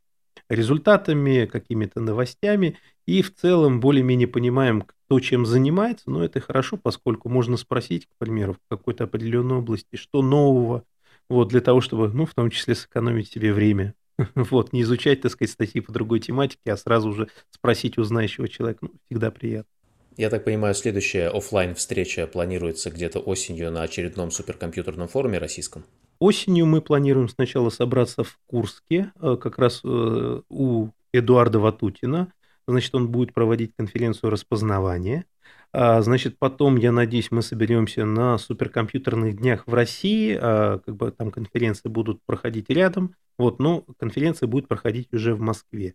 результатами, 0.48 1.44
какими-то 1.44 2.00
новостями, 2.00 2.78
и 3.06 3.20
в 3.20 3.34
целом 3.34 3.80
более-менее 3.80 4.28
понимаем, 4.28 4.80
кто 4.80 5.20
чем 5.20 5.44
занимается, 5.44 6.10
но 6.10 6.24
это 6.24 6.40
хорошо, 6.40 6.78
поскольку 6.78 7.28
можно 7.28 7.58
спросить, 7.58 8.06
к 8.06 8.16
примеру, 8.16 8.54
в 8.54 8.60
какой-то 8.70 9.04
определенной 9.04 9.56
области, 9.56 9.96
что 9.96 10.22
нового, 10.22 10.84
вот, 11.28 11.48
для 11.48 11.60
того, 11.60 11.80
чтобы, 11.80 12.08
ну, 12.08 12.26
в 12.26 12.34
том 12.34 12.50
числе 12.50 12.74
сэкономить 12.74 13.30
себе 13.30 13.52
время. 13.52 13.94
Вот, 14.34 14.72
не 14.72 14.82
изучать, 14.82 15.22
так 15.22 15.32
сказать, 15.32 15.52
статьи 15.52 15.80
по 15.80 15.92
другой 15.92 16.20
тематике, 16.20 16.72
а 16.72 16.76
сразу 16.76 17.12
же 17.12 17.28
спросить 17.50 17.98
у 17.98 18.04
знающего 18.04 18.48
человека, 18.48 18.80
ну, 18.82 18.92
всегда 19.06 19.30
приятно. 19.30 19.68
Я 20.16 20.28
так 20.28 20.44
понимаю, 20.44 20.74
следующая 20.74 21.28
офлайн 21.28 21.74
встреча 21.74 22.26
планируется 22.26 22.90
где-то 22.90 23.18
осенью 23.18 23.70
на 23.70 23.82
очередном 23.82 24.30
суперкомпьютерном 24.30 25.08
форуме 25.08 25.38
российском? 25.38 25.84
Осенью 26.18 26.66
мы 26.66 26.82
планируем 26.82 27.28
сначала 27.28 27.70
собраться 27.70 28.22
в 28.22 28.38
Курске, 28.46 29.12
э, 29.20 29.36
как 29.40 29.58
раз 29.58 29.80
э, 29.82 30.42
у 30.48 30.88
Эдуарда 31.12 31.58
Ватутина. 31.58 32.32
Значит, 32.68 32.94
он 32.94 33.08
будет 33.08 33.32
проводить 33.32 33.72
конференцию 33.74 34.30
распознавания. 34.30 35.24
А, 35.72 36.02
значит, 36.02 36.38
потом, 36.38 36.76
я 36.76 36.92
надеюсь, 36.92 37.30
мы 37.30 37.40
соберемся 37.40 38.04
на 38.04 38.36
суперкомпьютерных 38.36 39.36
днях 39.36 39.66
в 39.66 39.72
России. 39.72 40.38
А, 40.40 40.78
как 40.78 40.96
бы 40.96 41.10
там 41.10 41.30
конференции 41.30 41.88
будут 41.88 42.22
проходить 42.26 42.68
рядом. 42.68 43.14
Вот, 43.38 43.58
но 43.58 43.82
конференция 43.98 44.46
будет 44.46 44.68
проходить 44.68 45.12
уже 45.12 45.34
в 45.34 45.40
Москве. 45.40 45.94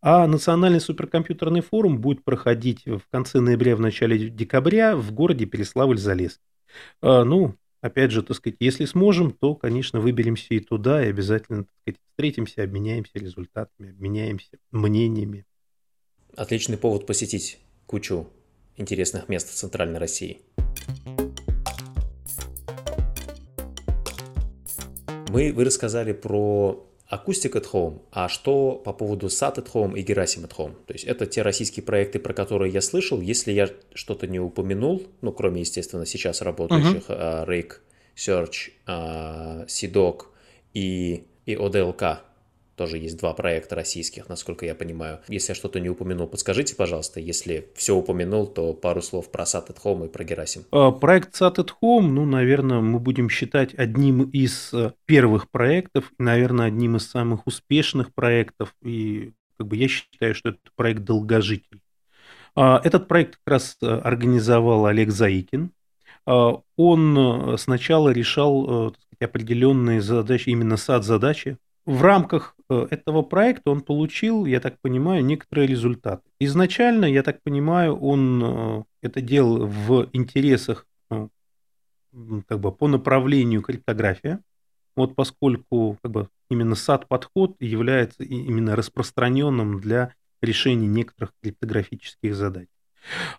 А 0.00 0.26
национальный 0.26 0.80
суперкомпьютерный 0.80 1.60
форум 1.60 2.00
будет 2.00 2.24
проходить 2.24 2.86
в 2.86 3.02
конце 3.10 3.40
ноября, 3.40 3.76
в 3.76 3.80
начале 3.80 4.30
декабря 4.30 4.96
в 4.96 5.12
городе 5.12 5.44
Переславль-Залесский. 5.44 6.40
А, 7.02 7.24
ну, 7.24 7.56
опять 7.82 8.12
же, 8.12 8.22
так 8.22 8.38
сказать, 8.38 8.56
если 8.60 8.86
сможем, 8.86 9.32
то, 9.32 9.54
конечно, 9.54 10.00
выберемся 10.00 10.54
и 10.54 10.60
туда, 10.60 11.04
и 11.04 11.10
обязательно, 11.10 11.64
так 11.64 11.74
сказать, 11.82 12.00
встретимся, 12.08 12.62
обменяемся 12.62 13.12
результатами, 13.18 13.90
обменяемся 13.90 14.56
мнениями. 14.72 15.44
Отличный 16.34 16.78
повод 16.78 17.06
посетить 17.06 17.58
кучу 17.84 18.28
интересных 18.80 19.28
мест 19.28 19.48
в 19.50 19.54
Центральной 19.54 19.98
России. 19.98 20.40
Мы, 25.28 25.52
вы 25.52 25.64
рассказали 25.64 26.12
про 26.12 26.84
Acoustic 27.10 27.52
at 27.52 27.66
Home, 27.72 28.00
а 28.10 28.28
что 28.28 28.74
по 28.74 28.92
поводу 28.92 29.26
SAT 29.28 29.56
at 29.56 29.72
Home 29.72 29.98
и 29.98 30.04
Gerasim 30.04 30.46
at 30.46 30.56
Home? 30.56 30.74
То 30.86 30.92
есть 30.92 31.04
это 31.04 31.26
те 31.26 31.42
российские 31.42 31.84
проекты, 31.84 32.18
про 32.18 32.32
которые 32.32 32.72
я 32.72 32.80
слышал. 32.80 33.20
Если 33.20 33.52
я 33.52 33.68
что-то 33.94 34.26
не 34.26 34.40
упомянул, 34.40 35.02
ну, 35.20 35.32
кроме, 35.32 35.60
естественно, 35.60 36.06
сейчас 36.06 36.42
работающих 36.42 37.08
uh-huh. 37.08 37.46
uh, 37.46 37.48
Rake, 37.48 37.74
Search, 38.16 38.72
uh, 38.86 39.66
CDOC 39.66 40.22
и, 40.74 41.24
и 41.46 41.54
ODLK, 41.54 42.18
тоже 42.80 42.96
есть 42.96 43.18
два 43.18 43.34
проекта 43.34 43.74
российских, 43.74 44.30
насколько 44.30 44.64
я 44.64 44.74
понимаю. 44.74 45.18
Если 45.28 45.50
я 45.50 45.54
что-то 45.54 45.80
не 45.80 45.90
упомянул, 45.90 46.26
подскажите, 46.26 46.74
пожалуйста. 46.74 47.20
Если 47.20 47.68
все 47.74 47.94
упомянул, 47.94 48.46
то 48.46 48.72
пару 48.72 49.02
слов 49.02 49.30
про 49.30 49.44
Sat 49.44 49.68
at 49.68 49.76
Home 49.84 50.06
и 50.06 50.08
про 50.08 50.24
Герасим. 50.24 50.64
А, 50.72 50.90
проект 50.90 51.38
Sat 51.38 51.56
at 51.56 51.72
Home, 51.82 52.08
ну, 52.08 52.24
наверное, 52.24 52.80
мы 52.80 52.98
будем 52.98 53.28
считать 53.28 53.74
одним 53.74 54.22
из 54.22 54.72
э, 54.72 54.92
первых 55.04 55.50
проектов, 55.50 56.10
наверное, 56.16 56.68
одним 56.68 56.96
из 56.96 57.06
самых 57.06 57.46
успешных 57.46 58.14
проектов. 58.14 58.74
И 58.82 59.32
как 59.58 59.66
бы 59.66 59.76
я 59.76 59.86
считаю, 59.86 60.34
что 60.34 60.48
это 60.48 60.58
проект 60.74 61.02
долгожитель. 61.02 61.82
А, 62.54 62.80
этот 62.82 63.08
проект 63.08 63.36
как 63.44 63.52
раз 63.56 63.76
э, 63.82 63.86
организовал 63.86 64.86
Олег 64.86 65.10
Заикин. 65.10 65.72
А, 66.24 66.62
он 66.78 67.18
э, 67.18 67.58
сначала 67.58 68.08
решал 68.08 68.94
сказать, 68.94 69.20
определенные 69.20 70.00
задачи, 70.00 70.48
именно 70.48 70.78
сад 70.78 71.04
задачи 71.04 71.58
в 71.84 72.02
рамках 72.02 72.54
этого 72.74 73.22
проекта 73.22 73.70
он 73.70 73.80
получил, 73.80 74.44
я 74.44 74.60
так 74.60 74.80
понимаю, 74.80 75.24
некоторые 75.24 75.66
результаты. 75.66 76.22
Изначально, 76.38 77.04
я 77.04 77.22
так 77.22 77.42
понимаю, 77.42 77.96
он 77.96 78.42
э, 78.42 78.84
это 79.02 79.20
делал 79.20 79.66
в 79.66 80.08
интересах 80.12 80.86
э, 81.10 81.28
как 82.46 82.60
бы 82.60 82.72
по 82.72 82.88
направлению 82.88 83.62
криптография. 83.62 84.40
Вот 84.96 85.14
поскольку 85.14 85.98
как 86.02 86.10
бы, 86.10 86.28
именно 86.48 86.74
сад-подход 86.74 87.56
является 87.60 88.22
именно 88.24 88.76
распространенным 88.76 89.80
для 89.80 90.14
решения 90.42 90.86
некоторых 90.86 91.32
криптографических 91.42 92.34
задач. 92.34 92.68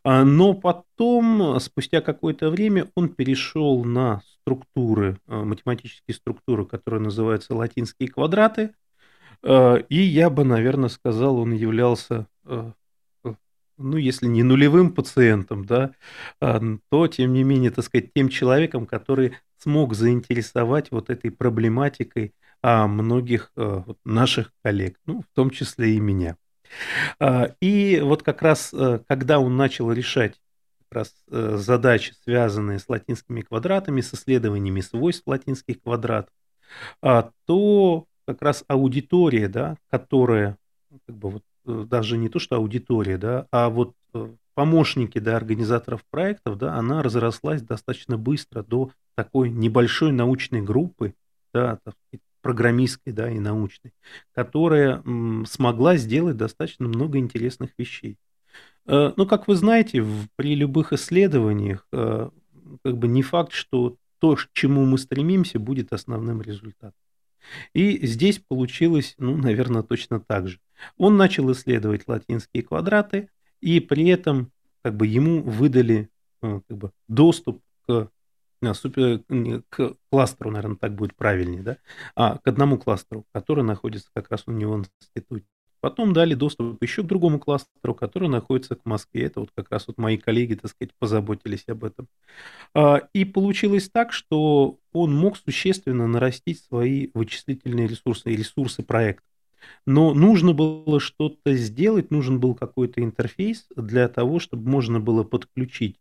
А, 0.04 0.24
но 0.24 0.54
потом, 0.54 1.60
спустя 1.60 2.02
какое-то 2.02 2.50
время, 2.50 2.90
он 2.96 3.10
перешел 3.10 3.84
на 3.84 4.22
структуры, 4.42 5.20
математические 5.28 6.16
структуры, 6.16 6.66
которые 6.66 7.02
называются 7.02 7.56
латинские 7.56 8.10
квадраты. 8.10 8.74
А, 9.44 9.76
и 9.76 9.98
я 9.98 10.30
бы, 10.30 10.44
наверное, 10.44 10.90
сказал, 10.90 11.38
он 11.38 11.54
являлся, 11.54 12.28
ну, 12.44 13.98
если 13.98 14.28
не 14.28 14.44
нулевым 14.44 14.94
пациентом, 14.94 15.66
да, 15.66 15.92
то, 16.40 17.08
тем 17.08 17.34
не 17.34 17.44
менее, 17.44 17.72
так 17.72 17.86
сказать, 17.86 18.14
тем 18.14 18.30
человеком, 18.30 18.86
который 18.86 19.34
смог 19.58 19.96
заинтересовать 19.96 20.92
вот 20.92 21.10
этой 21.10 21.32
проблематикой 21.32 22.34
многих 22.62 23.52
наших 24.06 24.54
коллег, 24.64 25.00
ну, 25.06 25.22
в 25.22 25.36
том 25.36 25.50
числе 25.50 25.96
и 25.96 26.00
меня. 26.00 26.38
А, 27.20 27.56
и 27.60 28.00
вот 28.02 28.24
как 28.24 28.42
раз, 28.42 28.74
э, 28.74 29.00
когда 29.08 29.40
он 29.40 29.58
начал 29.58 29.92
решать 29.92 30.40
раз 30.90 31.14
э, 31.30 31.56
задачи, 31.58 32.14
связанные 32.24 32.80
с 32.80 32.90
латинскими 32.90 33.42
квадратами, 33.42 34.02
с 34.02 34.14
исследованиями 34.14 34.82
свойств 34.82 35.24
латинских 35.26 35.82
квадратов, 35.82 36.34
а, 37.02 37.32
то 37.46 38.06
как 38.34 38.42
раз 38.42 38.64
аудитория, 38.68 39.48
да, 39.48 39.78
которая, 39.90 40.58
ну, 40.90 41.00
как 41.06 41.16
бы 41.16 41.30
вот 41.30 41.44
э, 41.66 41.86
даже 41.90 42.18
не 42.18 42.30
то, 42.30 42.40
что 42.40 42.56
аудитория, 42.56 43.18
да, 43.18 43.48
а 43.52 43.70
вот 43.70 43.94
помощники 44.54 45.20
да, 45.20 45.38
организаторов 45.38 46.04
проектов, 46.10 46.58
да, 46.58 46.76
она 46.76 47.02
разрослась 47.02 47.62
достаточно 47.62 48.18
быстро 48.18 48.64
до 48.64 48.92
такой 49.16 49.50
небольшой 49.50 50.12
научной 50.12 50.62
группы, 50.62 51.14
да, 51.54 51.80
программистской, 52.42 53.14
да, 53.14 53.30
и 53.30 53.40
научной, 53.40 53.94
которая 54.34 55.04
смогла 55.46 55.98
сделать 55.98 56.38
достаточно 56.38 56.88
много 56.88 57.18
интересных 57.18 57.72
вещей. 57.78 58.18
Э, 58.86 59.14
ну, 59.16 59.26
как 59.26 59.48
вы 59.48 59.56
знаете, 59.56 60.06
при 60.36 60.56
любых 60.56 60.94
исследованиях 60.94 61.88
э, 61.92 62.30
как 62.84 62.98
бы 62.98 63.08
не 63.08 63.22
факт, 63.22 63.54
что 63.54 63.98
то, 64.20 64.36
к 64.36 64.50
чему 64.54 64.86
мы 64.86 64.98
стремимся, 64.98 65.60
будет 65.60 65.94
основным 65.94 66.42
результатом. 66.42 67.01
И 67.74 68.06
здесь 68.06 68.40
получилось, 68.40 69.16
ну, 69.18 69.36
наверное, 69.38 69.84
точно 69.84 70.20
так 70.20 70.48
же. 70.48 70.60
Он 70.98 71.18
начал 71.18 71.52
исследовать 71.52 72.08
латинские 72.08 72.64
квадраты, 72.64 73.30
и 73.60 73.80
при 73.80 74.08
этом 74.10 74.52
как 74.84 74.96
бы 74.96 75.08
ему 75.08 75.42
выдали 75.44 76.10
э, 76.42 76.62
как 76.68 76.78
бы, 76.78 76.92
доступ 77.08 77.62
к 77.88 78.10
супер, 78.74 79.24
к 79.70 79.96
кластеру, 80.10 80.52
наверное, 80.52 80.78
так 80.78 80.94
будет 80.96 81.16
правильнее, 81.16 81.64
да, 81.64 81.78
а 82.16 82.38
к 82.38 82.48
одному 82.48 82.78
кластеру, 82.78 83.26
который 83.34 83.64
находится 83.64 84.10
как 84.14 84.30
раз 84.30 84.44
у 84.46 84.52
него 84.52 84.74
в 84.74 84.80
институте. 84.80 85.46
Потом 85.82 86.14
дали 86.14 86.36
доступ 86.36 86.82
еще 86.82 87.02
к 87.02 87.08
другому 87.08 87.40
кластеру, 87.40 87.96
который 87.96 88.30
находится 88.30 88.76
в 88.76 88.86
Москве. 88.86 89.26
Это 89.26 89.40
вот 89.40 89.50
как 89.56 89.72
раз 89.72 89.88
вот 89.88 89.98
мои 89.98 90.18
коллеги, 90.18 90.54
так 90.54 90.70
сказать, 90.70 90.94
позаботились 91.00 91.66
об 91.68 91.84
этом. 91.84 92.08
А, 92.76 93.02
и 93.14 93.26
получилось 93.26 93.90
так, 93.90 94.14
что 94.14 94.78
он 94.94 95.14
мог 95.14 95.38
существенно 95.38 96.08
нарастить 96.08 96.60
свои 96.64 97.10
вычислительные 97.16 97.88
ресурсы 97.88 98.32
и 98.32 98.36
ресурсы 98.36 98.84
проекта. 98.84 99.26
Но 99.86 100.14
нужно 100.14 100.54
было 100.54 101.00
что-то 101.00 101.56
сделать, 101.56 102.12
нужен 102.12 102.40
был 102.40 102.54
какой-то 102.56 103.04
интерфейс 103.04 103.68
для 103.76 104.08
того, 104.08 104.40
чтобы 104.40 104.70
можно 104.70 105.00
было 105.00 105.24
подключить 105.24 105.98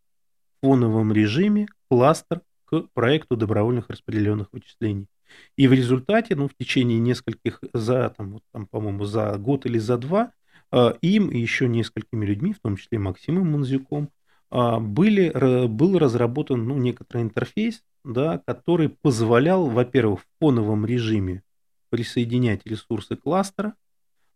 в 0.61 0.67
фоновом 0.67 1.13
режиме 1.13 1.67
кластер 1.89 2.43
к 2.67 2.83
проекту 2.93 3.37
добровольных 3.37 3.89
распределенных 3.89 4.49
вычислений. 4.53 5.07
И 5.57 5.69
в 5.69 5.73
результате, 5.73 6.37
ну, 6.37 6.49
в 6.49 6.55
течение 6.55 6.99
нескольких, 6.99 7.61
за, 7.73 8.11
там, 8.17 8.33
вот, 8.33 8.43
там, 8.53 8.67
по-моему, 8.67 9.05
за 9.05 9.37
год 9.39 9.67
или 9.67 9.79
за 9.79 9.99
два, 9.99 10.33
э, 10.73 10.95
им 11.03 11.29
и 11.29 11.39
еще 11.39 11.69
несколькими 11.69 12.25
людьми, 12.25 12.53
в 12.53 12.61
том 12.61 12.77
числе 12.77 12.99
Максимом 12.99 13.51
Манзюком, 13.53 14.11
э, 14.51 14.79
были, 14.79 15.67
был 15.67 15.99
разработан 15.99 16.67
ну, 16.67 16.79
некоторый 16.79 17.23
интерфейс, 17.23 17.83
да, 18.05 18.43
который 18.47 18.89
позволял, 18.89 19.67
во-первых, 19.67 20.21
в 20.21 20.27
фоновом 20.41 20.87
режиме 20.87 21.43
присоединять 21.91 22.65
ресурсы 22.65 23.17
кластера, 23.17 23.75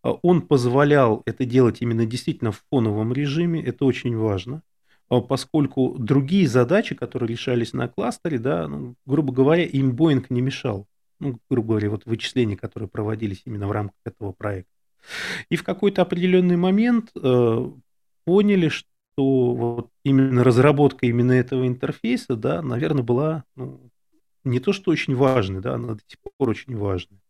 он 0.03 0.43
позволял 0.43 1.23
это 1.25 1.47
делать 1.47 1.81
именно 1.81 2.05
действительно 2.05 2.53
в 2.53 2.63
фоновом 2.71 3.13
режиме, 3.13 3.65
это 3.65 3.87
очень 3.87 4.17
важно. 4.17 4.63
А 5.09 5.21
поскольку 5.21 5.97
другие 5.99 6.49
задачи, 6.49 6.95
которые 6.95 7.29
решались 7.29 7.73
на 7.73 7.89
кластере, 7.89 8.39
да, 8.39 8.69
ну, 8.69 8.95
грубо 9.07 9.33
говоря, 9.33 9.65
им 9.65 9.95
Boeing 9.95 10.25
не 10.31 10.41
мешал. 10.41 10.87
ну, 11.21 11.39
грубо 11.49 11.69
говоря, 11.69 11.91
вот 11.91 12.07
вычисления, 12.07 12.57
которые 12.57 12.89
проводились 12.89 13.43
именно 13.45 13.69
в 13.69 13.73
рамках 13.73 13.99
этого 14.05 14.33
проекта. 14.33 14.71
И 15.49 15.57
в 15.57 15.63
какой-то 15.63 16.03
определенный 16.03 16.57
момент 16.57 17.11
э, 17.15 17.71
поняли, 18.25 18.69
что 18.69 19.55
вот 19.55 19.91
именно 20.03 20.43
разработка 20.43 21.07
именно 21.07 21.33
этого 21.33 21.67
интерфейса, 21.67 22.37
да, 22.37 22.63
наверное, 22.63 23.03
была 23.03 23.45
ну, 23.55 23.91
не 24.43 24.61
то, 24.61 24.73
что 24.73 24.91
очень 24.91 25.15
важной, 25.15 25.61
да, 25.61 25.75
она 25.75 25.95
до 25.95 26.01
сих 26.07 26.19
пор 26.21 26.51
очень 26.51 26.77
важная. 26.77 27.21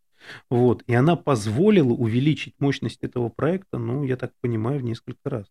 Вот, 0.49 0.83
и 0.87 0.95
она 0.95 1.17
позволила 1.17 1.93
увеличить 1.93 2.55
мощность 2.59 3.03
этого 3.03 3.29
проекта, 3.29 3.79
ну, 3.79 4.05
я 4.05 4.17
так 4.17 4.33
понимаю, 4.41 4.81
в 4.81 4.85
несколько 4.85 5.29
раз. 5.29 5.47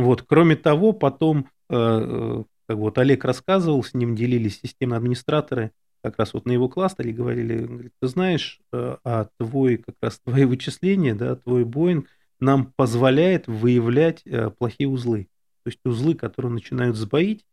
Вот, 0.00 0.22
кроме 0.22 0.56
того, 0.56 0.92
потом, 0.92 1.48
э, 1.68 1.74
э 1.76 2.44
как 2.66 2.78
вот 2.78 2.98
Олег 2.98 3.24
рассказывал, 3.24 3.82
с 3.82 3.94
ним 3.94 4.14
делились 4.14 4.60
системные 4.60 4.98
администраторы, 4.98 5.72
как 6.04 6.18
раз 6.18 6.34
вот 6.34 6.46
на 6.46 6.52
его 6.52 6.68
кластере 6.68 7.12
говорили, 7.12 7.66
говорит, 7.66 7.92
ты 8.00 8.06
знаешь, 8.06 8.60
э, 8.72 8.96
а 9.04 9.28
твой, 9.38 9.78
как 9.78 9.96
раз 10.00 10.20
твои 10.20 10.44
вычисления, 10.44 11.14
да, 11.16 11.34
твой 11.34 11.64
Boeing 11.64 12.06
нам 12.38 12.72
позволяет 12.76 13.48
выявлять 13.48 14.22
э, 14.24 14.50
плохие 14.50 14.88
узлы. 14.88 15.28
То 15.64 15.68
есть 15.68 15.80
узлы, 15.84 16.14
которые 16.14 16.52
начинают 16.52 16.96
сбоить, 16.96 17.44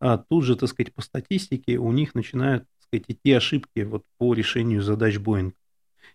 а 0.00 0.18
тут 0.18 0.44
же, 0.44 0.56
так 0.56 0.68
сказать, 0.68 0.92
по 0.92 1.02
статистике 1.02 1.78
у 1.78 1.92
них 1.92 2.14
начинают, 2.14 2.64
так 2.64 2.82
сказать, 2.82 3.04
идти 3.08 3.32
ошибки 3.32 3.80
вот 3.80 4.04
по 4.18 4.34
решению 4.34 4.82
задач 4.82 5.16
Boeing. 5.16 5.52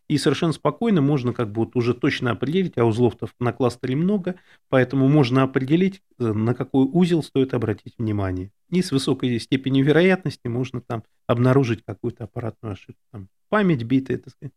И 0.08 0.18
совершенно 0.18 0.54
спокойно 0.54 1.02
можно 1.02 1.34
как 1.34 1.52
бы 1.52 1.62
вот 1.62 1.76
уже 1.76 1.94
точно 1.94 2.32
определить, 2.32 2.78
а 2.78 2.86
узлов-то 2.86 3.28
на 3.40 3.54
кластере 3.54 3.96
много, 3.96 4.36
поэтому 4.70 5.08
можно 5.08 5.44
определить, 5.44 6.02
э, 6.20 6.34
на 6.34 6.54
какой 6.54 6.86
узел 6.86 7.24
стоит 7.24 7.54
обратить 7.54 7.96
внимание. 7.98 8.52
И 8.70 8.82
с 8.82 8.92
высокой 8.92 9.40
степенью 9.40 9.86
вероятности 9.86 10.48
можно 10.48 10.82
там 10.82 11.04
обнаружить 11.28 11.84
какую-то 11.86 12.26
аппаратную 12.26 12.74
ошибку. 12.74 13.02
Там, 13.12 13.30
память 13.50 13.84
битая, 13.84 14.18
так 14.18 14.34
сказать. 14.34 14.54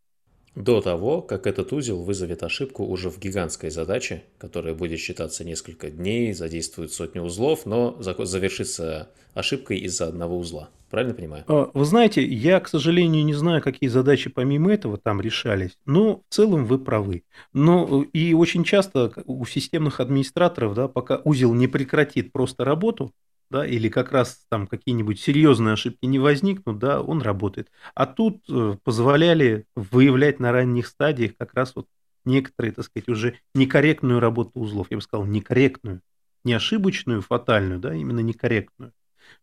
До 0.55 0.83
того, 0.83 1.23
как 1.23 1.47
этот 1.47 1.73
узел 1.73 2.03
вызовет 2.03 2.43
ошибку 2.43 2.85
уже 2.85 3.09
в 3.09 3.19
гигантской 3.19 3.71
задаче, 3.71 4.23
которая 4.39 4.75
будет 4.75 5.01
считаться 5.01 5.45
несколько 5.45 5.91
дней, 5.91 6.35
задействует 6.35 6.93
сотни 6.93 7.21
узлов, 7.21 7.65
но 7.65 7.97
завершится 8.01 9.09
ошибкой 9.33 9.79
из-за 9.79 10.09
одного 10.09 10.37
узла. 10.39 10.69
Правильно 10.91 11.15
понимаю? 11.15 11.45
А, 11.49 11.71
вы 11.73 11.85
знаете, 11.87 12.23
я, 12.23 12.61
к 12.61 12.69
сожалению, 12.69 13.25
не 13.25 13.33
знаю, 13.33 13.63
какие 13.63 13.89
задачи 13.89 14.29
помимо 14.29 14.71
этого 14.71 14.99
там 14.99 15.23
решались, 15.23 15.79
но 15.87 16.17
в 16.29 16.35
целом 16.35 16.67
вы 16.67 16.79
правы. 16.79 17.23
Но 17.55 18.05
и 18.13 18.35
очень 18.35 18.63
часто 18.63 19.11
у 19.25 19.47
системных 19.47 20.01
администраторов, 20.01 20.75
да, 20.75 20.89
пока 20.89 21.23
узел 21.25 21.55
не 21.55 21.67
прекратит 21.67 22.31
просто 22.31 22.67
работу, 22.67 23.15
да, 23.53 23.67
или 23.67 23.89
как 23.89 24.11
раз 24.11 24.45
там 24.49 24.67
какие-нибудь 24.67 25.21
серьезные 25.21 25.75
ошибки 25.75 26.07
не 26.07 26.19
возникнут, 26.19 26.79
да, 26.79 27.01
он 27.01 27.23
работает. 27.23 27.71
А 27.95 28.07
тут 28.07 28.43
э, 28.51 28.77
позволяли 28.83 29.67
выявлять 29.77 30.41
на 30.41 30.51
ранних 30.51 30.89
стадиях 30.89 31.37
как 31.37 31.55
раз 31.55 31.77
вот 31.77 31.87
некоторые, 32.25 32.73
так 32.73 32.87
сказать, 32.87 33.09
уже 33.09 33.39
некорректную 33.55 34.19
работу 34.19 34.53
узлов. 34.55 34.89
Я 34.91 34.97
бы 34.97 35.03
сказал, 35.03 35.27
некорректную. 35.27 36.01
Не 36.45 36.55
ошибочную, 36.55 37.23
фатальную, 37.23 37.79
да, 37.79 37.95
именно 37.95 38.21
некорректную. 38.21 38.93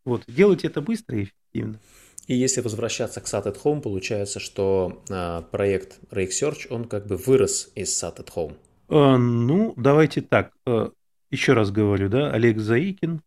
Вот. 0.03 0.23
Делать 0.27 0.65
это 0.65 0.81
быстро 0.81 1.17
и 1.17 1.23
эффективно. 1.23 1.79
И 2.27 2.35
если 2.35 2.61
возвращаться 2.61 3.21
к 3.21 3.25
SAT 3.25 3.45
at 3.45 3.61
Home, 3.63 3.81
получается, 3.81 4.39
что 4.39 5.01
а, 5.09 5.43
проект 5.43 5.99
Rake 6.11 6.29
Search, 6.29 6.67
он 6.69 6.85
как 6.85 7.07
бы 7.07 7.15
вырос 7.15 7.71
из 7.75 7.89
SAT 8.03 8.17
at 8.17 8.29
Home. 8.35 8.55
А, 8.89 9.17
ну, 9.17 9.73
давайте 9.77 10.21
так. 10.21 10.51
А, 10.65 10.91
еще 11.31 11.53
раз 11.53 11.71
говорю, 11.71 12.09
да, 12.09 12.31
Олег 12.31 12.59
Заикин 12.59 13.21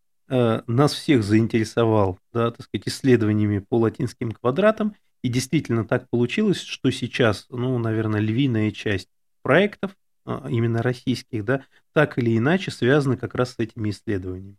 нас 0.67 0.95
всех 0.95 1.23
заинтересовал, 1.23 2.19
да, 2.33 2.51
так 2.51 2.65
сказать, 2.65 2.89
исследованиями 2.89 3.59
по 3.59 3.79
латинским 3.79 4.33
квадратам. 4.33 4.95
И 5.23 5.29
действительно 5.29 5.85
так 5.85 6.09
получилось, 6.11 6.61
что 6.61 6.91
сейчас, 6.91 7.47
ну, 7.51 7.79
наверное, 7.79 8.21
львиная 8.21 8.71
часть 8.71 9.09
проектов, 9.43 9.97
а, 10.25 10.47
именно 10.49 10.83
российских, 10.83 11.45
да, 11.45 11.65
так 11.93 12.19
или 12.19 12.37
иначе 12.37 12.71
связаны 12.71 13.17
как 13.17 13.35
раз 13.35 13.55
с 13.55 13.59
этими 13.59 13.91
исследованиями. 13.91 14.57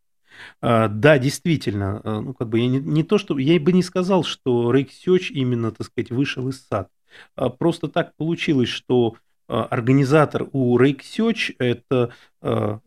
А, 0.62 0.88
да, 0.88 1.18
действительно, 1.18 2.02
а, 2.04 2.22
ну, 2.22 2.34
как 2.34 2.50
бы 2.50 2.60
я 2.60 2.68
не, 2.68 2.80
не 2.80 3.04
то, 3.04 3.18
что 3.18 3.38
я 3.38 3.60
бы 3.60 3.72
не 3.72 3.84
сказал, 3.84 4.24
что 4.24 4.74
Search 4.74 5.30
именно, 5.30 5.72
так 5.72 5.88
сказать, 5.88 6.12
вышел 6.12 6.50
из 6.50 6.66
сад. 6.66 6.90
А, 7.36 7.50
просто 7.50 7.88
так 7.88 8.16
получилось, 8.16 8.70
что 8.70 9.16
организатор 9.48 10.48
у 10.52 10.78
Rake 10.78 11.02
Search 11.02 11.56
это 11.60 12.14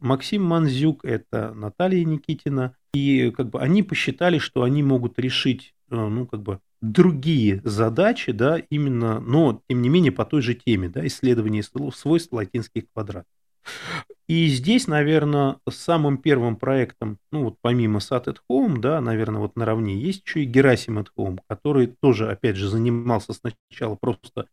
Максим 0.00 0.44
Манзюк, 0.44 1.04
это 1.04 1.52
Наталья 1.54 2.04
Никитина, 2.04 2.74
и 2.94 3.30
как 3.30 3.50
бы 3.50 3.60
они 3.60 3.82
посчитали, 3.82 4.38
что 4.38 4.62
они 4.62 4.82
могут 4.82 5.18
решить, 5.18 5.74
ну, 5.88 6.26
как 6.26 6.42
бы 6.42 6.60
другие 6.80 7.60
задачи, 7.64 8.32
да, 8.32 8.58
именно, 8.70 9.20
но, 9.20 9.62
тем 9.68 9.82
не 9.82 9.88
менее, 9.88 10.12
по 10.12 10.24
той 10.24 10.42
же 10.42 10.54
теме, 10.54 10.88
да, 10.88 11.06
исследование 11.06 11.62
свойств 11.62 12.32
латинских 12.32 12.84
квадратов. 12.92 13.28
И 14.28 14.46
здесь, 14.46 14.86
наверное, 14.86 15.56
самым 15.68 16.18
первым 16.18 16.56
проектом, 16.56 17.18
ну 17.32 17.44
вот 17.44 17.56
помимо 17.60 17.98
Sat 17.98 18.26
at 18.26 18.38
Home, 18.50 18.78
да, 18.78 19.00
наверное, 19.00 19.40
вот 19.40 19.56
наравне, 19.56 19.98
есть 19.98 20.22
еще 20.26 20.42
и 20.42 20.46
Герасим 20.46 20.98
at 20.98 21.08
Home, 21.16 21.38
который 21.48 21.88
тоже, 22.00 22.30
опять 22.30 22.56
же, 22.56 22.68
занимался 22.68 23.32
сначала 23.32 23.96
просто 23.96 24.46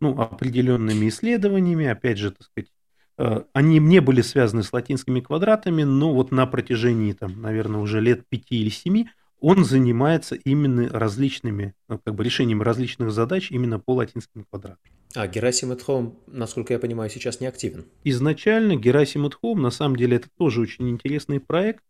ну, 0.00 0.20
определенными 0.20 1.08
исследованиями, 1.08 1.86
опять 1.86 2.18
же, 2.18 2.30
так 2.30 2.42
сказать, 2.42 2.70
э, 3.18 3.42
они 3.52 3.78
не 3.78 4.00
были 4.00 4.22
связаны 4.22 4.62
с 4.62 4.72
латинскими 4.72 5.20
квадратами, 5.20 5.82
но 5.82 6.12
вот 6.12 6.30
на 6.30 6.46
протяжении, 6.46 7.12
там, 7.12 7.40
наверное, 7.40 7.80
уже 7.80 8.00
лет 8.00 8.26
пяти 8.28 8.60
или 8.60 8.70
семи 8.70 9.08
он 9.40 9.64
занимается 9.64 10.34
именно 10.34 10.88
различными, 10.90 11.74
ну, 11.88 11.98
как 11.98 12.14
бы 12.14 12.22
решением 12.22 12.62
различных 12.62 13.10
задач 13.10 13.50
именно 13.50 13.78
по 13.78 13.94
латинским 13.94 14.44
квадратам. 14.44 14.78
А 15.14 15.26
Герасим 15.26 15.72
Home, 15.72 16.14
насколько 16.26 16.74
я 16.74 16.78
понимаю, 16.78 17.10
сейчас 17.10 17.40
не 17.40 17.46
активен. 17.46 17.86
Изначально 18.04 18.76
Герасим 18.76 19.26
Home, 19.26 19.60
на 19.60 19.70
самом 19.70 19.96
деле, 19.96 20.18
это 20.18 20.28
тоже 20.36 20.60
очень 20.60 20.88
интересный 20.90 21.40
проект. 21.40 21.82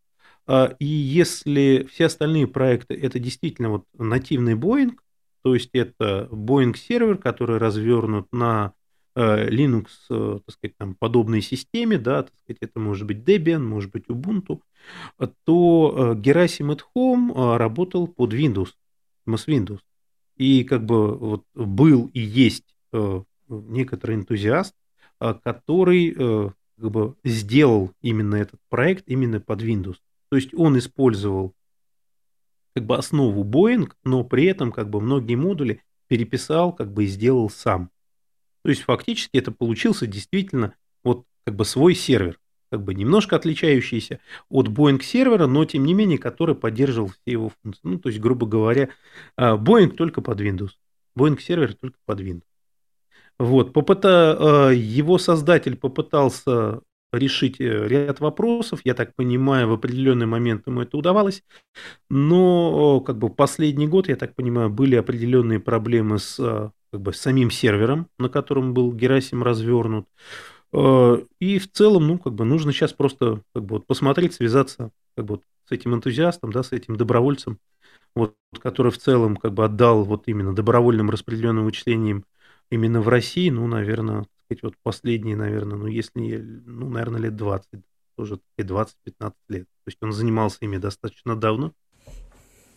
А, 0.47 0.73
и 0.79 0.85
если 0.85 1.87
все 1.91 2.05
остальные 2.05 2.47
проекты 2.47 2.95
это 2.95 3.19
действительно 3.19 3.69
вот 3.69 3.83
нативный 3.97 4.55
Boeing, 4.55 4.93
то 5.43 5.53
есть 5.53 5.69
это 5.73 6.27
Boeing 6.31 6.75
сервер, 6.75 7.17
который 7.17 7.57
развернут 7.57 8.31
на 8.31 8.73
э, 9.15 9.49
Linux, 9.49 9.87
э, 10.09 10.39
так 10.45 10.55
сказать, 10.55 10.77
там, 10.77 10.95
подобной 10.95 11.41
системе, 11.41 11.97
да, 11.97 12.23
так 12.23 12.33
сказать, 12.37 12.59
это 12.61 12.79
может 12.79 13.07
быть 13.07 13.17
Debian, 13.17 13.59
может 13.59 13.91
быть 13.91 14.05
Ubuntu, 14.07 14.61
то 15.43 16.15
Gerasim 16.15 16.75
at 16.75 16.81
Home 16.95 17.57
работал 17.57 18.07
под 18.07 18.33
Windows, 18.33 18.69
MS 19.27 19.47
Windows. 19.47 19.79
И 20.37 20.63
как 20.63 20.85
бы 20.85 21.15
вот 21.15 21.43
был 21.53 22.09
и 22.13 22.19
есть 22.19 22.75
э, 22.93 23.21
некоторый 23.47 24.15
энтузиаст, 24.15 24.73
который 25.19 26.15
как 26.81 26.91
бы 26.91 27.15
сделал 27.23 27.91
именно 28.01 28.35
этот 28.35 28.59
проект 28.69 29.03
именно 29.07 29.39
под 29.39 29.61
Windows. 29.61 29.97
То 30.29 30.35
есть 30.35 30.53
он 30.55 30.79
использовал 30.79 31.53
как 32.73 32.85
бы 32.85 32.97
основу 32.97 33.43
Boeing, 33.43 33.91
но 34.03 34.23
при 34.23 34.45
этом 34.45 34.71
как 34.71 34.89
бы 34.89 35.01
многие 35.01 35.35
модули 35.35 35.81
переписал 36.07 36.73
как 36.73 36.93
бы 36.93 37.05
и 37.05 37.07
сделал 37.07 37.49
сам. 37.49 37.89
То 38.63 38.69
есть 38.69 38.83
фактически 38.83 39.37
это 39.37 39.51
получился 39.51 40.07
действительно 40.07 40.75
вот 41.03 41.25
как 41.45 41.55
бы 41.55 41.65
свой 41.65 41.95
сервер 41.95 42.37
как 42.71 42.83
бы 42.83 42.93
немножко 42.93 43.35
отличающийся 43.35 44.19
от 44.49 44.69
Boeing 44.69 45.03
сервера, 45.03 45.45
но 45.45 45.65
тем 45.65 45.85
не 45.85 45.93
менее, 45.93 46.17
который 46.17 46.55
поддерживал 46.55 47.09
все 47.09 47.19
его 47.25 47.51
функции. 47.61 47.81
Ну, 47.83 47.99
то 47.99 48.07
есть, 48.07 48.21
грубо 48.21 48.47
говоря, 48.47 48.89
а, 49.35 49.57
Boeing 49.57 49.89
только 49.89 50.21
под 50.21 50.39
Windows. 50.39 50.71
Boeing 51.17 51.39
сервер 51.39 51.73
только 51.73 51.97
под 52.05 52.21
Windows. 52.21 52.43
Вот, 53.37 53.73
попыта, 53.73 54.37
а, 54.39 54.69
его 54.69 55.17
создатель 55.17 55.75
попытался 55.75 56.81
решить 57.11 57.59
э, 57.59 57.87
ряд 57.87 58.19
вопросов. 58.19 58.81
Я 58.83 58.93
так 58.93 59.15
понимаю, 59.15 59.67
в 59.67 59.73
определенный 59.73 60.25
момент 60.25 60.67
ему 60.67 60.81
это 60.81 60.97
удавалось. 60.97 61.43
Но 62.09 63.01
как 63.01 63.17
бы 63.17 63.29
последний 63.29 63.87
год, 63.87 64.07
я 64.09 64.15
так 64.15 64.35
понимаю, 64.35 64.69
были 64.69 64.95
определенные 64.95 65.59
проблемы 65.59 66.19
с 66.19 66.39
а, 66.39 66.71
как 66.91 67.01
бы, 67.01 67.13
самим 67.13 67.51
сервером, 67.51 68.07
на 68.19 68.29
котором 68.29 68.73
был 68.73 68.93
Герасим 68.93 69.43
развернут. 69.43 70.07
Э, 70.73 71.17
и 71.39 71.59
в 71.59 71.71
целом, 71.71 72.07
ну, 72.07 72.17
как 72.17 72.33
бы 72.33 72.45
нужно 72.45 72.71
сейчас 72.73 72.93
просто 72.93 73.41
как 73.53 73.65
бы 73.65 73.75
вот 73.75 73.87
посмотреть, 73.87 74.33
связаться 74.33 74.91
как 75.15 75.25
бы 75.25 75.35
вот 75.35 75.43
с 75.65 75.71
этим 75.71 75.95
энтузиастом, 75.95 76.51
да, 76.51 76.63
с 76.63 76.71
этим 76.71 76.95
добровольцем, 76.97 77.59
вот, 78.15 78.35
который 78.59 78.91
в 78.91 78.97
целом 78.97 79.37
как 79.37 79.53
бы 79.53 79.65
отдал 79.65 80.03
вот 80.03 80.23
именно 80.27 80.53
добровольным 80.55 81.09
распределенным 81.09 81.65
вычислениям 81.65 82.25
именно 82.69 83.01
в 83.01 83.09
России, 83.09 83.49
ну, 83.49 83.67
наверное, 83.67 84.25
сказать, 84.57 84.63
вот 84.63 84.73
последние, 84.83 85.35
наверное, 85.35 85.77
ну, 85.77 85.87
если, 85.87 86.37
ну, 86.37 86.89
наверное, 86.89 87.21
лет 87.21 87.35
20, 87.35 87.67
тоже 88.15 88.39
20-15 88.59 89.33
лет. 89.49 89.63
То 89.63 89.87
есть 89.87 89.97
он 90.01 90.11
занимался 90.11 90.57
ими 90.61 90.77
достаточно 90.77 91.35
давно. 91.35 91.73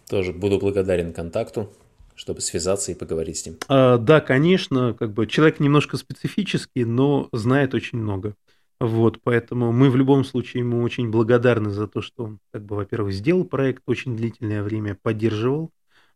Тоже 0.09 0.33
буду 0.33 0.59
благодарен 0.59 1.12
контакту 1.12 1.70
чтобы 2.16 2.41
связаться 2.41 2.93
и 2.93 2.95
поговорить 2.95 3.39
с 3.39 3.47
ним? 3.47 3.57
А, 3.68 3.99
да, 3.99 4.20
конечно, 4.20 4.95
как 4.95 5.12
бы 5.12 5.27
человек 5.27 5.61
немножко 5.61 5.97
специфический, 5.97 6.85
но 6.85 7.29
знает 7.33 7.75
очень 7.75 7.99
много. 7.99 8.35
Вот, 8.81 9.20
поэтому 9.22 9.72
мы 9.72 9.91
в 9.91 9.97
любом 9.97 10.25
случае 10.25 10.61
ему 10.61 10.83
очень 10.83 11.11
благодарны 11.11 11.70
за 11.70 11.87
то, 11.87 12.03
что 12.03 12.25
он, 12.25 12.39
как 12.53 12.64
бы, 12.64 12.77
во-первых, 12.77 13.12
сделал 13.12 13.45
проект 13.45 13.83
очень 13.87 14.16
длительное 14.16 14.62
время, 14.62 14.99
поддерживал, 15.01 15.70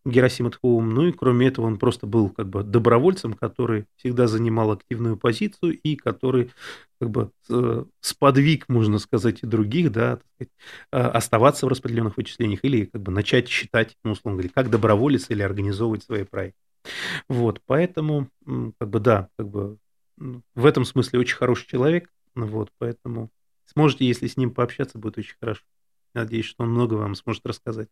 Герасима 0.04 0.50
Тхоум. 0.50 0.90
Ну 0.90 1.06
и 1.06 1.12
кроме 1.12 1.48
этого 1.48 1.66
он 1.66 1.78
просто 1.78 2.06
был 2.06 2.30
как 2.30 2.48
бы 2.48 2.62
добровольцем, 2.62 3.34
который 3.34 3.86
всегда 3.96 4.26
занимал 4.26 4.72
активную 4.72 5.16
позицию 5.16 5.78
и 5.80 5.96
который 5.96 6.50
как 7.00 7.10
бы 7.10 7.30
э, 7.48 7.84
сподвиг, 8.00 8.68
можно 8.68 8.98
сказать, 8.98 9.42
и 9.42 9.46
других, 9.46 9.92
да, 9.92 10.18
сказать, 10.34 10.52
э, 10.92 10.98
оставаться 10.98 11.66
в 11.66 11.68
распределенных 11.68 12.16
вычислениях 12.16 12.60
или 12.62 12.86
как 12.86 13.02
бы 13.02 13.12
начать 13.12 13.48
считать, 13.48 13.96
ну, 14.04 14.12
условно 14.12 14.38
говоря, 14.38 14.52
как 14.54 14.70
доброволец 14.70 15.30
или 15.30 15.42
организовывать 15.42 16.02
свои 16.02 16.24
проекты. 16.24 16.58
Вот, 17.28 17.60
поэтому, 17.66 18.28
как 18.78 18.88
бы, 18.88 19.00
да, 19.00 19.28
как 19.36 19.48
бы 19.48 19.78
в 20.16 20.66
этом 20.66 20.84
смысле 20.84 21.20
очень 21.20 21.36
хороший 21.36 21.68
человек, 21.68 22.10
вот, 22.34 22.70
поэтому 22.78 23.30
сможете, 23.66 24.06
если 24.06 24.26
с 24.26 24.36
ним 24.36 24.52
пообщаться, 24.52 24.98
будет 24.98 25.18
очень 25.18 25.36
хорошо. 25.40 25.62
Надеюсь, 26.14 26.46
что 26.46 26.64
он 26.64 26.70
много 26.70 26.94
вам 26.94 27.14
сможет 27.14 27.46
рассказать. 27.46 27.88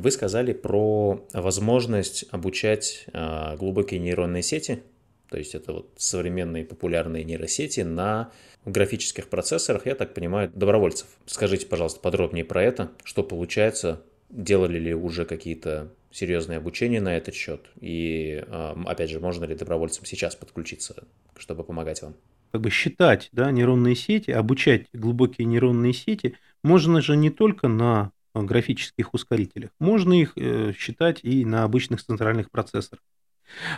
Вы 0.00 0.10
сказали 0.12 0.54
про 0.54 1.26
возможность 1.34 2.24
обучать 2.30 3.04
э, 3.12 3.56
глубокие 3.58 4.00
нейронные 4.00 4.42
сети, 4.42 4.82
то 5.28 5.36
есть 5.36 5.54
это 5.54 5.74
вот 5.74 5.90
современные 5.98 6.64
популярные 6.64 7.22
нейросети 7.22 7.80
на 7.80 8.32
графических 8.64 9.28
процессорах, 9.28 9.84
я 9.84 9.94
так 9.94 10.14
понимаю, 10.14 10.50
добровольцев. 10.54 11.06
Скажите, 11.26 11.66
пожалуйста, 11.66 12.00
подробнее 12.00 12.46
про 12.46 12.62
это, 12.62 12.92
что 13.04 13.22
получается, 13.22 14.02
делали 14.30 14.78
ли 14.78 14.94
уже 14.94 15.26
какие-то 15.26 15.92
серьезные 16.10 16.56
обучения 16.56 17.02
на 17.02 17.14
этот 17.14 17.34
счет, 17.34 17.66
и, 17.78 18.42
э, 18.46 18.74
опять 18.86 19.10
же, 19.10 19.20
можно 19.20 19.44
ли 19.44 19.54
добровольцам 19.54 20.06
сейчас 20.06 20.34
подключиться, 20.34 21.04
чтобы 21.36 21.62
помогать 21.62 22.00
вам? 22.00 22.14
Как 22.52 22.62
бы 22.62 22.70
считать 22.70 23.28
да, 23.32 23.50
нейронные 23.50 23.94
сети, 23.94 24.30
обучать 24.30 24.86
глубокие 24.94 25.44
нейронные 25.44 25.92
сети 25.92 26.36
можно 26.62 27.02
же 27.02 27.18
не 27.18 27.28
только 27.28 27.68
на 27.68 28.12
графических 28.34 29.14
ускорителях. 29.14 29.70
Можно 29.78 30.14
их 30.14 30.32
э, 30.36 30.72
считать 30.76 31.20
и 31.22 31.44
на 31.44 31.64
обычных 31.64 32.02
центральных 32.02 32.50
процессорах. 32.50 33.02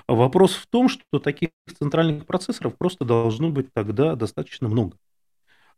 Вопрос 0.07 0.55
в 0.55 0.67
том, 0.67 0.89
что 0.89 1.19
таких 1.19 1.51
центральных 1.79 2.27
процессоров 2.27 2.77
просто 2.77 3.05
должно 3.05 3.51
быть 3.51 3.73
тогда 3.73 4.15
достаточно 4.17 4.69
много. 4.69 4.97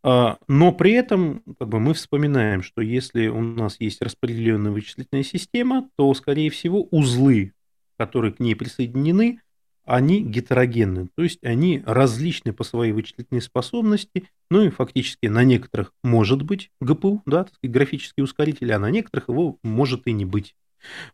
А, 0.03 0.39
но 0.49 0.73
при 0.73 0.93
этом 0.93 1.43
как 1.59 1.69
бы, 1.69 1.81
мы 1.81 1.95
вспоминаем, 1.95 2.63
что 2.63 2.83
если 2.83 3.29
у 3.29 3.41
нас 3.41 3.77
есть 3.81 4.03
распределенная 4.03 4.71
вычислительная 4.71 5.23
система, 5.23 5.89
то, 5.97 6.13
скорее 6.15 6.51
всего, 6.51 6.83
узлы, 6.91 7.55
которые 7.97 8.35
к 8.35 8.41
ней 8.41 8.55
присоединены, 8.55 9.41
они 9.85 10.23
гетерогенны, 10.23 11.09
то 11.15 11.23
есть 11.23 11.43
они 11.45 11.83
различны 11.85 12.53
по 12.53 12.65
своей 12.65 12.93
вычислительной 12.93 13.43
способности, 13.43 14.29
ну 14.51 14.63
и 14.63 14.71
фактически 14.71 15.27
на 15.27 15.45
некоторых 15.45 15.93
может 16.03 16.43
быть 16.43 16.71
ГПУ, 16.81 17.23
да, 17.27 17.47
графический 17.63 18.23
ускоритель, 18.23 18.73
а 18.73 18.79
на 18.79 18.91
некоторых 18.91 19.29
его 19.29 19.59
может 19.63 20.07
и 20.07 20.13
не 20.13 20.25
быть. 20.25 20.57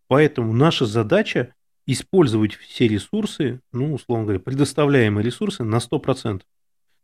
Поэтому 0.08 0.52
наша 0.52 0.86
задача 0.86 1.54
использовать 1.86 2.54
все 2.54 2.86
ресурсы, 2.86 3.60
ну, 3.72 3.94
условно 3.94 4.24
говоря, 4.24 4.40
предоставляемые 4.40 5.24
ресурсы 5.24 5.64
на 5.64 5.76
100%. 5.76 6.42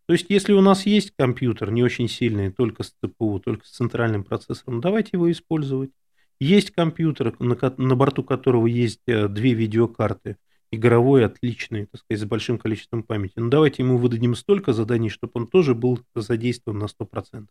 То 0.07 0.12
есть, 0.12 0.27
если 0.29 0.53
у 0.53 0.61
нас 0.61 0.87
есть 0.87 1.12
компьютер 1.19 1.73
не 1.73 1.83
очень 1.83 2.09
сильный, 2.09 2.53
только 2.53 2.85
с 2.85 2.95
ЦПУ, 3.03 3.41
только 3.41 3.67
с 3.67 3.71
центральным 3.71 4.23
процессором, 4.23 4.81
давайте 4.81 5.11
его 5.14 5.31
использовать. 5.33 5.91
Есть 6.39 6.71
компьютер, 6.71 7.35
на, 7.41 7.57
на 7.77 7.97
борту 7.97 8.23
которого 8.23 8.67
есть 8.67 9.01
э, 9.07 9.27
две 9.27 9.55
видеокарты, 9.55 10.37
игровой, 10.71 11.25
отличный, 11.25 11.87
так 11.87 12.01
сказать, 12.01 12.23
с 12.23 12.25
большим 12.25 12.59
количеством 12.59 13.03
памяти. 13.03 13.35
Но 13.37 13.45
ну, 13.45 13.51
давайте 13.51 13.83
ему 13.83 13.99
выдадим 13.99 14.35
столько 14.35 14.73
заданий, 14.73 15.09
чтобы 15.09 15.33
он 15.35 15.47
тоже 15.47 15.75
был 15.75 16.01
задействован 16.14 16.79
на 16.79 16.87
100%. 16.87 17.47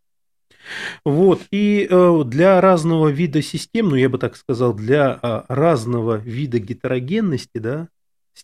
Вот, 1.04 1.42
и 1.50 1.86
э, 1.88 2.22
для 2.24 2.60
разного 2.60 3.08
вида 3.08 3.42
систем, 3.42 3.90
ну, 3.90 3.96
я 3.96 4.08
бы 4.08 4.18
так 4.18 4.36
сказал, 4.36 4.74
для 4.74 5.18
э, 5.22 5.42
разного 5.48 6.16
вида 6.16 6.58
гетерогенности, 6.58 7.58
да, 7.58 7.88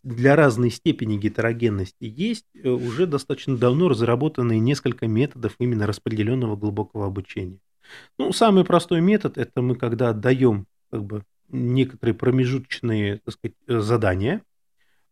для 0.02 0.36
разной 0.36 0.70
степени 0.70 1.18
гетерогенности 1.18 1.96
есть 2.00 2.46
э, 2.54 2.68
уже 2.68 3.06
достаточно 3.06 3.56
давно 3.56 3.88
разработанные 3.88 4.60
несколько 4.60 5.06
методов 5.06 5.54
именно 5.58 5.86
распределенного 5.86 6.56
глубокого 6.56 7.06
обучения. 7.06 7.58
Ну, 8.18 8.32
самый 8.32 8.64
простой 8.64 9.00
метод– 9.00 9.36
это 9.38 9.60
мы 9.60 9.74
когда 9.74 10.10
отдаем 10.10 10.66
как 10.90 11.04
бы, 11.04 11.24
некоторые 11.48 12.14
промежуточные 12.14 13.18
так 13.18 13.34
сказать, 13.34 13.56
э, 13.66 13.80
задания, 13.80 14.36
а, 14.36 14.51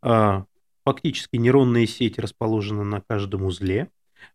фактически 0.02 1.36
нейронная 1.36 1.86
сеть 1.86 2.18
расположена 2.18 2.84
на 2.84 3.00
каждом 3.00 3.44
узле, 3.44 3.90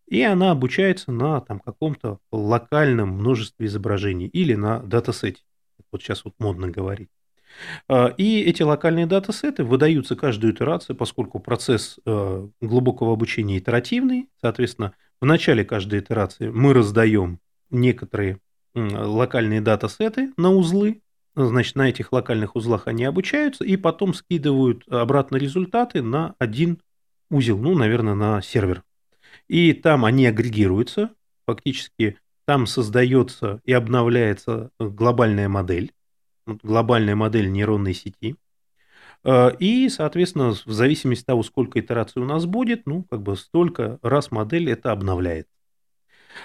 и 0.07 0.21
она 0.21 0.51
обучается 0.51 1.11
на 1.11 1.41
там, 1.41 1.59
каком-то 1.59 2.19
локальном 2.31 3.09
множестве 3.09 3.67
изображений 3.67 4.27
или 4.27 4.53
на 4.55 4.79
датасете. 4.79 5.41
Вот 5.91 6.01
сейчас 6.01 6.25
вот 6.25 6.33
модно 6.39 6.69
говорить. 6.69 7.09
А, 7.87 8.07
и 8.17 8.41
эти 8.41 8.63
локальные 8.63 9.05
датасеты 9.05 9.63
выдаются 9.63 10.15
каждую 10.15 10.53
итерацию, 10.53 10.95
поскольку 10.95 11.39
процесс 11.39 11.99
э, 12.05 12.47
глубокого 12.61 13.13
обучения 13.13 13.57
итеративный. 13.57 14.29
Соответственно, 14.41 14.93
в 15.21 15.25
начале 15.25 15.63
каждой 15.63 15.99
итерации 15.99 16.49
мы 16.49 16.73
раздаем 16.73 17.39
некоторые 17.69 18.39
локальные 18.73 19.61
датасеты 19.61 20.33
на 20.37 20.51
узлы, 20.51 21.01
Значит, 21.35 21.75
на 21.75 21.89
этих 21.89 22.13
локальных 22.13 22.55
узлах 22.55 22.87
они 22.87 23.03
обучаются 23.03 23.65
и 23.65 23.75
потом 23.75 24.13
скидывают 24.13 24.83
обратно 24.87 25.35
результаты 25.35 26.01
на 26.01 26.35
один 26.39 26.79
узел, 27.29 27.57
ну, 27.57 27.75
наверное, 27.75 28.15
на 28.15 28.41
сервер. 28.41 28.83
И 29.47 29.73
там 29.73 30.05
они 30.05 30.25
агрегируются, 30.25 31.11
фактически 31.45 32.17
там 32.45 32.67
создается 32.67 33.59
и 33.65 33.73
обновляется 33.73 34.71
глобальная 34.79 35.49
модель, 35.49 35.91
глобальная 36.45 37.15
модель 37.15 37.51
нейронной 37.51 37.93
сети. 37.93 38.37
Э, 39.23 39.51
и, 39.59 39.89
соответственно, 39.89 40.51
в 40.51 40.71
зависимости 40.71 41.23
от 41.23 41.27
того, 41.27 41.43
сколько 41.43 41.79
итераций 41.79 42.21
у 42.21 42.25
нас 42.25 42.45
будет, 42.45 42.85
ну, 42.85 43.03
как 43.03 43.23
бы 43.23 43.35
столько 43.35 43.99
раз 44.01 44.31
модель 44.31 44.69
это 44.69 44.91
обновляет. 44.91 45.47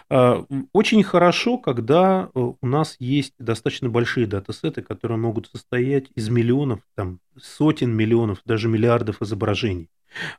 А, 0.08 0.44
очень 0.72 1.02
хорошо, 1.02 1.58
когда 1.58 2.30
э, 2.34 2.38
у 2.38 2.66
нас 2.66 2.96
есть 2.98 3.34
достаточно 3.38 3.88
большие 3.88 4.26
датасеты, 4.26 4.82
которые 4.82 5.18
могут 5.18 5.48
состоять 5.48 6.06
из 6.14 6.28
миллионов, 6.28 6.80
там, 6.94 7.20
сотен 7.40 7.92
миллионов, 7.94 8.40
даже 8.44 8.68
миллиардов 8.68 9.22
изображений. 9.22 9.88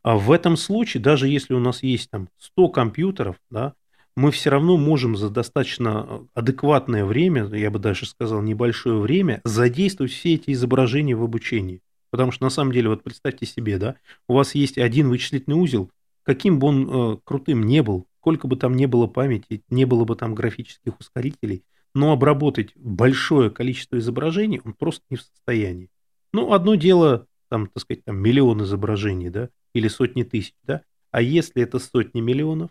А 0.04 0.18
в 0.18 0.32
этом 0.32 0.58
случае, 0.58 1.02
даже 1.02 1.28
если 1.28 1.54
у 1.54 1.60
нас 1.60 1.84
есть 1.84 2.10
там 2.10 2.30
100 2.38 2.70
компьютеров, 2.70 3.38
да, 3.50 3.74
мы 4.16 4.32
все 4.32 4.50
равно 4.50 4.78
можем 4.78 5.16
за 5.16 5.30
достаточно 5.30 6.06
э, 6.08 6.20
адекватное 6.34 7.06
время, 7.06 7.46
я 7.56 7.72
бы 7.72 7.80
даже 7.80 8.06
сказал 8.06 8.42
небольшое 8.42 9.00
время, 9.00 9.42
задействовать 9.44 10.12
все 10.12 10.36
эти 10.36 10.52
изображения 10.52 11.16
в 11.16 11.24
обучении. 11.24 11.82
Потому 12.10 12.32
что 12.32 12.44
на 12.44 12.50
самом 12.50 12.74
деле, 12.74 12.90
вот 12.90 13.04
представьте 13.04 13.46
себе, 13.46 13.78
да, 13.78 13.96
у 14.28 14.34
вас 14.34 14.54
есть 14.54 14.78
один 14.78 15.08
вычислительный 15.08 15.56
узел, 15.56 15.90
каким 16.24 16.60
бы 16.60 16.68
он 16.68 16.90
э, 16.90 17.18
крутым 17.24 17.64
не 17.64 17.82
был, 17.82 18.06
сколько 18.22 18.48
бы 18.48 18.56
там 18.56 18.76
не 18.76 18.86
было 18.86 19.08
памяти, 19.08 19.64
не 19.70 19.86
было 19.86 20.06
бы 20.06 20.16
там 20.16 20.36
графических 20.36 21.00
ускорителей, 21.00 21.64
но 21.96 22.12
обработать 22.12 22.72
большое 22.76 23.50
количество 23.50 23.98
изображений 23.98 24.62
он 24.64 24.74
просто 24.74 25.04
не 25.10 25.18
в 25.18 25.22
состоянии. 25.24 25.90
Ну, 26.32 26.54
одно 26.54 26.76
дело, 26.76 27.26
там, 27.50 27.66
так 27.66 27.82
сказать, 27.82 28.06
там 28.06 28.18
миллион 28.18 28.62
изображений, 28.62 29.30
да, 29.30 29.50
или 29.74 29.88
сотни 29.88 30.22
тысяч, 30.22 30.54
да, 30.62 30.84
а 31.10 31.24
если 31.24 31.64
это 31.64 31.80
сотни 31.80 32.22
миллионов, 32.22 32.70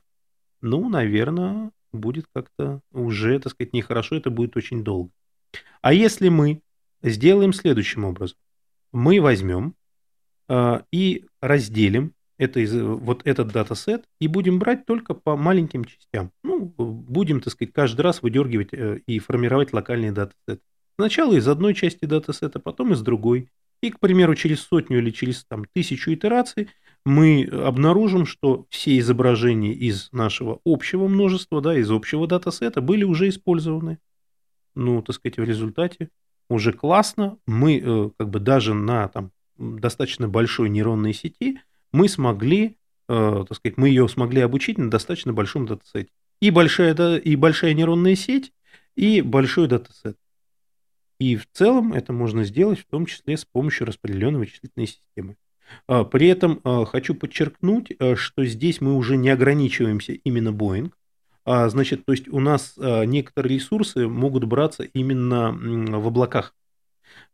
ну, 0.61 0.89
наверное, 0.89 1.73
будет 1.93 2.27
как-то 2.33 2.81
уже, 2.93 3.41
так 3.41 3.53
сказать, 3.53 3.73
нехорошо, 3.73 4.17
это 4.17 4.31
будет 4.31 4.57
очень 4.57 4.85
долго. 4.85 5.11
А 5.83 5.93
если 5.93 6.29
мы 6.29 6.63
сделаем 7.03 7.53
следующим 7.53 8.05
образом, 8.05 8.39
мы 8.93 9.21
возьмем 9.21 9.75
э, 10.49 10.83
и 10.93 11.27
разделим 11.41 12.15
это, 12.41 12.61
вот 12.97 13.21
этот 13.27 13.53
датасет 13.53 14.07
и 14.19 14.27
будем 14.27 14.59
брать 14.59 14.87
только 14.87 15.13
по 15.13 15.37
маленьким 15.37 15.85
частям. 15.85 16.31
Ну, 16.43 16.73
будем, 16.77 17.41
так 17.41 17.53
сказать, 17.53 17.75
каждый 17.75 18.01
раз 18.01 18.23
выдергивать 18.23 18.73
э, 18.73 19.01
и 19.07 19.19
формировать 19.19 19.75
локальный 19.75 20.11
датасет. 20.11 20.63
Сначала 20.99 21.35
из 21.35 21.47
одной 21.47 21.75
части 21.75 22.07
датасета, 22.07 22.59
потом 22.59 22.95
из 22.95 23.03
другой. 23.03 23.51
И, 23.83 23.91
к 23.91 24.01
примеру, 24.01 24.35
через 24.35 24.61
сотню 24.61 24.99
или 24.99 25.11
через 25.11 25.45
там, 25.45 25.67
тысячу 25.75 26.13
итераций 26.13 26.69
мы 27.05 27.45
обнаружим, 27.45 28.25
что 28.27 28.67
все 28.71 28.99
изображения 28.99 29.73
из 29.73 30.11
нашего 30.13 30.61
общего 30.65 31.09
множества, 31.09 31.61
да, 31.61 31.79
из 31.79 31.91
общего 31.91 32.27
датасета 32.27 32.81
были 32.81 33.05
уже 33.05 33.29
использованы. 33.29 33.99
Ну, 34.75 35.03
так 35.03 35.17
сказать, 35.17 35.39
в 35.39 35.45
результате 35.45 36.09
уже 36.49 36.73
классно. 36.73 37.37
Мы 37.47 37.79
э, 37.79 38.11
как 38.19 38.31
бы 38.31 38.41
даже 38.41 38.73
на 38.73 39.09
там, 39.09 39.31
достаточно 39.59 40.29
большой 40.29 40.71
нейронной 40.71 41.13
сети 41.13 41.61
мы 41.93 42.09
смогли, 42.09 42.77
э, 43.09 43.45
так 43.49 43.57
сказать, 43.57 43.77
мы 43.77 43.89
ее 43.89 44.09
смогли 44.09 44.41
обучить 44.41 44.79
на 44.79 44.91
достаточно 44.91 45.33
большом 45.33 45.67
датасете. 45.67 46.11
И 46.41 46.51
большая, 46.51 47.17
и 47.17 47.37
большая 47.37 47.75
нейронная 47.75 48.15
сеть, 48.15 48.53
и 48.97 49.21
большой 49.21 49.69
датасет. 49.69 50.17
И 51.19 51.37
в 51.37 51.47
целом 51.53 51.93
это 51.93 52.13
можно 52.13 52.45
сделать 52.45 52.81
в 52.81 52.87
том 52.87 53.05
числе 53.07 53.37
с 53.37 53.45
помощью 53.45 53.87
распределенной 53.87 54.41
вычислительной 54.41 54.87
системы. 54.87 55.37
А, 55.87 56.05
при 56.05 56.29
этом 56.29 56.61
а, 56.65 56.85
хочу 56.85 57.15
подчеркнуть, 57.15 57.93
а, 57.99 58.17
что 58.17 58.45
здесь 58.45 58.81
мы 58.81 58.95
уже 58.95 59.17
не 59.17 59.29
ограничиваемся 59.29 60.13
именно 60.13 60.49
Boeing, 60.49 60.93
А, 61.45 61.69
значит, 61.69 62.05
то 62.05 62.13
есть 62.13 62.29
у 62.29 62.41
нас 62.41 62.75
некоторые 62.77 63.57
ресурсы 63.57 64.07
могут 64.07 64.45
браться 64.45 64.85
именно 64.85 65.53
в 65.53 66.07
облаках. 66.07 66.55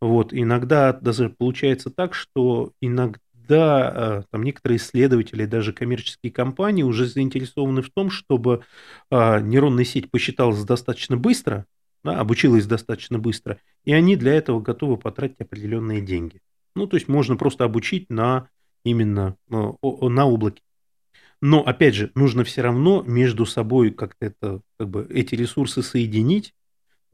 Вот, 0.01 0.33
иногда 0.33 0.93
даже 0.93 1.29
получается 1.31 1.91
так, 1.91 2.15
что 2.15 2.73
иногда 2.81 3.21
а, 3.55 4.23
там 4.31 4.43
некоторые 4.43 4.79
исследователи, 4.79 5.47
даже 5.47 5.73
коммерческие 5.73 6.33
компании 6.33 6.83
уже 6.83 7.07
заинтересованы 7.07 7.83
в 7.83 7.91
том, 7.91 8.11
чтобы 8.11 8.65
а, 9.11 9.41
нейронная 9.41 9.85
сеть 9.85 10.11
посчиталась 10.11 10.65
достаточно 10.65 11.17
быстро, 11.17 11.67
да, 12.03 12.19
обучилась 12.19 12.67
достаточно 12.67 13.19
быстро, 13.19 13.59
и 13.85 13.93
они 13.93 14.17
для 14.17 14.35
этого 14.35 14.61
готовы 14.61 14.97
потратить 14.97 15.41
определенные 15.41 16.01
деньги. 16.01 16.41
Ну, 16.75 16.87
то 16.87 16.97
есть 16.97 17.09
можно 17.09 17.37
просто 17.37 17.65
обучить 17.65 18.11
на 18.11 18.49
именно 18.85 19.37
а, 19.51 19.75
на 19.83 20.27
облаке. 20.27 20.63
Но, 21.43 21.63
опять 21.63 21.95
же, 21.95 22.11
нужно 22.15 22.45
все 22.45 22.63
равно 22.63 23.03
между 23.07 23.45
собой 23.45 23.91
как-то 23.91 24.27
это, 24.27 24.61
как 24.79 24.89
бы 24.89 25.07
эти 25.11 25.35
ресурсы 25.35 25.83
соединить, 25.83 26.55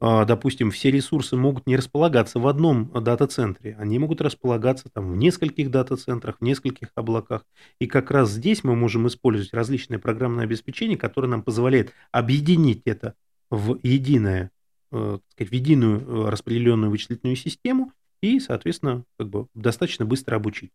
допустим, 0.03 0.69
все 0.69 0.91
ресурсы 0.91 1.37
могут 1.37 1.65
не 1.65 1.77
располагаться 1.77 2.37
в 2.37 2.47
одном 2.47 2.91
дата-центре, 2.93 3.77
они 3.79 3.99
могут 3.99 4.19
располагаться 4.19 4.89
там 4.89 5.09
в 5.09 5.15
нескольких 5.15 5.71
дата-центрах, 5.71 6.37
в 6.39 6.43
нескольких 6.43 6.89
облаках. 6.95 7.45
И 7.79 7.87
как 7.87 8.11
раз 8.11 8.31
здесь 8.31 8.65
мы 8.65 8.75
можем 8.75 9.07
использовать 9.07 9.53
различные 9.53 9.99
программные 9.99 10.43
обеспечения, 10.43 10.97
которые 10.97 11.31
нам 11.31 11.41
позволяют 11.41 11.93
объединить 12.11 12.81
это 12.83 13.13
в 13.49 13.79
единое, 13.81 14.51
э, 14.91 15.19
сказать, 15.29 15.51
в 15.51 15.55
единую 15.55 16.01
э, 16.01 16.29
распределенную 16.29 16.91
вычислительную 16.91 17.37
систему 17.37 17.93
и, 18.21 18.41
соответственно, 18.41 19.05
как 19.17 19.29
бы 19.29 19.47
достаточно 19.53 20.03
быстро 20.03 20.35
обучить. 20.35 20.71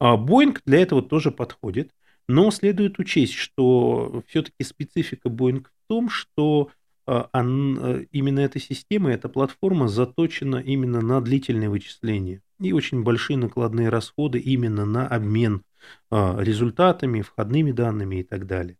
А 0.00 0.16
Boeing 0.16 0.58
для 0.66 0.80
этого 0.80 1.00
тоже 1.00 1.30
подходит, 1.30 1.92
но 2.26 2.50
следует 2.50 2.98
учесть, 2.98 3.34
что 3.34 4.24
все-таки 4.26 4.64
специфика 4.64 5.28
Boeing 5.28 5.64
в 5.64 5.70
том, 5.86 6.08
что 6.08 6.70
а, 6.70 6.83
именно 7.06 8.40
эта 8.40 8.58
система, 8.58 9.12
эта 9.12 9.28
платформа 9.28 9.88
заточена 9.88 10.56
именно 10.56 11.00
на 11.00 11.20
длительные 11.20 11.68
вычисления 11.68 12.40
и 12.60 12.72
очень 12.72 13.02
большие 13.02 13.36
накладные 13.36 13.90
расходы 13.90 14.38
именно 14.38 14.84
на 14.86 15.06
обмен 15.06 15.62
а, 16.10 16.38
результатами, 16.40 17.20
входными 17.20 17.72
данными 17.72 18.16
и 18.16 18.22
так 18.22 18.46
далее. 18.46 18.78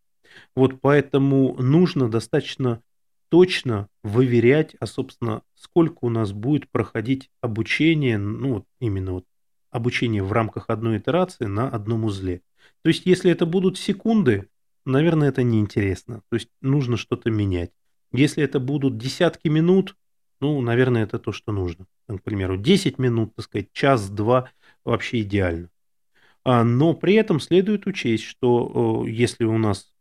Вот 0.56 0.80
поэтому 0.80 1.54
нужно 1.60 2.08
достаточно 2.08 2.80
точно 3.28 3.88
выверять, 4.02 4.74
а 4.80 4.86
собственно, 4.86 5.42
сколько 5.54 5.98
у 6.02 6.08
нас 6.08 6.32
будет 6.32 6.68
проходить 6.70 7.30
обучение, 7.40 8.16
ну 8.16 8.54
вот 8.54 8.64
именно 8.80 9.12
вот 9.12 9.24
обучение 9.70 10.22
в 10.22 10.32
рамках 10.32 10.66
одной 10.68 10.98
итерации 10.98 11.46
на 11.46 11.68
одном 11.68 12.04
узле. 12.04 12.42
То 12.82 12.88
есть, 12.88 13.06
если 13.06 13.30
это 13.30 13.44
будут 13.44 13.76
секунды, 13.76 14.48
наверное, 14.84 15.28
это 15.28 15.42
неинтересно. 15.42 16.22
То 16.30 16.36
есть, 16.36 16.48
нужно 16.60 16.96
что-то 16.96 17.30
менять. 17.30 17.72
Если 18.14 18.44
это 18.44 18.60
будут 18.60 18.96
десятки 18.96 19.48
минут, 19.48 19.96
ну, 20.40 20.60
наверное, 20.60 21.02
это 21.02 21.18
то, 21.18 21.32
что 21.32 21.52
нужно. 21.52 21.86
К 22.06 22.22
примеру, 22.22 22.56
10 22.56 22.98
минут, 22.98 23.34
так 23.34 23.44
сказать, 23.44 23.72
час-два 23.72 24.50
вообще 24.84 25.22
идеально. 25.22 25.70
А, 26.44 26.62
но 26.62 26.94
при 26.94 27.14
этом 27.14 27.40
следует 27.40 27.86
учесть, 27.86 28.24
что 28.24 29.04
если 29.06 29.44
у 29.44 29.58
нас 29.58 29.92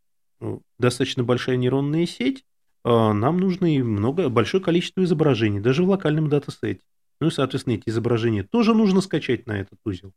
достаточно 0.78 1.24
большая 1.24 1.55
нейронная 1.55 2.05
сеть, 2.05 2.45
а, 2.84 3.14
нам 3.14 3.38
нужно 3.38 3.74
и 3.74 3.82
много, 3.82 4.30
большое 4.30 4.61
количество 4.61 5.03
изображений, 5.03 5.59
даже 5.59 5.84
в 5.84 5.89
локальном 5.89 6.30
датасете. 6.30 6.82
Ну 7.20 7.28
и, 7.28 7.32
соответственно, 7.32 7.76
эти 7.76 7.89
изображения 7.89 8.43
тоже 8.43 8.76
нужно 8.76 9.01
скачать 9.01 9.47
на 9.47 9.53
этот 9.59 9.80
узел. 9.86 10.14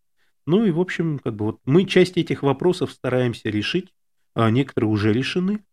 Ну 0.47 0.65
и, 0.65 0.71
в 0.71 0.81
общем, 0.81 1.19
как 1.19 1.35
бы 1.35 1.47
вот 1.47 1.61
мы 1.65 1.85
часть 1.85 2.17
этих 2.17 2.43
вопросов 2.43 2.91
стараемся 2.91 3.49
решить, 3.49 3.95
а 4.35 4.51
некоторые 4.51 4.91
уже 4.91 5.13
решены. 5.13 5.65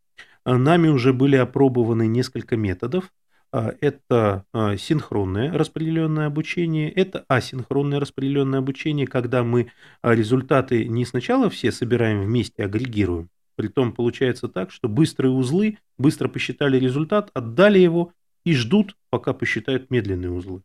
А, 0.46 0.58
нами 0.58 0.88
уже 0.88 1.14
были 1.14 1.36
опробованы 1.36 2.08
несколько 2.08 2.58
методов. 2.58 3.12
А, 3.52 3.74
это 3.82 4.46
а, 4.54 4.78
синхронное 4.78 5.52
распределенное 5.54 6.28
обучение, 6.28 6.92
это 6.92 7.24
асинхронное 7.28 8.00
распределенное 8.00 8.60
обучение, 8.60 9.08
когда 9.08 9.44
мы 9.44 9.72
результаты 10.02 10.86
не 10.86 11.06
сначала 11.06 11.50
все 11.50 11.72
собираем 11.72 12.24
вместе, 12.24 12.64
агрегируем. 12.64 13.30
Притом 13.56 13.94
получается 13.94 14.48
так, 14.48 14.72
что 14.72 14.90
быстрые 14.90 15.32
узлы 15.32 15.78
быстро 15.98 16.28
посчитали 16.28 16.78
результат, 16.78 17.30
отдали 17.34 17.80
его 17.80 18.12
и 18.44 18.56
ждут, 18.56 18.98
пока 19.10 19.34
посчитают 19.34 19.92
медленные 19.92 20.32
узлы. 20.32 20.64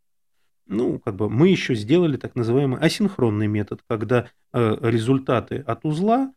Ну, 0.67 0.99
как 0.99 1.17
бы 1.17 1.29
мы 1.29 1.49
еще 1.49 1.75
сделали 1.75 2.17
так 2.17 2.35
называемый 2.35 2.81
асинхронный 2.81 3.47
метод, 3.47 3.81
когда 3.87 4.29
результаты 4.53 5.59
от 5.67 5.85
узла 5.85 6.33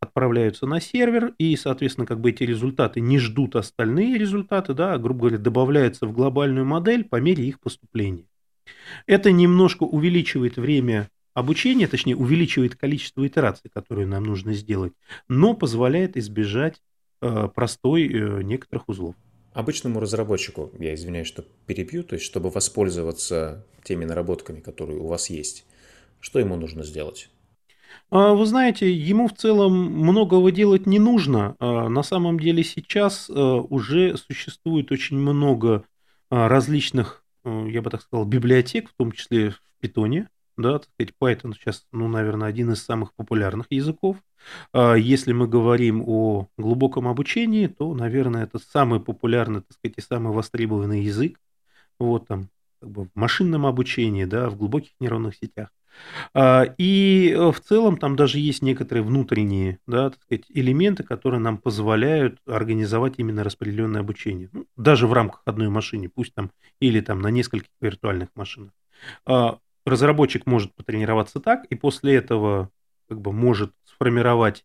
отправляются 0.00 0.66
на 0.66 0.80
сервер, 0.80 1.34
и, 1.38 1.54
соответственно, 1.56 2.06
как 2.06 2.20
бы 2.20 2.30
эти 2.30 2.42
результаты 2.42 3.00
не 3.00 3.18
ждут 3.18 3.54
остальные 3.54 4.18
результаты, 4.18 4.72
да, 4.72 4.96
грубо 4.98 5.20
говоря, 5.20 5.38
добавляются 5.38 6.06
в 6.06 6.12
глобальную 6.12 6.64
модель 6.64 7.04
по 7.04 7.16
мере 7.20 7.44
их 7.44 7.60
поступления. 7.60 8.24
Это 9.06 9.30
немножко 9.30 9.82
увеличивает 9.82 10.56
время 10.56 11.10
обучения, 11.34 11.86
точнее, 11.86 12.16
увеличивает 12.16 12.76
количество 12.76 13.26
итераций, 13.26 13.70
которые 13.72 14.06
нам 14.06 14.24
нужно 14.24 14.54
сделать, 14.54 14.92
но 15.28 15.54
позволяет 15.54 16.16
избежать 16.16 16.80
э, 17.20 17.48
простой 17.54 18.06
э, 18.08 18.42
некоторых 18.42 18.88
узлов. 18.88 19.14
Обычному 19.52 20.00
разработчику, 20.00 20.70
я 20.78 20.94
извиняюсь, 20.94 21.26
что 21.26 21.44
перебью, 21.66 22.04
то 22.04 22.14
есть 22.14 22.24
чтобы 22.24 22.50
воспользоваться 22.50 23.66
теми 23.82 24.04
наработками, 24.04 24.60
которые 24.60 25.00
у 25.00 25.06
вас 25.06 25.28
есть, 25.28 25.66
что 26.20 26.38
ему 26.38 26.56
нужно 26.56 26.84
сделать? 26.84 27.28
А, 28.12 28.34
вы 28.34 28.44
знаете, 28.44 28.92
ему 28.92 29.28
в 29.28 29.34
целом 29.34 29.72
многого 29.72 30.50
делать 30.50 30.86
не 30.86 30.98
нужно. 30.98 31.54
А, 31.60 31.88
на 31.88 32.02
самом 32.02 32.40
деле 32.40 32.64
сейчас 32.64 33.30
а, 33.30 33.60
уже 33.60 34.16
существует 34.16 34.90
очень 34.90 35.16
много 35.16 35.84
различных, 36.28 37.24
я 37.44 37.82
бы 37.82 37.90
так 37.90 38.02
сказал, 38.02 38.24
библиотек, 38.24 38.88
в 38.90 38.94
том 38.94 39.10
числе 39.10 39.50
в 39.50 39.60
Python. 39.82 40.28
Да, 40.56 40.78
так 40.78 40.88
сказать, 40.94 41.14
Python 41.20 41.54
сейчас, 41.54 41.86
ну, 41.90 42.06
наверное, 42.06 42.48
один 42.48 42.70
из 42.70 42.84
самых 42.84 43.14
популярных 43.14 43.66
языков. 43.70 44.16
Если 44.74 45.32
мы 45.32 45.48
говорим 45.48 46.04
о 46.06 46.46
глубоком 46.56 47.08
обучении, 47.08 47.66
то, 47.66 47.94
наверное, 47.94 48.44
это 48.44 48.60
самый 48.60 49.00
популярный, 49.00 49.62
так 49.62 49.72
сказать, 49.72 49.94
и 49.98 50.02
самый 50.02 50.32
востребованный 50.32 51.02
язык. 51.02 51.40
Вот 51.98 52.28
там, 52.28 52.48
как 52.80 52.90
бы 52.90 53.04
в 53.06 53.10
машинном 53.14 53.66
обучении, 53.66 54.24
да, 54.24 54.48
в 54.50 54.56
глубоких 54.56 54.92
нейронных 55.00 55.34
сетях. 55.34 55.70
А, 56.34 56.64
и 56.78 57.34
э, 57.36 57.50
в 57.50 57.60
целом 57.60 57.96
там 57.96 58.16
даже 58.16 58.38
есть 58.38 58.62
некоторые 58.62 59.04
внутренние 59.04 59.78
да, 59.86 60.10
так 60.10 60.22
сказать, 60.22 60.44
элементы, 60.48 61.02
которые 61.02 61.40
нам 61.40 61.58
позволяют 61.58 62.38
организовать 62.46 63.14
именно 63.18 63.44
распределенное 63.44 64.00
обучение. 64.00 64.48
Ну, 64.52 64.66
даже 64.76 65.06
в 65.06 65.12
рамках 65.12 65.42
одной 65.44 65.68
машины, 65.68 66.08
пусть 66.08 66.34
там 66.34 66.50
или 66.80 67.00
там 67.00 67.20
на 67.20 67.28
нескольких 67.28 67.70
виртуальных 67.80 68.28
машинах. 68.34 68.72
А, 69.26 69.58
разработчик 69.84 70.46
может 70.46 70.74
потренироваться 70.74 71.40
так, 71.40 71.64
и 71.66 71.74
после 71.74 72.16
этого 72.16 72.70
как 73.08 73.20
бы 73.20 73.32
может 73.32 73.72
сформировать 73.84 74.64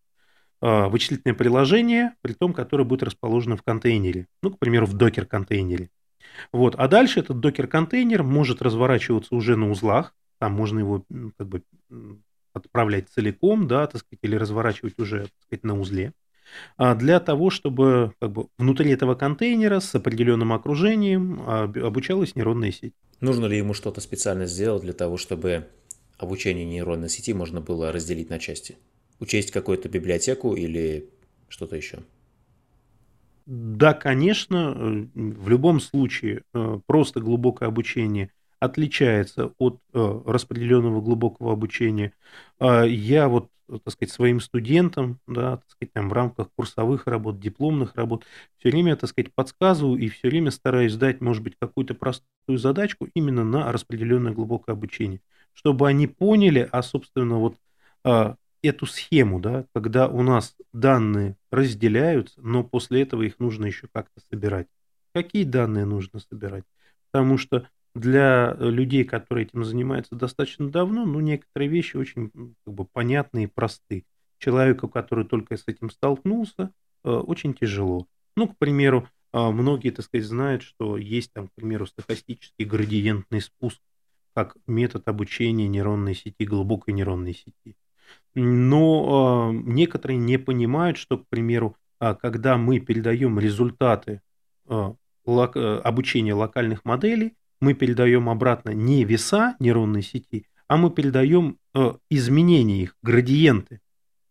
а, 0.61 0.87
вычислительное 0.89 1.35
приложение, 1.35 2.13
при 2.21 2.33
том, 2.33 2.53
которое 2.53 2.83
будет 2.83 3.03
расположено 3.03 3.57
в 3.57 3.63
контейнере. 3.63 4.27
Ну, 4.41 4.51
к 4.51 4.59
примеру, 4.59 4.85
в 4.85 4.93
докер-контейнере. 4.93 5.89
Вот. 6.51 6.75
А 6.75 6.87
дальше 6.87 7.19
этот 7.19 7.39
докер-контейнер 7.39 8.23
может 8.23 8.61
разворачиваться 8.61 9.35
уже 9.35 9.55
на 9.55 9.69
узлах, 9.69 10.13
там 10.39 10.53
можно 10.53 10.79
его 10.79 11.05
как 11.37 11.47
бы 11.47 11.63
отправлять 12.53 13.09
целиком, 13.09 13.67
да, 13.67 13.85
так 13.87 14.01
сказать, 14.01 14.19
или 14.21 14.35
разворачивать 14.35 14.97
уже, 14.99 15.23
так 15.23 15.31
сказать, 15.45 15.63
на 15.63 15.79
узле, 15.79 16.13
а 16.77 16.95
для 16.95 17.19
того, 17.19 17.49
чтобы 17.49 18.13
как 18.19 18.31
бы 18.31 18.47
внутри 18.57 18.91
этого 18.91 19.15
контейнера 19.15 19.79
с 19.79 19.93
определенным 19.95 20.53
окружением 20.53 21.41
обучалась 21.47 22.35
нейронная 22.35 22.71
сеть. 22.71 22.93
Нужно 23.19 23.45
ли 23.45 23.57
ему 23.57 23.73
что-то 23.73 24.01
специально 24.01 24.45
сделать 24.45 24.83
для 24.83 24.93
того, 24.93 25.17
чтобы 25.17 25.67
обучение 26.17 26.65
нейронной 26.65 27.09
сети 27.09 27.33
можно 27.33 27.61
было 27.61 27.91
разделить 27.91 28.29
на 28.29 28.39
части? 28.39 28.77
Учесть 29.19 29.51
какую-то 29.51 29.89
библиотеку 29.89 30.55
или 30.55 31.09
что-то 31.47 31.75
еще? 31.75 31.99
Да, 33.45 33.93
конечно, 33.93 34.73
э, 34.75 35.07
в 35.13 35.49
любом 35.49 35.79
случае 35.79 36.41
э, 36.53 36.79
просто 36.85 37.19
глубокое 37.19 37.69
обучение– 37.69 38.31
отличается 38.65 39.53
от 39.57 39.79
э, 39.93 40.21
распределенного 40.25 41.01
глубокого 41.01 41.53
обучения. 41.53 42.13
А 42.59 42.83
я 42.83 43.27
вот, 43.27 43.49
так 43.67 43.93
сказать, 43.93 44.11
своим 44.13 44.39
студентам, 44.39 45.19
да, 45.27 45.57
так 45.57 45.69
сказать, 45.69 45.93
там, 45.93 46.09
в 46.09 46.13
рамках 46.13 46.49
курсовых 46.55 47.07
работ, 47.07 47.39
дипломных 47.39 47.95
работ, 47.95 48.25
все 48.59 48.69
время, 48.69 48.95
так 48.95 49.09
сказать, 49.09 49.33
подсказываю 49.33 49.97
и 49.99 50.09
все 50.09 50.29
время 50.29 50.51
стараюсь 50.51 50.95
дать, 50.95 51.21
может 51.21 51.43
быть, 51.43 51.55
какую-то 51.59 51.95
простую 51.95 52.57
задачку 52.57 53.07
именно 53.13 53.43
на 53.43 53.71
распределенное 53.71 54.33
глубокое 54.33 54.73
обучение, 54.73 55.21
чтобы 55.53 55.87
они 55.87 56.07
поняли, 56.07 56.67
а, 56.71 56.81
собственно, 56.83 57.37
вот 57.37 57.57
а, 58.03 58.35
эту 58.61 58.85
схему, 58.85 59.39
да, 59.39 59.65
когда 59.73 60.07
у 60.07 60.21
нас 60.21 60.55
данные 60.73 61.37
разделяются, 61.51 62.41
но 62.41 62.63
после 62.63 63.01
этого 63.01 63.23
их 63.23 63.39
нужно 63.39 63.65
еще 63.65 63.87
как-то 63.91 64.21
собирать. 64.29 64.67
Какие 65.13 65.43
данные 65.43 65.85
нужно 65.85 66.19
собирать? 66.19 66.65
Потому 67.11 67.37
что 67.37 67.69
для 67.95 68.55
э, 68.57 68.69
людей, 68.69 69.03
которые 69.03 69.47
этим 69.47 69.63
занимаются 69.63 70.15
достаточно 70.15 70.69
давно, 70.69 71.05
ну, 71.05 71.19
некоторые 71.21 71.69
вещи 71.69 71.97
очень 71.97 72.29
как 72.63 72.73
бы, 72.73 72.85
понятны 72.85 73.45
и 73.45 73.47
просты. 73.47 74.05
Человеку, 74.37 74.87
который 74.87 75.25
только 75.25 75.57
с 75.57 75.63
этим 75.65 75.89
столкнулся, 75.89 76.71
э, 77.03 77.09
очень 77.09 77.53
тяжело. 77.53 78.05
Ну, 78.35 78.49
к 78.49 78.57
примеру, 78.57 79.07
а, 79.31 79.51
многие, 79.51 79.89
так 79.89 80.05
сказать, 80.05 80.27
знают, 80.27 80.61
что 80.61 80.97
есть 80.97 81.33
там, 81.33 81.47
к 81.47 81.53
примеру, 81.55 81.85
стохастический 81.85 82.65
градиентный 82.65 83.41
спуск 83.41 83.81
как 84.33 84.55
метод 84.67 85.07
обучения 85.07 85.67
нейронной 85.67 86.15
сети, 86.15 86.45
глубокой 86.45 86.93
нейронной 86.93 87.33
сети. 87.33 87.75
Но 88.33 89.51
э, 89.53 89.57
некоторые 89.65 90.17
не 90.17 90.37
понимают, 90.37 90.97
что, 90.97 91.17
к 91.17 91.27
примеру, 91.27 91.75
э, 91.99 92.15
когда 92.15 92.57
мы 92.57 92.79
передаем 92.79 93.39
результаты 93.39 94.21
э, 94.67 94.93
обучения 95.25 96.33
локальных 96.33 96.85
моделей, 96.85 97.33
мы 97.61 97.73
передаем 97.73 98.29
обратно 98.29 98.71
не 98.71 99.03
веса 99.03 99.55
нейронной 99.59 100.03
сети, 100.03 100.47
а 100.67 100.77
мы 100.77 100.89
передаем 100.89 101.57
э, 101.73 101.93
изменения 102.09 102.83
их, 102.83 102.95
градиенты, 103.01 103.79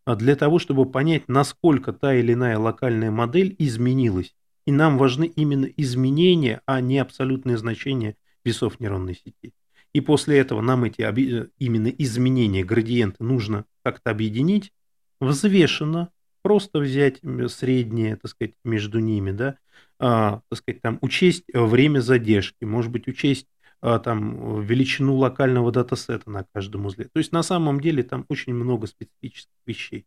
для 0.07 0.37
того, 0.37 0.59
чтобы 0.59 0.85
понять, 0.85 1.29
насколько 1.29 1.93
та 1.93 2.15
или 2.15 2.35
иная 2.35 2.59
локальная 2.59 3.11
модель 3.11 3.55
изменилась. 3.59 4.35
И 4.67 4.73
нам 4.73 4.99
важны 4.99 5.27
именно 5.27 5.67
изменения, 5.67 6.61
а 6.67 6.81
не 6.81 6.99
абсолютные 6.99 7.57
значения 7.57 8.17
весов 8.45 8.81
нейронной 8.81 9.15
сети. 9.15 9.55
И 9.93 10.01
после 10.01 10.39
этого 10.39 10.61
нам 10.61 10.85
эти 10.85 11.03
э, 11.03 11.49
именно 11.59 11.89
изменения, 11.89 12.65
градиенты 12.65 13.25
нужно 13.25 13.65
как-то 13.83 14.11
объединить, 14.11 14.73
взвешенно, 15.21 16.11
просто 16.45 16.79
взять 16.79 17.21
среднее, 17.49 18.17
так 18.17 18.31
сказать, 18.31 18.53
между 18.65 18.99
ними, 18.99 19.31
да, 19.31 19.57
а, 19.99 20.43
так 20.51 20.59
сказать, 20.59 20.83
там 20.83 20.99
учесть 21.01 21.45
время 21.53 22.01
задержки, 22.01 22.65
может 22.65 22.93
быть, 22.93 23.09
учесть 23.09 23.47
а, 23.81 23.99
там 23.99 24.61
величину 24.61 25.17
локального 25.17 25.73
датасета 25.73 26.31
на 26.31 26.45
каждом 26.53 26.85
узле. 26.85 27.07
То 27.07 27.19
есть 27.19 27.33
на 27.33 27.43
самом 27.43 27.81
деле 27.81 28.03
там 28.03 28.27
очень 28.29 28.53
много 28.53 28.87
специфических 28.87 29.57
вещей. 29.67 30.07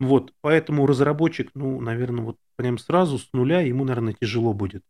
Вот, 0.00 0.32
поэтому 0.40 0.88
разработчик, 0.88 1.52
ну, 1.54 1.80
наверное, 1.80 2.24
вот 2.24 2.36
прям 2.56 2.78
сразу 2.78 3.18
с 3.18 3.32
нуля 3.32 3.60
ему, 3.60 3.84
наверное, 3.84 4.16
тяжело 4.20 4.54
будет 4.54 4.82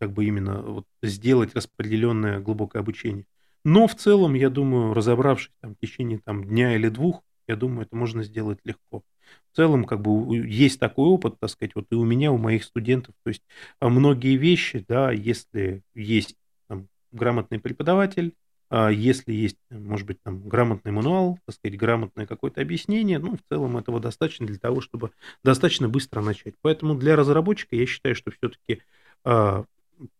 как 0.00 0.12
бы 0.12 0.24
именно 0.24 0.60
вот 0.60 0.86
сделать 1.04 1.54
распределенное 1.54 2.40
глубокое 2.40 2.82
обучение. 2.82 3.26
Но 3.64 3.86
в 3.86 3.94
целом, 3.94 4.34
я 4.34 4.50
думаю, 4.50 4.92
разобравшись 4.92 5.52
там, 5.60 5.76
в 5.76 5.78
течение 5.78 6.18
там, 6.18 6.42
дня 6.44 6.74
или 6.74 6.88
двух, 6.88 7.22
я 7.46 7.54
думаю, 7.54 7.82
это 7.86 7.94
можно 7.94 8.24
сделать 8.24 8.58
легко. 8.64 9.04
В 9.52 9.56
целом, 9.56 9.84
как 9.84 10.00
бы 10.00 10.36
есть 10.36 10.78
такой 10.78 11.08
опыт, 11.08 11.38
так 11.40 11.50
сказать, 11.50 11.74
вот 11.74 11.86
и 11.90 11.94
у 11.94 12.04
меня, 12.04 12.32
у 12.32 12.38
моих 12.38 12.64
студентов. 12.64 13.14
То 13.24 13.28
есть 13.28 13.42
а, 13.80 13.88
многие 13.88 14.36
вещи, 14.36 14.84
да, 14.86 15.10
если 15.10 15.82
есть 15.94 16.36
там, 16.68 16.88
грамотный 17.12 17.58
преподаватель, 17.58 18.34
а 18.68 18.90
если 18.90 19.32
есть, 19.32 19.56
может 19.70 20.06
быть, 20.06 20.20
там 20.22 20.48
грамотный 20.48 20.90
мануал, 20.90 21.38
так 21.46 21.54
сказать, 21.54 21.78
грамотное 21.78 22.26
какое-то 22.26 22.60
объяснение, 22.60 23.18
ну, 23.18 23.36
в 23.36 23.40
целом 23.48 23.76
этого 23.76 24.00
достаточно 24.00 24.46
для 24.46 24.58
того, 24.58 24.80
чтобы 24.80 25.12
достаточно 25.44 25.88
быстро 25.88 26.20
начать. 26.20 26.54
Поэтому 26.62 26.96
для 26.96 27.14
разработчика 27.14 27.76
я 27.76 27.86
считаю, 27.86 28.16
что 28.16 28.32
все-таки 28.32 28.82
а, 29.24 29.64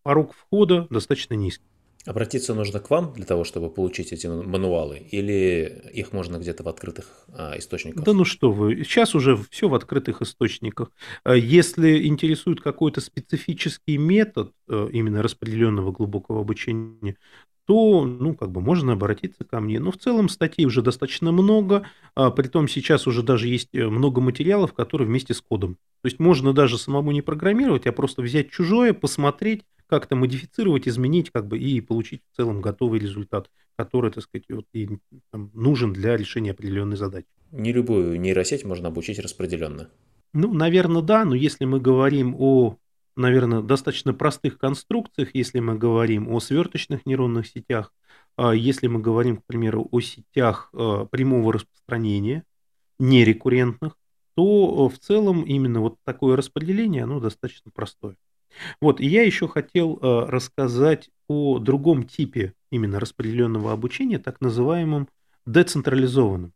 порог 0.03 0.33
входа 0.35 0.87
достаточно 0.91 1.35
низкий. 1.35 1.76
Обратиться 2.07 2.55
нужно 2.55 2.79
к 2.79 2.89
вам 2.89 3.13
для 3.15 3.25
того, 3.25 3.43
чтобы 3.43 3.69
получить 3.69 4.13
эти 4.13 4.29
мануалы, 4.29 4.99
или 4.99 5.91
их 5.93 6.13
можно 6.13 6.37
где-то 6.39 6.63
в 6.63 6.69
открытых 6.69 7.07
а, 7.33 7.59
источниках? 7.59 8.05
Да 8.05 8.13
ну 8.13 8.25
что 8.25 8.53
вы, 8.53 8.85
сейчас 8.85 9.17
уже 9.17 9.37
все 9.51 9.69
в 9.69 9.75
открытых 9.75 10.23
источниках. 10.23 10.93
А 11.25 11.35
если 11.35 12.07
интересует 12.07 12.61
какой-то 12.61 13.01
специфический 13.01 13.99
метод 13.99 14.53
э, 14.69 14.89
именно 14.93 15.21
распределенного 15.21 15.91
глубокого 15.91 16.41
обучения, 16.41 17.17
то, 17.67 18.05
ну, 18.05 18.35
как 18.35 18.53
бы 18.53 18.61
можно 18.61 18.93
обратиться 18.93 19.45
ко 19.45 19.59
мне. 19.59 19.81
Но 19.81 19.91
в 19.91 19.97
целом 19.97 20.29
статей 20.29 20.65
уже 20.65 20.83
достаточно 20.83 21.33
много, 21.33 21.89
а, 22.15 22.31
притом 22.31 22.69
сейчас 22.69 23.09
уже 23.09 23.25
даже 23.25 23.49
есть 23.49 23.71
э, 23.73 23.89
много 23.89 24.21
материалов, 24.21 24.73
которые 24.73 25.09
вместе 25.09 25.35
с 25.35 25.41
кодом. 25.41 25.75
То 26.03 26.07
есть 26.07 26.21
можно 26.21 26.53
даже 26.53 26.79
самому 26.79 27.11
не 27.11 27.23
программировать, 27.23 27.87
а 27.87 27.93
просто 27.93 28.23
взять 28.23 28.51
чужое, 28.51 28.93
посмотреть, 28.93 29.65
как-то 29.87 30.17
модифицировать, 30.17 30.89
изменить, 30.89 31.31
как 31.31 31.47
бы, 31.47 31.59
и 31.59 31.81
получить 31.81 32.23
в 32.31 32.37
целом 32.37 32.61
готовый 32.61 32.99
результат, 32.99 33.51
который, 33.77 34.11
так 34.11 34.25
сказать, 34.25 34.45
вот, 34.49 34.67
и, 34.73 34.89
там, 35.31 35.51
нужен 35.55 35.93
для 35.93 36.17
решения 36.17 36.53
определенной 36.53 36.97
задачи. 36.97 37.27
Не 37.53 37.73
любую 37.73 38.21
нейросеть 38.21 38.65
можно 38.65 38.89
обучить 38.89 39.19
распределенно. 39.19 39.89
Ну, 40.33 40.53
наверное, 40.53 41.03
да, 41.03 41.25
но 41.25 41.35
если 41.35 41.65
мы 41.65 41.81
говорим 41.81 42.35
о, 42.39 42.77
наверное, 43.17 43.63
достаточно 43.63 44.13
простых 44.13 44.59
конструкциях, 44.59 45.31
если 45.35 45.61
мы 45.61 45.77
говорим 45.77 46.29
о 46.31 46.41
сверточных 46.41 47.07
нейронных 47.07 47.47
сетях, 47.47 47.93
а 48.37 48.55
если 48.55 48.87
мы 48.87 49.01
говорим, 49.01 49.39
к 49.39 49.45
примеру, 49.47 49.89
о 49.91 50.01
сетях 50.01 50.69
а, 50.73 51.07
прямого 51.07 51.55
распространения, 51.55 52.45
нерекуррентных, 52.99 53.97
то 54.35 54.89
в 54.89 54.99
целом 54.99 55.43
именно 55.43 55.81
вот 55.81 55.97
такое 56.05 56.37
распределение, 56.37 57.05
оно 57.05 57.21
достаточно 57.21 57.71
простое. 57.71 58.17
Вот, 58.81 59.01
и 59.01 59.07
я 59.07 59.23
еще 59.23 59.49
хотел 59.49 59.99
э, 60.01 60.27
рассказать 60.29 61.11
о 61.29 61.59
другом 61.59 62.05
типе 62.05 62.55
именно 62.71 63.01
распределенного 63.01 63.73
обучения, 63.73 64.19
так 64.19 64.41
называемом 64.41 65.09
децентрализованном. 65.45 66.53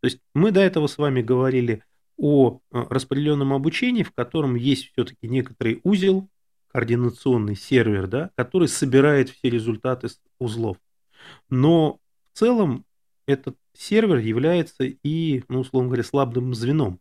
То 0.00 0.06
есть 0.06 0.20
мы 0.34 0.50
до 0.50 0.60
этого 0.60 0.86
с 0.86 0.98
вами 0.98 1.22
говорили 1.22 1.84
о 2.16 2.58
э, 2.72 2.84
распределенном 2.88 3.52
обучении, 3.52 4.02
в 4.02 4.12
котором 4.12 4.54
есть 4.54 4.92
все-таки 4.92 5.28
некоторый 5.28 5.80
узел, 5.84 6.28
координационный 6.68 7.56
сервер, 7.56 8.06
да, 8.06 8.30
который 8.36 8.68
собирает 8.68 9.28
все 9.30 9.50
результаты 9.50 10.08
узлов. 10.38 10.76
Но 11.48 11.98
в 12.32 12.38
целом 12.38 12.84
этот 13.26 13.56
сервер 13.74 14.18
является 14.18 14.84
и, 14.84 15.42
ну, 15.48 15.60
условно 15.60 15.88
говоря, 15.88 16.04
слабым 16.04 16.54
звеном. 16.54 17.00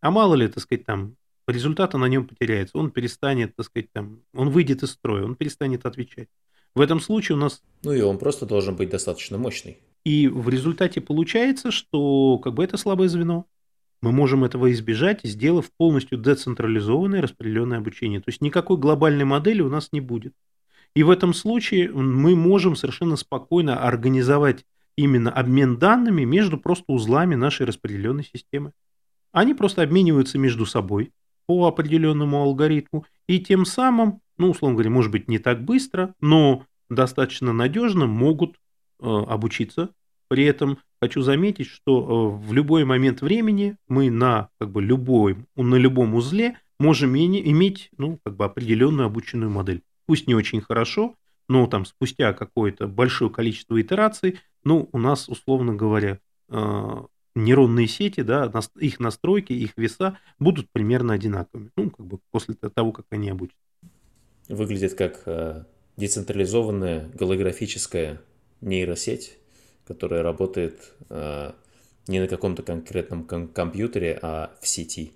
А 0.00 0.10
мало 0.10 0.34
ли, 0.34 0.48
так 0.48 0.62
сказать, 0.62 0.86
там 0.86 1.16
результата 1.48 1.98
на 1.98 2.06
нем 2.06 2.26
потеряется, 2.26 2.78
он 2.78 2.90
перестанет, 2.90 3.56
так 3.56 3.66
сказать, 3.66 3.92
там, 3.92 4.20
он 4.34 4.50
выйдет 4.50 4.82
из 4.82 4.90
строя, 4.90 5.24
он 5.24 5.34
перестанет 5.34 5.86
отвечать. 5.86 6.28
В 6.74 6.80
этом 6.80 7.00
случае 7.00 7.36
у 7.36 7.40
нас... 7.40 7.62
Ну 7.82 7.92
и 7.92 8.00
он 8.00 8.18
просто 8.18 8.46
должен 8.46 8.76
быть 8.76 8.90
достаточно 8.90 9.38
мощный. 9.38 9.78
И 10.04 10.28
в 10.28 10.48
результате 10.48 11.00
получается, 11.00 11.70
что 11.70 12.38
как 12.38 12.54
бы 12.54 12.64
это 12.64 12.76
слабое 12.76 13.08
звено. 13.08 13.46
Мы 14.00 14.12
можем 14.12 14.44
этого 14.44 14.70
избежать, 14.72 15.20
сделав 15.24 15.72
полностью 15.76 16.18
децентрализованное 16.18 17.20
распределенное 17.20 17.78
обучение. 17.78 18.20
То 18.20 18.28
есть 18.28 18.40
никакой 18.40 18.76
глобальной 18.76 19.24
модели 19.24 19.60
у 19.60 19.68
нас 19.68 19.88
не 19.92 20.00
будет. 20.00 20.34
И 20.94 21.02
в 21.02 21.10
этом 21.10 21.34
случае 21.34 21.90
мы 21.90 22.36
можем 22.36 22.76
совершенно 22.76 23.16
спокойно 23.16 23.82
организовать 23.82 24.64
именно 24.96 25.30
обмен 25.30 25.78
данными 25.78 26.24
между 26.24 26.58
просто 26.58 26.92
узлами 26.92 27.34
нашей 27.34 27.66
распределенной 27.66 28.24
системы. 28.24 28.72
Они 29.32 29.54
просто 29.54 29.82
обмениваются 29.82 30.38
между 30.38 30.64
собой 30.64 31.12
по 31.48 31.66
определенному 31.66 32.42
алгоритму, 32.42 33.06
и 33.26 33.40
тем 33.40 33.64
самым, 33.64 34.20
ну, 34.36 34.50
условно 34.50 34.76
говоря, 34.76 34.90
может 34.90 35.10
быть, 35.10 35.28
не 35.28 35.38
так 35.38 35.64
быстро, 35.64 36.14
но 36.20 36.66
достаточно 36.90 37.54
надежно 37.54 38.06
могут 38.06 38.56
э, 39.00 39.06
обучиться. 39.06 39.88
При 40.28 40.44
этом 40.44 40.78
хочу 41.00 41.22
заметить, 41.22 41.66
что 41.66 42.02
э, 42.42 42.46
в 42.46 42.52
любой 42.52 42.84
момент 42.84 43.22
времени 43.22 43.76
мы 43.88 44.10
на 44.10 44.50
как 44.60 44.70
бы 44.70 44.82
любой, 44.82 45.38
на 45.56 45.76
любом 45.76 46.14
узле 46.14 46.58
можем 46.78 47.16
иметь 47.16 47.88
ну, 47.96 48.20
как 48.22 48.36
бы 48.36 48.44
определенную 48.44 49.06
обученную 49.06 49.50
модель. 49.50 49.82
Пусть 50.06 50.26
не 50.26 50.34
очень 50.34 50.60
хорошо, 50.60 51.14
но 51.48 51.66
там 51.66 51.86
спустя 51.86 52.34
какое-то 52.34 52.86
большое 52.88 53.30
количество 53.30 53.80
итераций, 53.80 54.38
ну, 54.64 54.90
у 54.92 54.98
нас, 54.98 55.30
условно 55.30 55.74
говоря, 55.74 56.18
э, 56.50 57.02
нейронные 57.34 57.86
сети, 57.86 58.22
да, 58.22 58.52
их 58.76 59.00
настройки, 59.00 59.52
их 59.52 59.72
веса 59.76 60.18
будут 60.38 60.70
примерно 60.70 61.14
одинаковыми. 61.14 61.70
Ну, 61.76 61.90
как 61.90 62.06
бы 62.06 62.18
после 62.30 62.54
того, 62.54 62.92
как 62.92 63.06
они 63.10 63.30
обучатся. 63.30 63.58
Выглядит 64.48 64.94
как 64.94 65.22
э, 65.26 65.64
децентрализованная 65.96 67.10
голографическая 67.14 68.20
нейросеть, 68.60 69.38
которая 69.86 70.22
работает 70.22 70.94
э, 71.10 71.52
не 72.06 72.20
на 72.20 72.26
каком-то 72.26 72.62
конкретном 72.62 73.24
ком- 73.24 73.48
компьютере, 73.48 74.18
а 74.22 74.56
в 74.60 74.66
сети. 74.66 75.12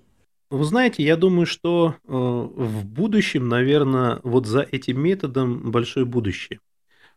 Вы 0.49 0.63
знаете, 0.65 1.03
я 1.03 1.17
думаю, 1.17 1.47
что 1.47 1.95
э, 1.95 2.11
в 2.11 2.85
будущем, 2.85 3.49
наверное, 3.49 4.19
вот 4.23 4.45
за 4.45 4.61
этим 4.61 5.01
методом 5.01 5.71
большое 5.71 6.05
будущее. 6.05 6.59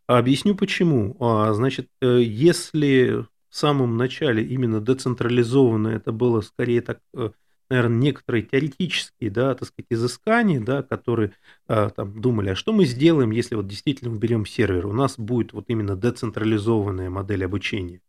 Объясню 0.07 0.55
почему. 0.55 1.17
А, 1.21 1.53
значит, 1.53 1.89
э, 2.01 2.21
если 2.23 3.27
самом 3.57 3.97
начале 3.97 4.43
именно 4.45 4.81
децентрализованно, 4.81 5.89
это 5.89 6.13
было 6.13 6.41
скорее 6.41 6.83
так, 6.83 7.01
э, 7.15 7.31
наверное, 7.71 7.99
некоторые 7.99 8.43
теоретические, 8.43 9.31
да, 9.31 9.55
так 9.55 9.69
сказать, 9.69 9.87
изыскания, 9.91 10.61
да, 10.61 10.83
которые 10.83 11.33
а, 11.67 11.91
там 11.91 12.21
думали, 12.21 12.51
а 12.51 12.55
что 12.55 12.73
мы 12.73 12.85
сделаем, 12.85 13.31
если 13.31 13.57
вот 13.57 13.67
действительно 13.67 14.13
уберем 14.13 14.47
сервер, 14.47 14.87
у 14.87 14.93
нас 14.93 15.19
будет 15.19 15.53
вот 15.53 15.65
именно 15.69 15.97
децентрализованная 15.97 17.11
модель 17.11 17.45
обучения, 17.45 18.01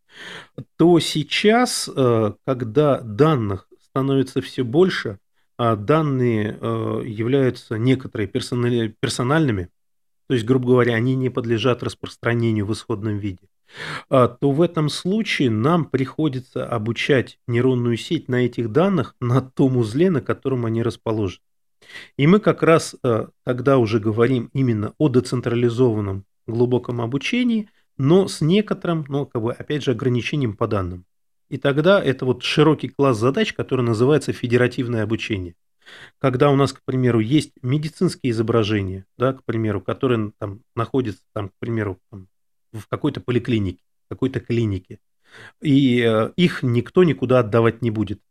то 0.77 0.99
сейчас, 0.99 1.89
э, 1.93 2.33
когда 2.45 3.01
данных 3.01 3.67
становится 3.81 4.41
все 4.41 4.63
больше, 4.63 5.17
а 5.57 5.75
данные 5.75 6.55
являются 7.03 7.79
некоторые 7.79 8.27
персональными, 8.27 9.69
то 10.27 10.33
есть, 10.35 10.45
грубо 10.45 10.67
говоря, 10.67 10.93
они 10.93 11.15
не 11.15 11.29
подлежат 11.29 11.81
распространению 11.81 12.67
в 12.67 12.73
исходном 12.73 13.17
виде, 13.17 13.47
то 14.09 14.37
в 14.41 14.61
этом 14.61 14.89
случае 14.89 15.49
нам 15.49 15.85
приходится 15.85 16.65
обучать 16.65 17.39
нейронную 17.47 17.97
сеть 17.97 18.27
на 18.27 18.45
этих 18.45 18.71
данных 18.71 19.15
на 19.19 19.41
том 19.41 19.77
узле, 19.77 20.09
на 20.09 20.21
котором 20.21 20.65
они 20.65 20.83
расположены. 20.83 21.41
И 22.17 22.27
мы 22.27 22.39
как 22.39 22.63
раз 22.63 22.95
тогда 23.43 23.77
уже 23.77 23.99
говорим 23.99 24.49
именно 24.53 24.93
о 24.97 25.09
децентрализованном 25.09 26.25
глубоком 26.47 27.01
обучении, 27.01 27.69
но 27.97 28.27
с 28.27 28.41
некоторым, 28.41 29.05
ну, 29.07 29.25
как 29.25 29.41
бы, 29.41 29.53
опять 29.53 29.83
же, 29.83 29.91
ограничением 29.91 30.55
по 30.55 30.67
данным. 30.67 31.05
И 31.49 31.57
тогда 31.57 32.03
это 32.03 32.25
вот 32.25 32.43
широкий 32.43 32.89
класс 32.89 33.17
задач, 33.17 33.53
который 33.53 33.83
называется 33.83 34.33
федеративное 34.33 35.03
обучение. 35.03 35.55
Когда 36.19 36.51
у 36.51 36.55
нас, 36.55 36.73
к 36.73 36.81
примеру, 36.83 37.19
есть 37.19 37.53
медицинские 37.61 38.31
изображения, 38.31 39.05
да, 39.17 39.33
к 39.33 39.43
примеру, 39.45 39.81
которые 39.81 40.33
там 40.37 40.61
находятся, 40.75 41.21
там, 41.33 41.49
к 41.49 41.53
примеру, 41.59 41.97
там, 42.11 42.27
в 42.73 42.87
какой-то 42.87 43.21
поликлинике, 43.21 43.83
какой-то 44.09 44.39
клинике, 44.39 44.99
и 45.61 46.01
э, 46.01 46.31
их 46.35 46.63
никто 46.63 47.03
никуда 47.03 47.39
отдавать 47.39 47.81
не 47.81 47.91
будет. 47.91 48.21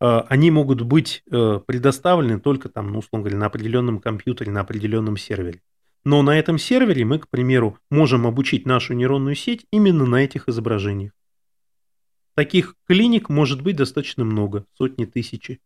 Э, 0.00 0.20
они 0.28 0.50
могут 0.50 0.82
быть 0.82 1.22
э, 1.30 1.60
предоставлены 1.66 2.40
только 2.40 2.68
там, 2.68 2.92
ну, 2.92 2.98
условно 2.98 3.24
говоря, 3.24 3.38
на 3.38 3.46
определенном 3.46 4.00
компьютере, 4.00 4.52
на 4.52 4.60
определенном 4.60 5.16
сервере. 5.16 5.62
Но 6.04 6.22
на 6.22 6.38
этом 6.38 6.58
сервере 6.58 7.04
мы, 7.04 7.18
к 7.18 7.28
примеру, 7.28 7.78
можем 7.90 8.26
обучить 8.26 8.64
нашу 8.64 8.94
нейронную 8.94 9.34
сеть 9.34 9.66
именно 9.72 10.06
на 10.06 10.22
этих 10.22 10.48
изображениях. 10.48 11.12
Таких 12.34 12.76
клиник 12.86 13.28
может 13.28 13.62
быть 13.62 13.76
достаточно 13.76 14.24
много, 14.24 14.66
сотни 14.74 15.06
тысячи. 15.06 15.58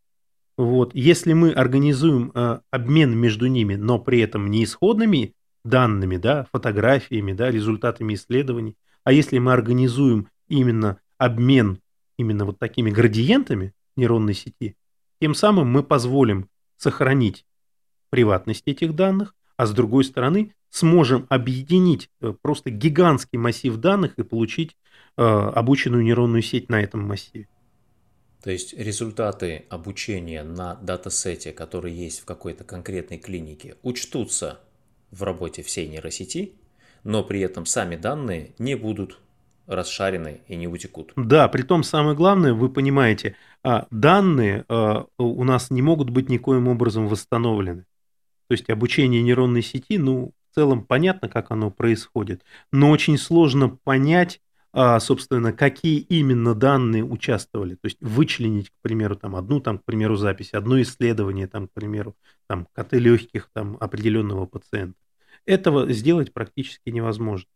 Вот. 0.57 0.95
Если 0.95 1.33
мы 1.33 1.51
организуем 1.51 2.33
э, 2.35 2.61
обмен 2.71 3.19
между 3.19 3.47
ними, 3.47 3.75
но 3.75 3.99
при 3.99 4.21
этом 4.21 4.51
не 4.51 4.65
исходными 4.65 5.35
данными, 5.65 6.17
да, 6.17 6.47
фотографиями, 6.53 7.33
да, 7.33 7.51
результатами 7.51 8.15
исследований, 8.15 8.77
а 9.05 9.13
если 9.13 9.39
мы 9.39 9.53
организуем 9.53 10.29
именно 10.49 10.99
обмен 11.19 11.81
именно 12.21 12.45
вот 12.45 12.59
такими 12.59 12.91
градиентами 12.91 13.73
нейронной 13.97 14.35
сети, 14.35 14.77
тем 15.21 15.35
самым 15.35 15.69
мы 15.69 15.83
позволим 15.83 16.49
сохранить 16.77 17.45
приватность 18.11 18.63
этих 18.67 18.95
данных, 18.95 19.35
а 19.57 19.67
с 19.67 19.73
другой 19.73 20.05
стороны 20.05 20.55
сможем 20.71 21.27
объединить 21.29 22.11
э, 22.21 22.33
просто 22.41 22.71
гигантский 22.71 23.39
массив 23.39 23.77
данных 23.77 24.15
и 24.19 24.23
получить 24.23 24.77
э, 25.17 25.23
обученную 25.23 26.05
нейронную 26.05 26.43
сеть 26.43 26.69
на 26.69 26.81
этом 26.81 27.01
массиве. 27.01 27.49
То 28.43 28.51
есть 28.51 28.73
результаты 28.73 29.67
обучения 29.69 30.43
на 30.43 30.77
датасете, 30.77 31.53
который 31.53 31.93
есть 31.93 32.21
в 32.21 32.25
какой-то 32.25 32.65
конкретной 32.65 33.19
клинике, 33.19 33.77
учтутся 33.83 34.61
в 35.11 35.23
работе 35.23 35.63
всей 35.63 35.89
нейросети, 35.89 36.53
но 37.05 37.23
при 37.23 37.41
этом 37.41 37.67
сами 37.67 37.97
данные 37.97 38.53
не 38.59 38.75
будут 38.75 39.19
расшарены 39.67 40.41
и 40.49 40.57
не 40.57 40.67
утекут. 40.67 41.13
Да, 41.17 41.49
при 41.49 41.63
том 41.63 41.83
самое 41.85 42.17
главное, 42.17 42.53
вы 42.53 42.69
понимаете, 42.69 43.37
а, 43.63 43.87
данные 43.91 44.65
а, 44.69 45.07
у 45.19 45.45
нас 45.45 45.71
не 45.71 45.81
могут 45.81 46.11
быть 46.11 46.29
никоим 46.29 46.69
образом 46.69 47.07
восстановлены. 47.07 47.85
То 48.49 48.53
есть 48.53 48.69
обучение 48.69 49.23
нейронной 49.23 49.63
сети, 49.63 49.97
ну, 49.97 50.33
в 50.51 50.55
целом 50.57 50.85
понятно, 50.85 51.29
как 51.29 51.53
оно 51.53 51.71
происходит, 51.71 52.43
но 52.73 52.91
очень 52.91 53.17
сложно 53.17 53.79
понять, 53.85 54.41
собственно, 54.73 55.53
какие 55.53 55.99
именно 55.99 56.55
данные 56.55 57.05
участвовали. 57.05 57.75
То 57.75 57.87
есть 57.87 57.99
вычленить, 58.01 58.71
к 58.71 58.75
примеру, 58.83 59.17
там 59.17 59.37
одну, 59.37 59.61
там, 59.61 59.79
к 59.79 59.85
примеру, 59.85 60.17
запись, 60.17 60.53
одно 60.53 60.81
исследование, 60.83 61.47
там, 61.47 61.69
к 61.69 61.73
примеру, 61.73 62.17
там, 62.47 62.67
коты 62.73 62.99
легких 62.99 63.51
там, 63.53 63.77
определенного 63.81 64.47
пациента. 64.47 64.99
Этого 65.47 65.91
сделать 65.93 66.33
практически 66.33 66.91
невозможно. 66.91 67.49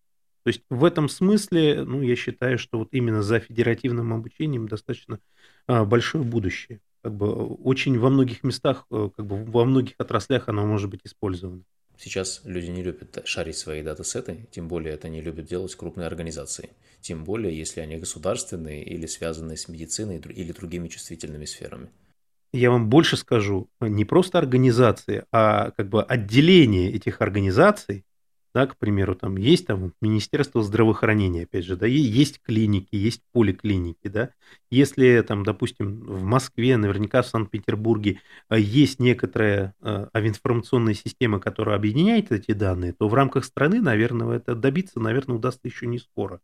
То 0.45 0.49
есть 0.49 0.63
в 0.69 0.85
этом 0.85 1.09
смысле, 1.09 1.85
ну, 1.85 2.03
я 2.03 2.17
считаю, 2.17 2.59
что 2.59 2.79
вот 2.79 2.89
именно 2.93 3.23
за 3.23 3.41
федеративным 3.41 4.13
обучением 4.13 4.69
достаточно 4.69 5.19
а, 5.67 5.85
большое 5.85 6.25
будущее 6.25 6.81
как 7.05 7.15
бы 7.15 7.31
очень 7.35 7.99
во 7.99 8.09
многих 8.09 8.43
местах, 8.45 8.87
э, 8.91 9.11
как 9.15 9.27
бы 9.27 9.45
во 9.45 9.67
многих 9.67 9.95
отраслях 9.99 10.49
оно 10.49 10.67
может 10.67 10.89
быть 10.89 11.03
использовано. 11.05 11.63
Сейчас 12.05 12.43
люди 12.45 12.67
не 12.67 12.83
любят 12.83 13.23
шарить 13.25 13.57
свои 13.57 13.83
датасеты, 13.83 14.47
тем 14.51 14.69
более 14.69 14.93
это 14.93 15.09
не 15.09 15.23
любят 15.23 15.47
делать 15.47 15.75
крупные 15.75 16.07
организации. 16.07 16.69
Тем 17.01 17.25
более, 17.25 17.57
если 17.57 17.81
они 17.81 17.97
государственные 17.97 18.85
или 18.85 19.07
связаны 19.07 19.57
с 19.57 19.69
медициной 19.69 20.19
или 20.19 20.53
другими 20.53 20.89
чувствительными 20.89 21.47
сферами. 21.47 21.89
Я 22.53 22.71
вам 22.71 22.91
больше 22.91 23.17
скажу, 23.17 23.71
не 23.81 24.05
просто 24.05 24.37
организации, 24.37 25.25
а 25.33 25.71
как 25.71 25.89
бы 25.89 26.03
отделение 26.03 26.93
этих 26.93 27.23
организаций 27.23 28.05
да, 28.55 28.67
к 28.67 28.77
примеру, 28.77 29.17
там 29.17 29.37
есть 29.37 29.67
там 29.67 29.93
Министерство 30.01 30.63
здравоохранения, 30.63 31.43
опять 31.43 31.65
же, 31.65 31.77
да, 31.77 31.87
есть 31.87 32.41
клиники, 32.41 32.95
есть 32.95 33.23
поликлиники, 33.33 34.07
да. 34.07 34.31
Если 34.71 35.21
там, 35.27 35.43
допустим, 35.43 36.01
в 36.01 36.23
Москве, 36.23 36.77
наверняка 36.77 37.23
в 37.23 37.27
Санкт-Петербурге 37.27 38.21
э, 38.49 38.61
есть 38.61 39.01
некоторая 39.01 39.75
э, 39.83 40.07
информационная 40.15 40.95
система, 40.95 41.41
которая 41.41 41.77
объединяет 41.77 42.31
эти 42.31 42.53
данные, 42.53 42.93
то 42.93 43.09
в 43.09 43.15
рамках 43.15 43.45
страны, 43.45 43.81
наверное, 43.81 44.37
это 44.37 44.55
добиться, 44.55 45.01
наверное, 45.01 45.37
удастся 45.37 45.63
еще 45.65 45.87
не 45.87 45.99
скоро. 45.99 46.41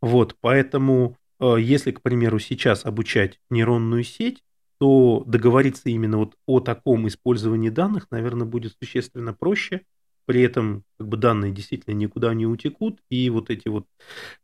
Вот, 0.00 0.36
поэтому, 0.40 1.16
э, 1.38 1.56
если, 1.60 1.92
к 1.92 2.02
примеру, 2.02 2.40
сейчас 2.40 2.84
обучать 2.84 3.38
нейронную 3.48 4.02
сеть, 4.02 4.42
то 4.80 5.22
договориться 5.26 5.88
именно 5.88 6.18
вот 6.18 6.34
о 6.46 6.58
таком 6.58 7.06
использовании 7.06 7.70
данных, 7.70 8.08
наверное, 8.10 8.46
будет 8.46 8.74
существенно 8.82 9.32
проще, 9.32 9.82
при 10.26 10.42
этом 10.42 10.84
как 10.98 11.08
бы 11.08 11.16
данные 11.16 11.52
действительно 11.52 11.94
никуда 11.94 12.32
не 12.34 12.46
утекут, 12.46 13.00
и 13.10 13.28
вот 13.30 13.50
эти 13.50 13.68
вот 13.68 13.86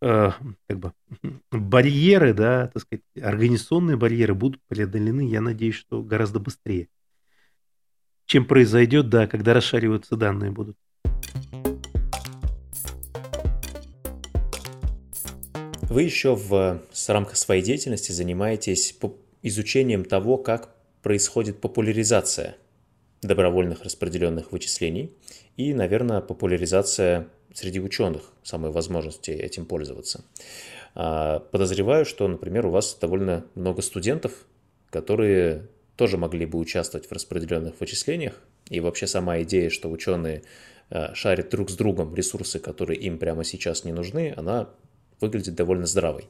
э, 0.03 0.31
как 0.68 0.78
бы 0.78 0.93
барьеры, 1.51 2.35
да, 2.35 2.68
так 2.68 2.83
сказать, 2.83 3.03
организационные 3.20 3.97
барьеры 3.97 4.35
будут 4.35 4.61
преодолены, 4.68 5.28
я 5.28 5.41
надеюсь, 5.41 5.76
что 5.76 6.03
гораздо 6.03 6.41
быстрее, 6.41 6.89
чем 8.26 8.45
произойдет, 8.45 9.09
да, 9.09 9.26
когда 9.26 9.55
расшариваются 9.55 10.16
данные 10.16 10.51
будут. 10.51 10.76
Вы 15.83 16.03
еще 16.03 16.37
в, 16.37 16.83
в 16.89 17.09
рамках 17.09 17.37
своей 17.37 17.62
деятельности 17.62 18.12
занимаетесь 18.12 18.97
изучением 19.43 20.05
того, 20.05 20.37
как 20.37 20.72
происходит 21.03 21.61
популяризация 21.61 22.57
добровольных 23.22 23.83
распределенных 23.83 24.53
вычислений 24.53 25.11
и, 25.61 25.75
наверное, 25.75 26.23
популяризация 26.23 27.29
среди 27.53 27.81
ученых 27.81 28.23
самой 28.43 28.71
возможности 28.71 29.31
этим 29.31 29.67
пользоваться. 29.67 30.25
А, 30.95 31.41
подозреваю, 31.41 32.07
что, 32.07 32.27
например, 32.29 32.67
у 32.67 32.71
вас 32.71 32.97
довольно 32.99 33.45
много 33.55 33.83
студентов, 33.83 34.33
которые 34.89 35.69
тоже 35.97 36.17
могли 36.17 36.47
бы 36.47 36.59
участвовать 36.59 37.09
в 37.09 37.13
распределенных 37.13 37.79
вычислениях. 37.79 38.41
И 38.71 38.81
вообще 38.81 39.07
сама 39.07 39.43
идея, 39.43 39.69
что 39.69 39.91
ученые 39.91 40.45
а, 40.89 41.15
шарят 41.15 41.51
друг 41.51 41.69
с 41.69 41.75
другом 41.75 42.15
ресурсы, 42.15 42.59
которые 42.59 42.99
им 42.99 43.19
прямо 43.19 43.45
сейчас 43.45 43.85
не 43.85 43.93
нужны, 43.93 44.33
она 44.35 44.71
выглядит 45.21 45.57
довольно 45.57 45.85
здравой. 45.85 46.25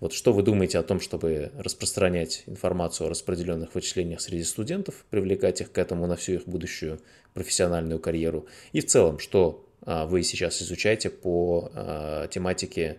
Вот 0.00 0.12
что 0.12 0.32
вы 0.32 0.42
думаете 0.42 0.78
о 0.78 0.82
том, 0.82 1.00
чтобы 1.00 1.52
распространять 1.56 2.44
информацию 2.46 3.06
о 3.06 3.10
распределенных 3.10 3.74
вычислениях 3.74 4.20
среди 4.20 4.44
студентов, 4.44 5.04
привлекать 5.10 5.60
их 5.60 5.72
к 5.72 5.78
этому 5.78 6.06
на 6.06 6.16
всю 6.16 6.32
их 6.34 6.46
будущую 6.46 7.00
профессиональную 7.34 7.98
карьеру? 7.98 8.46
И 8.72 8.80
в 8.80 8.86
целом, 8.86 9.18
что 9.18 9.66
а, 9.82 10.06
вы 10.06 10.22
сейчас 10.22 10.60
изучаете 10.62 11.10
по 11.10 11.70
а, 11.74 12.26
тематике 12.28 12.98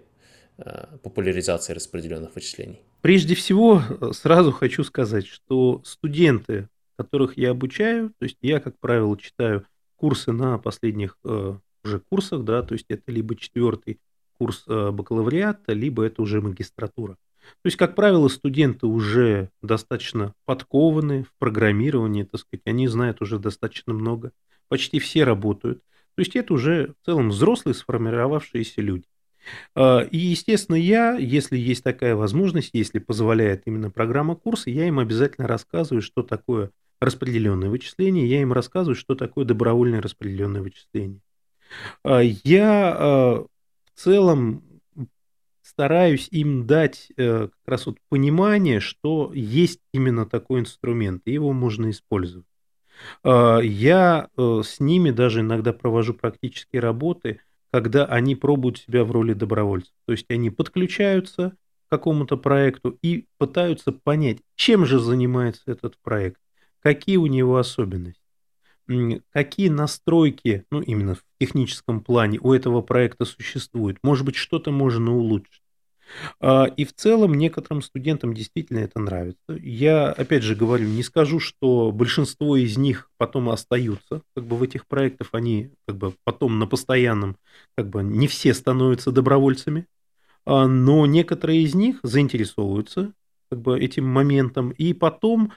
а, 0.58 0.98
популяризации 1.04 1.74
распределенных 1.74 2.36
вычислений? 2.36 2.82
Прежде 3.02 3.36
всего, 3.36 3.82
сразу 4.14 4.52
хочу 4.52 4.84
сказать, 4.84 5.28
что 5.28 5.82
студенты, 5.86 6.68
которых 6.98 7.38
я 7.38 7.52
обучаю, 7.52 8.10
то 8.18 8.26
есть 8.26 8.38
я, 8.42 8.60
как 8.60 8.80
правило, 8.80 9.16
читаю 9.18 9.66
курсы 9.98 10.32
на 10.32 10.58
последних 10.58 11.18
э, 11.24 11.56
уже 11.84 12.00
курсах, 12.10 12.44
да, 12.44 12.64
то 12.64 12.74
есть 12.74 12.86
это 12.90 13.12
либо 13.12 13.36
четвертый 13.36 14.00
курс 14.38 14.64
э, 14.68 14.92
бакалавриата, 14.92 15.74
либо 15.74 16.04
это 16.04 16.22
уже 16.22 16.42
магистратура. 16.42 17.18
То 17.62 17.68
есть, 17.68 17.78
как 17.78 17.96
правило, 17.96 18.28
студенты 18.28 18.88
уже 18.88 19.50
достаточно 19.62 20.34
подкованы 20.46 21.24
в 21.24 21.34
программировании, 21.40 22.24
так 22.24 22.42
сказать, 22.42 22.64
они 22.66 22.88
знают 22.88 23.22
уже 23.22 23.40
достаточно 23.40 23.94
много, 23.94 24.32
почти 24.68 25.00
все 25.00 25.24
работают. 25.24 25.80
То 26.16 26.22
есть 26.22 26.36
это 26.36 26.54
уже 26.54 26.94
в 27.02 27.06
целом 27.06 27.30
взрослые 27.30 27.76
сформировавшиеся 27.76 28.82
люди. 28.82 29.06
А, 29.76 30.02
и, 30.02 30.18
естественно, 30.18 30.76
я, 30.76 31.14
если 31.16 31.58
есть 31.58 31.84
такая 31.84 32.16
возможность, 32.16 32.72
если 32.74 33.00
позволяет 33.00 33.64
именно 33.66 33.90
программа 33.90 34.36
курса, 34.36 34.70
я 34.70 34.88
им 34.88 35.00
обязательно 35.00 35.48
рассказываю, 35.48 36.02
что 36.02 36.24
такое 36.24 36.72
распределенное 37.00 37.70
вычисление, 37.70 38.28
я 38.28 38.42
им 38.42 38.54
рассказываю, 38.54 38.96
что 38.96 39.16
такое 39.16 39.46
добровольное 39.46 40.02
распределенное 40.02 40.62
вычисление. 40.62 41.22
А, 42.04 42.22
я 42.22 42.96
а, 42.98 43.46
целом 44.00 44.64
стараюсь 45.62 46.28
им 46.32 46.66
дать 46.66 47.12
э, 47.18 47.50
как 47.50 47.68
раз 47.68 47.86
вот 47.86 47.98
понимание, 48.10 48.80
что 48.80 49.32
есть 49.34 49.82
именно 49.94 50.26
такой 50.26 50.62
инструмент, 50.62 51.24
и 51.26 51.34
его 51.34 51.52
можно 51.52 51.90
использовать. 51.90 52.46
Э, 53.24 53.60
я 53.62 54.30
э, 54.38 54.62
с 54.64 54.80
ними 54.80 55.12
даже 55.12 55.42
иногда 55.42 55.74
провожу 55.74 56.14
практические 56.14 56.82
работы, 56.82 57.42
когда 57.72 58.06
они 58.06 58.36
пробуют 58.36 58.78
себя 58.78 59.04
в 59.04 59.12
роли 59.12 59.34
добровольцев. 59.34 59.94
То 60.06 60.14
есть 60.14 60.26
они 60.30 60.50
подключаются 60.50 61.52
к 61.88 61.90
какому-то 61.90 62.38
проекту 62.38 62.98
и 63.02 63.28
пытаются 63.38 63.92
понять, 63.92 64.40
чем 64.56 64.86
же 64.86 65.00
занимается 65.00 65.64
этот 65.66 65.98
проект, 66.02 66.40
какие 66.80 67.18
у 67.18 67.28
него 67.28 67.58
особенности, 67.58 68.22
какие 69.32 69.70
настройки, 69.70 70.66
ну, 70.72 70.82
именно 70.82 71.16
в 71.16 71.24
техническом 71.40 72.02
плане 72.02 72.40
у 72.40 72.54
этого 72.54 72.82
проекта 72.82 73.26
существуют. 73.26 73.98
Может 74.04 74.26
быть, 74.26 74.36
что-то 74.36 74.72
можно 74.72 75.16
улучшить. 75.16 75.62
А, 76.40 76.66
и 76.66 76.86
в 76.86 76.94
целом 76.94 77.34
некоторым 77.34 77.82
студентам 77.82 78.34
действительно 78.34 78.80
это 78.80 79.00
нравится. 79.00 79.54
Я, 79.60 80.12
опять 80.12 80.44
же 80.44 80.56
говорю, 80.56 80.88
не 80.88 81.04
скажу, 81.04 81.40
что 81.40 81.92
большинство 81.92 82.56
из 82.56 82.78
них 82.78 83.10
потом 83.18 83.50
остаются 83.50 84.22
как 84.36 84.46
бы 84.46 84.56
в 84.56 84.64
этих 84.64 84.88
проектах, 84.88 85.30
они 85.32 85.72
как 85.88 85.98
бы 85.98 86.14
потом 86.24 86.60
на 86.60 86.68
постоянном, 86.68 87.38
как 87.76 87.90
бы 87.90 88.04
не 88.04 88.28
все 88.28 88.54
становятся 88.54 89.12
добровольцами, 89.12 89.86
а, 90.46 90.68
но 90.68 91.06
некоторые 91.06 91.62
из 91.62 91.76
них 91.76 92.00
заинтересовываются 92.04 93.14
как 93.50 93.62
бы 93.62 93.80
этим 93.80 94.06
моментом, 94.06 94.72
и 94.72 94.94
потом 94.94 95.54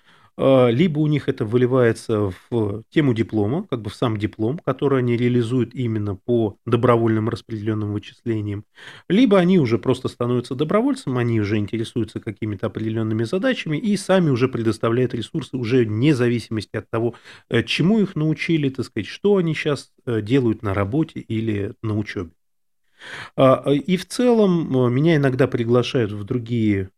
либо 0.70 0.98
у 1.00 1.06
них 1.06 1.28
это 1.28 1.44
выливается 1.44 2.32
в 2.50 2.82
тему 2.90 3.12
диплома, 3.12 3.66
как 3.68 3.82
бы 3.82 3.90
в 3.90 3.94
сам 3.94 4.16
диплом, 4.16 4.58
который 4.58 5.00
они 5.00 5.16
реализуют 5.16 5.74
именно 5.74 6.14
по 6.14 6.56
добровольным 6.64 7.28
распределенным 7.28 7.92
вычислениям, 7.92 8.64
либо 9.08 9.38
они 9.38 9.58
уже 9.58 9.78
просто 9.78 10.08
становятся 10.08 10.54
добровольцем, 10.54 11.18
они 11.18 11.40
уже 11.40 11.58
интересуются 11.58 12.20
какими-то 12.20 12.66
определенными 12.66 13.24
задачами 13.24 13.76
и 13.76 13.96
сами 13.96 14.30
уже 14.30 14.48
предоставляют 14.48 15.14
ресурсы 15.14 15.56
уже 15.56 15.84
вне 15.84 16.14
зависимости 16.14 16.76
от 16.76 16.88
того, 16.90 17.14
э, 17.48 17.62
чему 17.62 18.00
их 18.00 18.16
научили, 18.16 18.68
так 18.68 18.86
сказать, 18.86 19.06
что 19.06 19.36
они 19.36 19.54
сейчас 19.54 19.92
э, 20.06 20.22
делают 20.22 20.62
на 20.62 20.74
работе 20.74 21.20
или 21.20 21.74
на 21.82 21.98
учебе. 21.98 22.30
А, 23.36 23.70
и 23.72 23.96
в 23.96 24.06
целом 24.06 24.86
э, 24.86 24.90
меня 24.90 25.16
иногда 25.16 25.46
приглашают 25.46 26.12
в 26.12 26.24
другие 26.24 26.90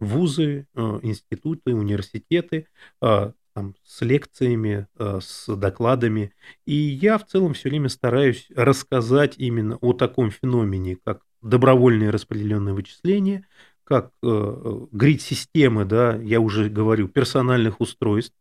вузы, 0.00 0.66
э, 0.74 1.00
институты, 1.02 1.74
университеты 1.74 2.66
э, 3.02 3.32
там, 3.54 3.74
с 3.84 4.00
лекциями, 4.00 4.88
э, 4.98 5.20
с 5.22 5.54
докладами. 5.54 6.32
И 6.66 6.74
я 6.74 7.18
в 7.18 7.26
целом 7.26 7.52
все 7.52 7.68
время 7.68 7.88
стараюсь 7.88 8.48
рассказать 8.56 9.34
именно 9.36 9.76
о 9.76 9.92
таком 9.92 10.30
феномене, 10.30 10.96
как 11.04 11.20
добровольные 11.42 12.10
распределенные 12.10 12.74
вычисления, 12.74 13.46
как 13.84 14.12
грид-системы, 14.22 15.84
да, 15.84 16.14
я 16.16 16.40
уже 16.40 16.68
говорю, 16.68 17.08
персональных 17.08 17.80
устройств, 17.80 18.36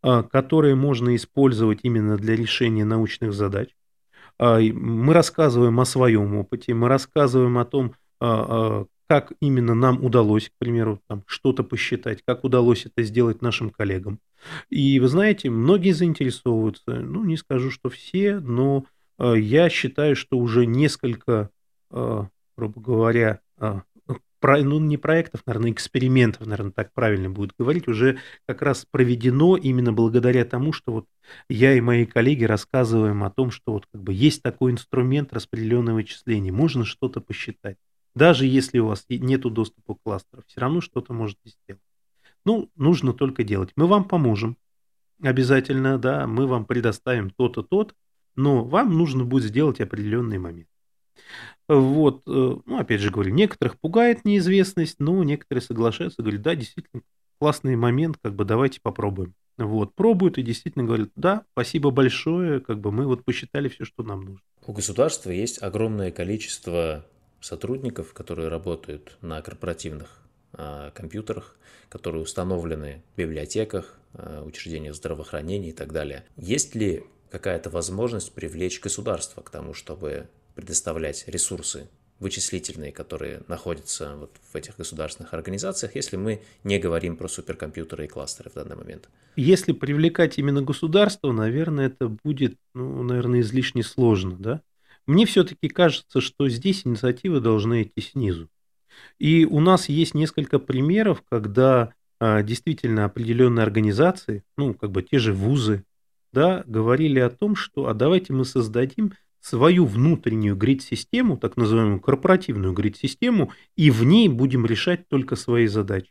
которые 0.00 0.74
можно 0.74 1.14
использовать 1.16 1.80
именно 1.82 2.16
для 2.16 2.34
решения 2.34 2.86
научных 2.86 3.34
задач. 3.34 3.76
Мы 4.38 5.12
рассказываем 5.12 5.78
о 5.80 5.84
своем 5.84 6.36
опыте, 6.36 6.72
мы 6.72 6.88
рассказываем 6.88 7.58
о 7.58 7.66
том, 7.66 7.94
как 9.08 9.32
именно 9.40 9.74
нам 9.74 10.04
удалось, 10.04 10.48
к 10.48 10.52
примеру, 10.58 11.00
там, 11.06 11.22
что-то 11.26 11.62
посчитать, 11.62 12.22
как 12.26 12.44
удалось 12.44 12.86
это 12.86 13.02
сделать 13.02 13.42
нашим 13.42 13.70
коллегам. 13.70 14.18
И 14.68 14.98
вы 15.00 15.08
знаете, 15.08 15.50
многие 15.50 15.92
заинтересовываются, 15.92 17.00
ну, 17.00 17.24
не 17.24 17.36
скажу, 17.36 17.70
что 17.70 17.88
все, 17.88 18.40
но 18.40 18.84
э, 19.18 19.34
я 19.38 19.68
считаю, 19.68 20.16
что 20.16 20.38
уже 20.38 20.66
несколько, 20.66 21.50
э, 21.90 22.24
грубо 22.56 22.80
говоря, 22.80 23.40
э, 23.58 23.80
про, 24.40 24.62
ну, 24.62 24.78
не 24.78 24.96
проектов, 24.96 25.42
наверное, 25.46 25.72
экспериментов, 25.72 26.46
наверное, 26.46 26.72
так 26.72 26.92
правильно 26.92 27.30
будет 27.30 27.52
говорить, 27.58 27.88
уже 27.88 28.18
как 28.46 28.62
раз 28.62 28.86
проведено 28.90 29.56
именно 29.56 29.92
благодаря 29.92 30.44
тому, 30.44 30.72
что 30.72 30.92
вот 30.92 31.06
я 31.48 31.74
и 31.74 31.80
мои 31.80 32.06
коллеги 32.06 32.44
рассказываем 32.44 33.24
о 33.24 33.30
том, 33.30 33.50
что 33.50 33.72
вот 33.72 33.86
как 33.90 34.02
бы 34.02 34.12
есть 34.12 34.42
такой 34.42 34.72
инструмент 34.72 35.32
распределенного 35.32 35.96
вычисления, 35.96 36.52
можно 36.52 36.84
что-то 36.84 37.20
посчитать. 37.20 37.76
Даже 38.16 38.46
если 38.46 38.78
у 38.78 38.86
вас 38.86 39.04
нет 39.10 39.42
доступа 39.42 39.94
к 39.94 40.02
кластеру, 40.02 40.42
все 40.46 40.58
равно 40.58 40.80
что-то 40.80 41.12
можете 41.12 41.50
сделать. 41.50 41.82
Ну, 42.46 42.70
нужно 42.74 43.12
только 43.12 43.44
делать. 43.44 43.72
Мы 43.76 43.86
вам 43.86 44.08
поможем. 44.08 44.56
Обязательно, 45.22 45.98
да, 45.98 46.26
мы 46.26 46.46
вам 46.46 46.64
предоставим 46.64 47.28
то-то, 47.30 47.62
тот, 47.62 47.94
но 48.34 48.64
вам 48.64 48.96
нужно 48.96 49.24
будет 49.24 49.44
сделать 49.44 49.80
определенный 49.82 50.38
момент. 50.38 50.68
Вот, 51.68 52.22
э, 52.26 52.56
ну, 52.64 52.78
опять 52.78 53.02
же 53.02 53.10
говорю, 53.10 53.34
некоторых 53.34 53.78
пугает 53.78 54.24
неизвестность, 54.24 54.96
но 54.98 55.22
некоторые 55.22 55.62
соглашаются, 55.62 56.22
говорят, 56.22 56.42
да, 56.42 56.54
действительно, 56.54 57.02
классный 57.38 57.76
момент, 57.76 58.16
как 58.22 58.34
бы 58.34 58.46
давайте 58.46 58.80
попробуем. 58.80 59.34
Вот, 59.58 59.94
пробуют 59.94 60.38
и 60.38 60.42
действительно 60.42 60.84
говорят, 60.84 61.10
да, 61.16 61.44
спасибо 61.52 61.90
большое, 61.90 62.60
как 62.60 62.80
бы 62.80 62.92
мы 62.92 63.06
вот 63.06 63.24
посчитали 63.24 63.68
все, 63.68 63.84
что 63.84 64.02
нам 64.02 64.20
нужно. 64.20 64.42
У 64.66 64.72
государства 64.72 65.30
есть 65.30 65.62
огромное 65.62 66.10
количество 66.10 67.04
сотрудников, 67.40 68.12
которые 68.12 68.48
работают 68.48 69.16
на 69.20 69.40
корпоративных 69.42 70.22
а, 70.52 70.90
компьютерах, 70.92 71.56
которые 71.88 72.22
установлены 72.22 73.02
в 73.14 73.18
библиотеках, 73.18 73.98
а, 74.14 74.42
учреждениях 74.42 74.94
здравоохранения 74.94 75.70
и 75.70 75.72
так 75.72 75.92
далее. 75.92 76.24
Есть 76.36 76.74
ли 76.74 77.04
какая-то 77.30 77.70
возможность 77.70 78.32
привлечь 78.32 78.80
государство 78.80 79.42
к 79.42 79.50
тому, 79.50 79.74
чтобы 79.74 80.28
предоставлять 80.54 81.24
ресурсы 81.28 81.88
вычислительные, 82.18 82.92
которые 82.92 83.42
находятся 83.46 84.16
вот 84.16 84.30
в 84.50 84.56
этих 84.56 84.76
государственных 84.76 85.34
организациях, 85.34 85.94
если 85.94 86.16
мы 86.16 86.40
не 86.64 86.78
говорим 86.78 87.16
про 87.16 87.28
суперкомпьютеры 87.28 88.06
и 88.06 88.08
кластеры 88.08 88.50
в 88.50 88.54
данный 88.54 88.76
момент. 88.76 89.08
Если 89.36 89.72
привлекать 89.72 90.38
именно 90.38 90.62
государство, 90.62 91.30
наверное, 91.32 91.88
это 91.88 92.08
будет, 92.08 92.56
ну, 92.74 93.02
наверное, 93.02 93.40
излишне 93.40 93.82
сложно, 93.82 94.36
да? 94.38 94.62
Мне 95.06 95.24
все-таки 95.26 95.68
кажется, 95.68 96.20
что 96.20 96.48
здесь 96.48 96.86
инициативы 96.86 97.40
должны 97.40 97.82
идти 97.82 98.00
снизу. 98.00 98.48
И 99.18 99.44
у 99.44 99.60
нас 99.60 99.88
есть 99.88 100.14
несколько 100.14 100.58
примеров, 100.58 101.22
когда 101.28 101.92
а, 102.18 102.42
действительно 102.42 103.04
определенные 103.04 103.62
организации, 103.62 104.42
ну, 104.56 104.74
как 104.74 104.90
бы 104.90 105.02
те 105.02 105.18
же 105.18 105.32
вузы, 105.32 105.84
да, 106.32 106.64
говорили 106.66 107.18
о 107.18 107.30
том, 107.30 107.56
что 107.56 107.86
а 107.86 107.94
давайте 107.94 108.32
мы 108.32 108.44
создадим 108.44 109.12
свою 109.40 109.86
внутреннюю 109.86 110.56
грид-систему, 110.56 111.36
так 111.36 111.56
называемую 111.56 112.00
корпоративную 112.00 112.72
грид-систему, 112.72 113.52
и 113.76 113.90
в 113.90 114.02
ней 114.02 114.28
будем 114.28 114.66
решать 114.66 115.08
только 115.08 115.36
свои 115.36 115.66
задачи. 115.66 116.10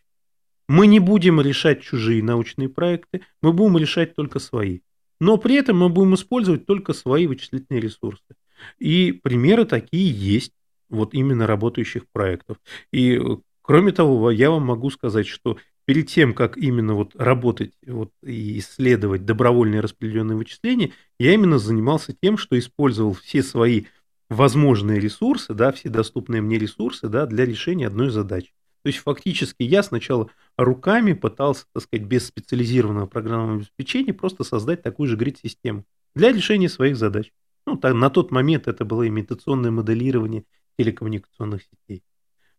Мы 0.67 0.87
не 0.87 0.99
будем 0.99 1.41
решать 1.41 1.81
чужие 1.81 2.23
научные 2.23 2.69
проекты, 2.69 3.21
мы 3.41 3.51
будем 3.51 3.77
решать 3.77 4.15
только 4.15 4.39
свои. 4.39 4.79
Но 5.19 5.37
при 5.37 5.55
этом 5.55 5.77
мы 5.77 5.89
будем 5.89 6.15
использовать 6.15 6.65
только 6.65 6.93
свои 6.93 7.27
вычислительные 7.27 7.81
ресурсы. 7.81 8.23
И 8.79 9.11
примеры 9.11 9.65
такие 9.65 10.11
есть, 10.11 10.51
вот 10.89 11.13
именно 11.13 11.47
работающих 11.47 12.07
проектов. 12.11 12.57
И 12.91 13.17
э, 13.17 13.37
кроме 13.61 13.91
того, 13.91 14.31
я 14.31 14.51
вам 14.51 14.63
могу 14.63 14.89
сказать, 14.89 15.27
что 15.27 15.57
перед 15.85 16.07
тем, 16.07 16.33
как 16.33 16.57
именно 16.57 16.93
вот 16.93 17.15
работать 17.15 17.73
вот, 17.85 18.11
и 18.23 18.59
исследовать 18.59 19.25
добровольные 19.25 19.81
распределенные 19.81 20.37
вычисления, 20.37 20.91
я 21.19 21.33
именно 21.33 21.59
занимался 21.59 22.15
тем, 22.19 22.37
что 22.37 22.57
использовал 22.57 23.13
все 23.13 23.43
свои 23.43 23.85
возможные 24.29 24.99
ресурсы, 24.99 25.53
да, 25.53 25.71
все 25.71 25.89
доступные 25.89 26.41
мне 26.41 26.57
ресурсы 26.57 27.07
да, 27.07 27.25
для 27.25 27.45
решения 27.45 27.87
одной 27.87 28.09
задачи. 28.09 28.51
То 28.83 28.89
есть 28.89 28.99
фактически 28.99 29.63
я 29.63 29.81
сначала 29.81 30.29
руками 30.57 31.13
пытался, 31.13 31.65
так 31.73 31.83
сказать, 31.83 32.05
без 32.05 32.27
специализированного 32.27 33.07
программного 33.07 33.57
обеспечения 33.57 34.13
просто 34.13 34.43
создать 34.43 34.83
такую 34.83 35.09
же 35.09 35.15
грид-систему 35.15 35.85
для 36.13 36.31
решения 36.31 36.69
своих 36.69 36.95
задач. 36.95 37.31
Ну, 37.65 37.77
так, 37.77 37.93
на 37.95 38.09
тот 38.09 38.31
момент 38.31 38.67
это 38.67 38.85
было 38.85 39.07
имитационное 39.07 39.71
моделирование 39.71 40.45
телекоммуникационных 40.77 41.63
сетей. 41.63 42.03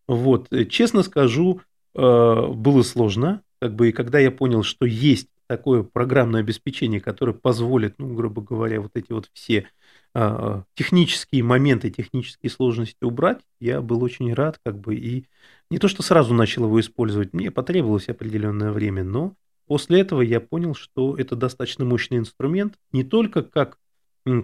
Вот, 0.07 0.47
э, 0.51 0.65
честно 0.65 1.03
скажу, 1.03 1.61
э, 1.95 1.99
было 2.01 2.81
сложно, 2.83 3.41
как 3.61 3.75
бы, 3.75 3.89
и 3.89 3.91
когда 3.91 4.19
я 4.19 4.31
понял, 4.31 4.63
что 4.63 4.85
есть 4.85 5.29
такое 5.47 5.83
программное 5.83 6.41
обеспечение, 6.41 6.99
которое 6.99 7.33
позволит, 7.33 7.95
ну, 7.97 8.13
грубо 8.13 8.41
говоря, 8.41 8.81
вот 8.81 8.91
эти 8.95 9.11
вот 9.11 9.29
все 9.33 9.69
а, 10.13 10.63
технические 10.75 11.43
моменты, 11.43 11.89
технические 11.89 12.49
сложности 12.49 13.03
убрать, 13.03 13.39
я 13.59 13.81
был 13.81 14.03
очень 14.03 14.33
рад, 14.33 14.59
как 14.63 14.79
бы, 14.79 14.95
и 14.95 15.25
не 15.69 15.79
то, 15.79 15.87
что 15.87 16.03
сразу 16.03 16.33
начал 16.33 16.65
его 16.65 16.79
использовать, 16.79 17.33
мне 17.33 17.49
потребовалось 17.51 18.09
определенное 18.09 18.71
время, 18.71 19.03
но 19.03 19.35
после 19.67 20.01
этого 20.01 20.21
я 20.21 20.41
понял, 20.41 20.75
что 20.75 21.15
это 21.17 21.35
достаточно 21.35 21.85
мощный 21.85 22.17
инструмент, 22.17 22.77
не 22.91 23.03
только 23.03 23.41
как 23.41 23.77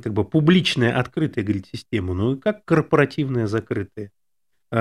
как 0.01 0.13
бы 0.13 0.23
публичная 0.23 0.97
открытая 0.97 1.43
грид-система, 1.43 2.13
но 2.13 2.34
и 2.34 2.39
как 2.39 2.65
корпоративная 2.65 3.47
закрытая 3.47 4.11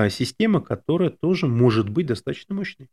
система, 0.09 0.63
которая 0.63 1.11
тоже 1.11 1.47
может 1.47 1.91
быть 1.91 2.07
достаточно 2.07 2.55
мощной. 2.55 2.89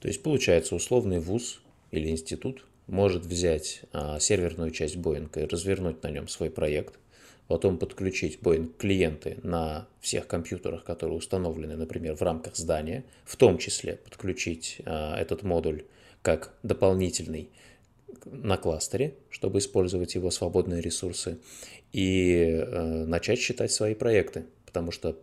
То 0.00 0.06
есть 0.06 0.22
получается 0.22 0.76
условный 0.76 1.18
вуз 1.18 1.60
или 1.90 2.08
институт 2.08 2.64
может 2.86 3.24
взять 3.26 3.82
а, 3.92 4.18
серверную 4.18 4.70
часть 4.70 4.96
Boeing 4.96 5.28
и 5.40 5.46
развернуть 5.46 6.02
на 6.02 6.10
нем 6.10 6.28
свой 6.28 6.50
проект, 6.50 6.98
потом 7.46 7.78
подключить 7.78 8.38
Boeing 8.40 8.72
клиенты 8.78 9.38
на 9.42 9.86
всех 10.00 10.26
компьютерах, 10.26 10.84
которые 10.84 11.18
установлены, 11.18 11.76
например, 11.76 12.14
в 12.14 12.22
рамках 12.22 12.56
здания, 12.56 13.04
в 13.24 13.36
том 13.36 13.58
числе 13.58 13.96
подключить 13.96 14.80
а, 14.84 15.16
этот 15.18 15.42
модуль 15.42 15.84
как 16.22 16.54
дополнительный 16.62 17.50
на 18.24 18.56
кластере, 18.56 19.14
чтобы 19.30 19.58
использовать 19.58 20.14
его 20.14 20.30
свободные 20.30 20.80
ресурсы, 20.80 21.38
и 21.92 22.42
э, 22.42 23.04
начать 23.06 23.38
считать 23.38 23.72
свои 23.72 23.94
проекты, 23.94 24.46
потому 24.66 24.90
что 24.90 25.16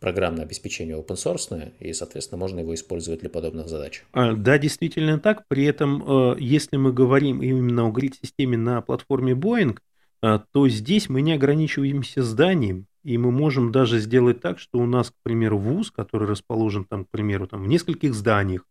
программное 0.00 0.44
обеспечение 0.44 0.96
open 0.96 1.16
source, 1.16 1.72
и, 1.80 1.92
соответственно, 1.92 2.38
можно 2.38 2.60
его 2.60 2.74
использовать 2.74 3.20
для 3.20 3.30
подобных 3.30 3.68
задач. 3.68 4.04
А, 4.12 4.32
да, 4.32 4.58
действительно 4.58 5.18
так. 5.18 5.44
При 5.48 5.64
этом, 5.64 6.34
э, 6.34 6.36
если 6.38 6.76
мы 6.76 6.92
говорим 6.92 7.42
именно 7.42 7.86
о 7.86 7.90
грид-системе 7.90 8.56
на 8.56 8.80
платформе 8.80 9.32
Boeing, 9.32 9.78
э, 10.22 10.38
то 10.52 10.68
здесь 10.68 11.08
мы 11.08 11.22
не 11.22 11.32
ограничиваемся 11.32 12.22
зданием, 12.22 12.86
и 13.04 13.18
мы 13.18 13.30
можем 13.30 13.72
даже 13.72 13.98
сделать 13.98 14.40
так, 14.40 14.58
что 14.58 14.78
у 14.78 14.86
нас, 14.86 15.10
к 15.10 15.14
примеру, 15.22 15.58
вуз, 15.58 15.90
который 15.90 16.28
расположен 16.28 16.84
там, 16.84 17.04
к 17.04 17.10
примеру, 17.10 17.46
там, 17.46 17.62
в 17.62 17.68
нескольких 17.68 18.14
зданиях, 18.14 18.64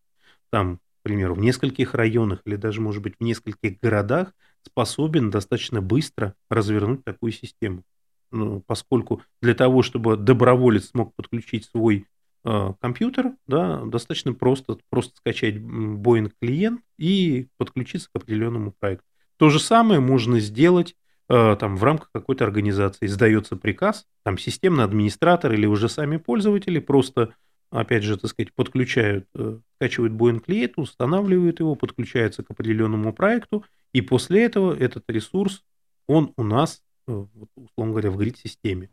там, 0.49 0.79
примеру, 1.07 1.35
в 1.35 1.39
нескольких 1.39 1.93
районах 1.93 2.41
или 2.45 2.57
даже, 2.57 2.81
может 2.81 3.01
быть, 3.01 3.15
в 3.17 3.23
нескольких 3.23 3.79
городах, 3.79 4.33
способен 4.61 5.29
достаточно 5.29 5.81
быстро 5.81 6.33
развернуть 6.49 7.05
такую 7.05 7.31
систему. 7.31 7.83
Ну, 8.29 8.61
поскольку 8.67 9.21
для 9.41 9.53
того, 9.53 9.83
чтобы 9.83 10.17
доброволец 10.17 10.89
смог 10.89 11.15
подключить 11.15 11.63
свой 11.63 12.05
э, 12.43 12.73
компьютер, 12.81 13.31
да, 13.47 13.85
достаточно 13.85 14.33
просто, 14.33 14.77
просто 14.89 15.15
скачать 15.15 15.55
Boeing 15.55 16.31
клиент 16.41 16.81
и 16.99 17.47
подключиться 17.57 18.09
к 18.11 18.17
определенному 18.17 18.73
проекту. 18.77 19.05
То 19.37 19.49
же 19.49 19.59
самое 19.59 20.01
можно 20.01 20.41
сделать 20.41 20.95
э, 21.29 21.55
там, 21.57 21.77
в 21.77 21.83
рамках 21.85 22.09
какой-то 22.11 22.43
организации. 22.43 23.05
Издается 23.05 23.55
приказ, 23.55 24.05
там 24.23 24.37
системный 24.37 24.83
администратор 24.83 25.53
или 25.53 25.65
уже 25.65 25.87
сами 25.87 26.17
пользователи 26.17 26.79
просто, 26.79 27.33
опять 27.69 28.03
же, 28.03 28.17
так 28.17 28.29
сказать, 28.29 28.53
подключают, 28.53 29.27
э, 29.35 29.59
скачивают 29.75 30.13
Boeing 30.13 30.39
клиент, 30.39 30.73
устанавливают 30.77 31.59
его, 31.59 31.75
подключаются 31.75 32.43
к 32.43 32.51
определенному 32.51 33.13
проекту, 33.13 33.63
и 33.93 34.01
после 34.01 34.43
этого 34.43 34.75
этот 34.75 35.03
ресурс, 35.09 35.63
он 36.07 36.33
у 36.37 36.43
нас 36.43 36.81
Э, 37.07 37.25
условно 37.55 37.93
говоря, 37.93 38.11
в 38.11 38.17
грид-системе. 38.17 38.89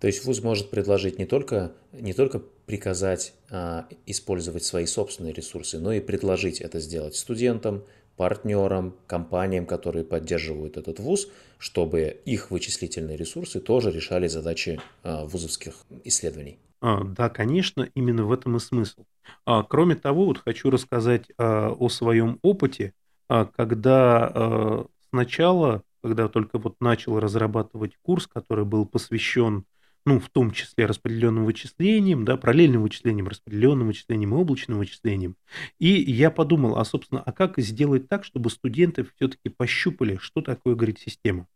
То 0.00 0.06
есть 0.06 0.24
ВУЗ 0.24 0.42
может 0.42 0.70
предложить 0.70 1.18
не 1.18 1.24
только, 1.24 1.72
не 1.92 2.12
только 2.12 2.38
приказать 2.38 3.32
а, 3.50 3.88
использовать 4.04 4.64
свои 4.64 4.84
собственные 4.84 5.32
ресурсы, 5.32 5.78
но 5.78 5.92
и 5.92 6.00
предложить 6.00 6.60
это 6.60 6.78
сделать 6.78 7.16
студентам, 7.16 7.84
партнерам, 8.16 8.96
компаниям, 9.06 9.64
которые 9.64 10.04
поддерживают 10.04 10.76
этот 10.76 10.98
ВУЗ, 10.98 11.28
чтобы 11.58 12.20
их 12.26 12.50
вычислительные 12.50 13.16
ресурсы 13.16 13.60
тоже 13.60 13.90
решали 13.90 14.26
задачи 14.26 14.78
а, 15.02 15.24
вузовских 15.24 15.74
исследований. 16.04 16.58
А, 16.86 17.02
да, 17.02 17.30
конечно, 17.30 17.88
именно 17.94 18.24
в 18.24 18.32
этом 18.32 18.56
и 18.56 18.60
смысл. 18.60 19.06
А, 19.46 19.62
кроме 19.62 19.94
того, 19.96 20.26
вот 20.26 20.36
хочу 20.38 20.68
рассказать 20.68 21.30
а, 21.38 21.70
о 21.70 21.88
своем 21.88 22.38
опыте, 22.42 22.92
когда 23.26 24.84
сначала 25.08 25.82
когда 26.02 26.28
только 26.28 26.58
вот 26.58 26.76
начал 26.82 27.18
разрабатывать 27.18 27.96
курс, 28.02 28.26
который 28.26 28.66
был 28.66 28.84
посвящен, 28.84 29.64
ну, 30.04 30.20
в 30.20 30.28
том 30.28 30.50
числе 30.50 30.84
распределенным 30.84 31.46
вычислениям, 31.46 32.26
да, 32.26 32.36
параллельным 32.36 32.82
вычислениям, 32.82 33.28
распределенным 33.28 33.86
вычислениям 33.86 34.34
и 34.34 34.36
облачным 34.36 34.76
вычислениям. 34.76 35.36
И 35.78 35.88
я 35.88 36.30
подумал, 36.30 36.76
а, 36.78 36.84
собственно, 36.84 37.22
а 37.22 37.32
как 37.32 37.58
сделать 37.58 38.10
так, 38.10 38.24
чтобы 38.24 38.50
студенты 38.50 39.06
все-таки 39.16 39.48
пощупали, 39.48 40.18
что 40.20 40.42
такое, 40.42 40.74
говорит, 40.74 40.98
система? 40.98 41.46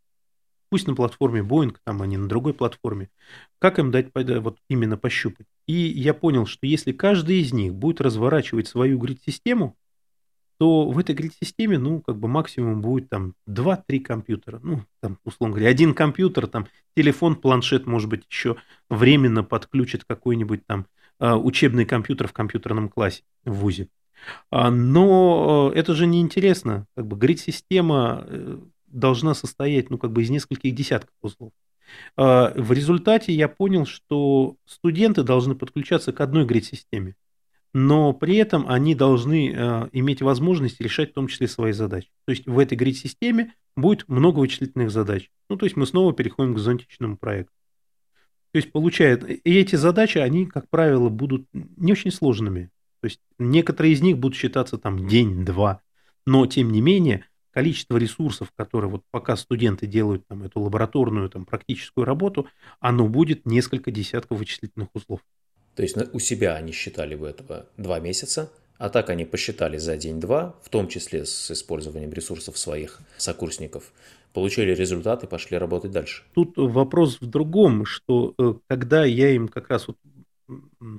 Пусть 0.70 0.86
на 0.86 0.94
платформе 0.94 1.40
Boeing, 1.40 1.76
там, 1.84 2.02
а 2.02 2.06
на 2.06 2.28
другой 2.28 2.54
платформе. 2.54 3.08
Как 3.58 3.78
им 3.78 3.90
дать 3.90 4.08
вот 4.14 4.58
именно 4.68 4.96
пощупать? 4.96 5.46
И 5.66 5.72
я 5.72 6.14
понял, 6.14 6.46
что 6.46 6.66
если 6.66 6.92
каждый 6.92 7.40
из 7.40 7.52
них 7.52 7.74
будет 7.74 8.00
разворачивать 8.00 8.68
свою 8.68 8.98
грид-систему, 8.98 9.76
то 10.58 10.90
в 10.90 10.98
этой 10.98 11.14
грид-системе, 11.14 11.78
ну, 11.78 12.00
как 12.00 12.18
бы 12.18 12.26
максимум 12.26 12.80
будет 12.80 13.08
там 13.08 13.34
2-3 13.48 14.00
компьютера. 14.00 14.60
Ну, 14.62 14.82
там, 15.00 15.18
условно 15.24 15.54
говоря, 15.54 15.70
один 15.70 15.94
компьютер, 15.94 16.48
там, 16.48 16.66
телефон, 16.96 17.36
планшет, 17.36 17.86
может 17.86 18.08
быть, 18.08 18.24
еще 18.28 18.56
временно 18.90 19.44
подключит 19.44 20.04
какой-нибудь 20.04 20.66
там 20.66 20.86
а, 21.20 21.36
учебный 21.38 21.84
компьютер 21.84 22.26
в 22.26 22.32
компьютерном 22.32 22.88
классе 22.88 23.22
в 23.44 23.52
ВУЗе. 23.52 23.88
А, 24.50 24.70
но 24.70 25.70
это 25.74 25.94
же 25.94 26.06
не 26.06 26.20
интересно. 26.20 26.86
Как 26.96 27.06
бы 27.06 27.16
грид-система 27.16 28.24
э, 28.26 28.58
должна 28.88 29.34
состоять, 29.34 29.90
ну, 29.90 29.98
как 29.98 30.12
бы 30.12 30.22
из 30.22 30.30
нескольких 30.30 30.74
десятков 30.74 31.14
узлов. 31.22 31.52
А, 32.16 32.52
в 32.54 32.72
результате 32.72 33.32
я 33.32 33.48
понял, 33.48 33.86
что 33.86 34.56
студенты 34.66 35.22
должны 35.22 35.54
подключаться 35.54 36.12
к 36.12 36.20
одной 36.20 36.44
грид-системе 36.44 37.14
но 37.74 38.12
при 38.12 38.36
этом 38.36 38.68
они 38.68 38.94
должны 38.94 39.52
э, 39.54 39.88
иметь 39.92 40.22
возможность 40.22 40.80
решать 40.80 41.10
в 41.10 41.14
том 41.14 41.28
числе 41.28 41.48
свои 41.48 41.72
задачи. 41.72 42.08
То 42.24 42.30
есть 42.30 42.46
в 42.46 42.58
этой 42.58 42.76
грид-системе 42.76 43.54
будет 43.76 44.08
много 44.08 44.40
вычислительных 44.40 44.90
задач. 44.90 45.30
Ну, 45.48 45.56
то 45.56 45.66
есть 45.66 45.76
мы 45.76 45.86
снова 45.86 46.12
переходим 46.12 46.54
к 46.54 46.58
зонтичному 46.58 47.16
проекту. 47.16 47.52
То 48.52 48.56
есть 48.56 48.72
получает, 48.72 49.28
и 49.28 49.58
эти 49.58 49.76
задачи, 49.76 50.18
они, 50.18 50.46
как 50.46 50.70
правило, 50.70 51.10
будут 51.10 51.46
не 51.52 51.92
очень 51.92 52.10
сложными. 52.10 52.70
То 53.00 53.06
есть 53.06 53.20
некоторые 53.38 53.92
из 53.92 54.00
них 54.00 54.18
будут 54.18 54.36
считаться 54.36 54.78
там 54.78 55.06
день-два, 55.06 55.82
но 56.26 56.46
тем 56.46 56.72
не 56.72 56.80
менее 56.80 57.26
количество 57.52 57.96
ресурсов, 57.96 58.52
которые 58.56 58.90
вот 58.90 59.02
пока 59.10 59.36
студенты 59.36 59.86
делают 59.86 60.26
там 60.26 60.42
эту 60.42 60.60
лабораторную 60.60 61.28
там 61.28 61.44
практическую 61.44 62.04
работу, 62.04 62.46
оно 62.80 63.08
будет 63.08 63.46
несколько 63.46 63.90
десятков 63.90 64.38
вычислительных 64.38 64.88
узлов. 64.94 65.20
То 65.74 65.82
есть 65.82 65.96
у 66.12 66.18
себя 66.18 66.56
они 66.56 66.72
считали 66.72 67.14
бы 67.14 67.28
этого 67.28 67.66
два 67.76 68.00
месяца, 68.00 68.50
а 68.78 68.90
так 68.90 69.10
они 69.10 69.24
посчитали 69.24 69.76
за 69.76 69.96
день-два, 69.96 70.56
в 70.62 70.68
том 70.68 70.88
числе 70.88 71.24
с 71.24 71.50
использованием 71.50 72.12
ресурсов 72.12 72.58
своих 72.58 73.00
сокурсников, 73.16 73.92
получили 74.32 74.72
результат 74.72 75.24
и 75.24 75.26
пошли 75.26 75.58
работать 75.58 75.90
дальше. 75.90 76.22
Тут 76.34 76.56
вопрос 76.56 77.20
в 77.20 77.26
другом, 77.26 77.84
что 77.84 78.34
э, 78.38 78.54
когда 78.68 79.04
я 79.04 79.30
им 79.30 79.48
как 79.48 79.68
раз 79.68 79.88
вот 79.88 79.96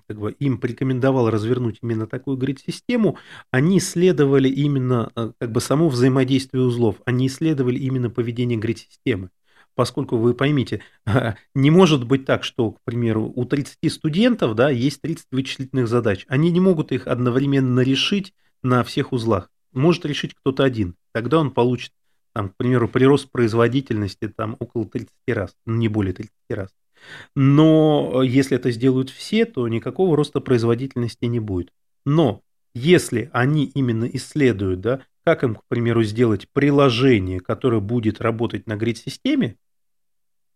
как 0.08 0.20
бы 0.20 0.32
им 0.34 0.58
порекомендовал 0.58 1.30
развернуть 1.30 1.80
именно 1.82 2.08
такую 2.08 2.38
грид-систему, 2.38 3.18
они 3.52 3.80
исследовали 3.80 4.50
именно 4.50 5.12
э, 5.16 5.32
как 5.40 5.52
бы 5.52 5.62
само 5.62 5.90
взаимодействие 5.90 6.64
узлов, 6.64 6.98
они 7.06 7.28
исследовали 7.28 7.80
именно 7.80 8.10
поведение 8.10 8.58
грид-системы 8.58 9.30
поскольку 9.80 10.18
вы 10.18 10.34
поймите, 10.34 10.82
не 11.56 11.72
может 11.72 12.06
быть 12.06 12.26
так, 12.26 12.44
что, 12.44 12.72
к 12.72 12.82
примеру, 12.84 13.32
у 13.34 13.46
30 13.46 13.90
студентов 13.90 14.54
да, 14.54 14.70
есть 14.70 15.00
30 15.00 15.28
вычислительных 15.32 15.88
задач. 15.88 16.26
Они 16.28 16.52
не 16.52 16.60
могут 16.60 16.92
их 16.92 17.08
одновременно 17.08 17.80
решить 17.80 18.34
на 18.62 18.84
всех 18.84 19.14
узлах. 19.14 19.50
Может 19.72 20.06
решить 20.06 20.34
кто-то 20.34 20.66
один. 20.66 20.96
Тогда 21.14 21.40
он 21.40 21.52
получит, 21.52 21.94
там, 22.34 22.50
к 22.50 22.58
примеру, 22.58 22.90
прирост 22.90 23.32
производительности 23.32 24.28
там, 24.28 24.58
около 24.60 24.86
30 24.86 25.14
раз, 25.30 25.56
ну, 25.66 25.76
не 25.76 25.88
более 25.88 26.14
30 26.14 26.32
раз. 26.50 26.70
Но 27.36 28.22
если 28.24 28.58
это 28.58 28.72
сделают 28.72 29.10
все, 29.10 29.46
то 29.46 29.68
никакого 29.68 30.16
роста 30.16 30.40
производительности 30.40 31.26
не 31.26 31.40
будет. 31.40 31.72
Но 32.06 32.42
если 32.74 33.30
они 33.34 33.66
именно 33.66 34.06
исследуют, 34.06 34.82
да, 34.82 35.02
как 35.24 35.44
им, 35.44 35.56
к 35.56 35.64
примеру, 35.68 36.04
сделать 36.04 36.48
приложение, 36.52 37.40
которое 37.40 37.82
будет 37.82 38.22
работать 38.22 38.68
на 38.68 38.76
грид-системе, 38.76 39.58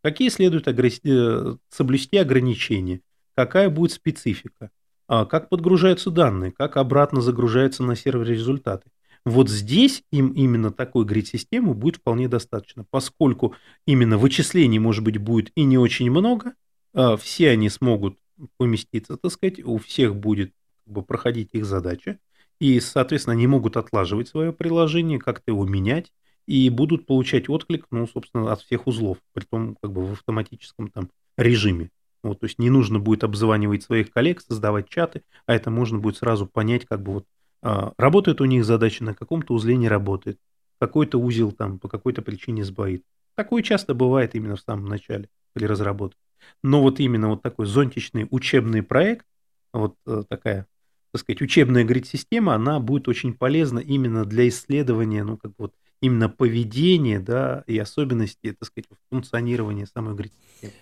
Какие 0.04 0.28
следует 0.28 0.68
э, 0.68 1.56
соблюсти 1.70 2.18
ограничения? 2.18 3.00
Какая 3.36 3.70
будет 3.70 3.94
специфика? 3.94 4.70
А 5.08 5.26
как 5.26 5.48
подгружаются 5.48 6.12
данные? 6.12 6.52
Как 6.52 6.76
обратно 6.76 7.22
загружаются 7.22 7.84
на 7.84 7.96
сервер 7.96 8.28
результаты? 8.28 8.90
Вот 9.26 9.50
здесь 9.50 10.04
им 10.12 10.30
именно 10.34 10.72
такой 10.72 11.06
грид-системы 11.06 11.74
будет 11.74 11.98
вполне 11.98 12.28
достаточно, 12.28 12.86
поскольку 12.90 13.56
именно 13.86 14.18
вычислений, 14.18 14.80
может 14.80 15.04
быть, 15.04 15.18
будет 15.18 15.52
и 15.56 15.64
не 15.64 15.78
очень 15.78 16.12
много, 16.12 16.56
а 16.94 17.16
все 17.16 17.52
они 17.52 17.70
смогут 17.70 18.18
поместиться, 18.58 19.16
так 19.16 19.32
сказать, 19.32 19.64
у 19.64 19.78
всех 19.78 20.16
будет 20.16 20.52
как 20.86 20.94
бы, 20.94 21.04
проходить 21.04 21.50
их 21.54 21.66
задача, 21.66 22.20
и, 22.60 22.80
соответственно, 22.80 23.34
они 23.34 23.48
могут 23.48 23.78
отлаживать 23.78 24.28
свое 24.28 24.52
приложение, 24.52 25.20
как-то 25.20 25.52
его 25.52 25.66
менять, 25.66 26.12
и 26.46 26.70
будут 26.70 27.06
получать 27.06 27.50
отклик, 27.50 27.86
ну, 27.92 28.06
собственно, 28.08 28.52
от 28.52 28.62
всех 28.62 28.88
узлов, 28.88 29.18
при 29.34 29.46
том 29.46 29.78
как 29.82 29.92
бы 29.94 30.06
в 30.06 30.12
автоматическом 30.14 30.90
там 30.90 31.10
режиме. 31.38 31.90
Вот, 32.22 32.40
то 32.40 32.46
есть 32.46 32.60
не 32.60 32.70
нужно 32.70 33.00
будет 33.00 33.24
обзванивать 33.24 33.84
своих 33.84 34.12
коллег, 34.12 34.42
создавать 34.42 34.90
чаты, 34.90 35.24
а 35.46 35.54
это 35.54 35.70
можно 35.70 36.00
будет 36.00 36.18
сразу 36.18 36.46
понять, 36.46 36.86
как 36.86 37.02
бы 37.02 37.14
вот 37.14 37.26
работает 37.64 38.42
у 38.42 38.46
них 38.46 38.66
задача, 38.66 39.04
на 39.04 39.14
каком-то 39.14 39.54
узле 39.54 39.78
не 39.78 39.88
работает, 39.88 40.38
какой-то 40.80 41.18
узел 41.18 41.52
там 41.52 41.80
по 41.80 41.88
какой-то 41.88 42.22
причине 42.22 42.64
сбоит. 42.64 43.04
Такое 43.36 43.64
часто 43.64 43.94
бывает 43.94 44.36
именно 44.36 44.56
в 44.56 44.62
самом 44.62 44.86
начале 44.86 45.30
при 45.54 45.66
разработке. 45.66 46.20
Но 46.62 46.82
вот 46.82 47.00
именно 47.00 47.30
вот 47.30 47.42
такой 47.42 47.66
зонтичный 47.66 48.28
учебный 48.30 48.84
проект, 48.84 49.26
вот 49.72 49.96
э, 50.06 50.24
такая, 50.28 50.68
так 51.12 51.22
сказать, 51.22 51.42
учебная 51.42 51.84
грид-система, 51.84 52.54
она 52.54 52.80
будет 52.80 53.08
очень 53.08 53.34
полезна 53.34 53.80
именно 53.80 54.26
для 54.26 54.48
исследования, 54.50 55.24
ну, 55.24 55.38
как 55.38 55.54
вот 55.58 55.74
именно 56.02 56.28
поведение, 56.28 57.20
да, 57.20 57.64
и 57.66 57.78
особенности, 57.78 58.52
так 58.52 58.68
сказать, 58.68 58.88
функционирования 59.10 59.88
самой 59.88 60.16
грид-системы. 60.16 60.74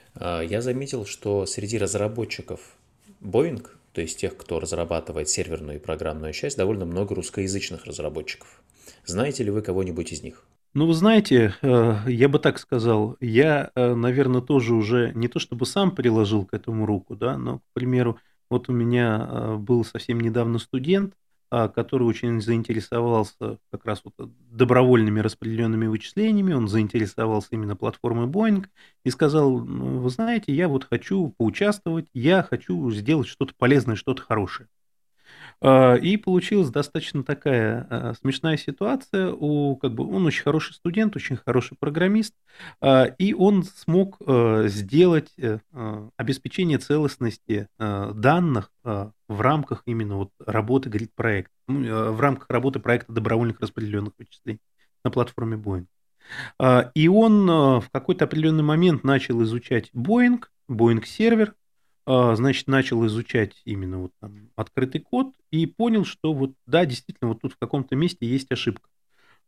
Я 0.50 0.62
заметил, 0.62 1.06
что 1.06 1.46
среди 1.46 1.78
разработчиков 1.78 2.60
Boeing, 3.22 3.66
то 3.94 4.02
есть 4.02 4.20
тех, 4.20 4.36
кто 4.38 4.60
разрабатывает 4.60 5.30
серверную 5.30 5.78
и 5.78 5.82
программную 5.82 6.34
часть, 6.34 6.58
довольно 6.58 6.86
много 6.86 7.16
русскоязычных 7.16 7.86
разработчиков. 7.86 8.62
Знаете 9.06 9.44
ли 9.44 9.52
вы 9.52 9.62
кого-нибудь 9.62 10.12
из 10.12 10.24
них? 10.24 10.46
Ну, 10.74 10.88
вы 10.88 10.94
знаете, 10.94 11.54
э, 11.62 11.96
я 12.08 12.30
бы 12.30 12.40
так 12.40 12.58
сказал, 12.58 13.18
я, 13.20 13.72
э, 13.76 13.94
наверное, 13.94 14.42
тоже 14.42 14.74
уже 14.74 15.12
не 15.16 15.28
то 15.28 15.38
чтобы 15.40 15.66
сам 15.66 15.92
приложил 15.92 16.46
к 16.46 16.54
этому 16.54 16.86
руку, 16.86 17.16
да, 17.16 17.38
но, 17.38 17.60
к 17.60 17.64
примеру, 17.74 18.18
вот 18.50 18.70
у 18.70 18.72
меня 18.74 19.28
э, 19.30 19.56
был 19.58 19.84
совсем 19.84 20.22
недавно 20.22 20.60
студент, 20.60 21.14
который 21.52 22.04
очень 22.04 22.42
заинтересовался 22.42 23.60
как 23.72 23.86
раз 23.86 24.02
вот 24.06 24.32
добровольными 24.50 25.20
распределенными 25.20 25.88
вычислениями, 25.88 26.54
он 26.54 26.68
заинтересовался 26.70 27.50
именно 27.52 27.76
платформой 27.76 28.28
Boeing 28.28 28.68
и 29.04 29.10
сказал, 29.10 29.60
ну, 29.60 30.00
вы 30.00 30.10
знаете, 30.10 30.54
я 30.54 30.70
вот 30.70 30.86
хочу 30.86 31.34
поучаствовать, 31.38 32.08
я 32.14 32.42
хочу 32.44 32.90
сделать 32.92 33.28
что-то 33.28 33.54
полезное, 33.58 33.96
что-то 33.98 34.22
хорошее. 34.22 34.70
А, 35.64 35.96
и 35.96 36.18
получилась 36.18 36.70
достаточно 36.70 37.24
такая 37.24 37.86
а, 37.90 38.14
смешная 38.20 38.58
ситуация. 38.58 39.32
У, 39.32 39.76
как 39.76 39.94
бы, 39.94 40.08
он 40.08 40.26
очень 40.26 40.44
хороший 40.44 40.74
студент, 40.74 41.16
очень 41.16 41.38
хороший 41.38 41.78
программист, 41.80 42.34
а, 42.82 43.06
и 43.06 43.34
он 43.34 43.64
смог 43.64 44.18
сделать 44.66 45.32
э, 45.38 45.60
обеспечение 46.18 46.78
целостности 46.78 47.68
данных 47.78 48.72
в 48.84 49.12
рамках 49.28 49.84
именно 49.86 50.18
вот 50.18 50.30
работы 50.46 50.90
Grid 50.90 51.10
проекта, 51.16 51.54
ну, 51.68 52.12
в 52.12 52.20
рамках 52.20 52.50
работы 52.50 52.80
проекта 52.80 53.12
добровольных 53.14 53.60
распределенных 53.60 54.14
вычислений 54.18 54.60
на 55.04 55.12
платформе 55.12 55.58
Boeing. 55.58 55.86
И 56.96 57.08
он 57.08 57.48
в 57.48 57.86
какой-то 57.92 58.26
определенный 58.26 58.64
момент 58.64 59.04
начал 59.04 59.42
изучать 59.44 59.90
Boeing, 59.94 60.44
Boeing 60.70 61.06
сервер, 61.06 61.56
значит, 62.36 62.68
начал 62.68 63.06
изучать 63.08 63.62
именно 63.66 64.00
вот 64.00 64.12
там 64.20 64.50
открытый 64.56 65.02
код 65.02 65.34
и 65.52 65.66
понял, 65.66 66.06
что 66.06 66.34
вот 66.34 66.54
да, 66.66 66.86
действительно, 66.86 67.30
вот 67.30 67.42
тут 67.42 67.54
в 67.54 67.58
каком-то 67.58 67.96
месте 67.96 68.26
есть 68.26 68.52
ошибка. 68.52 68.90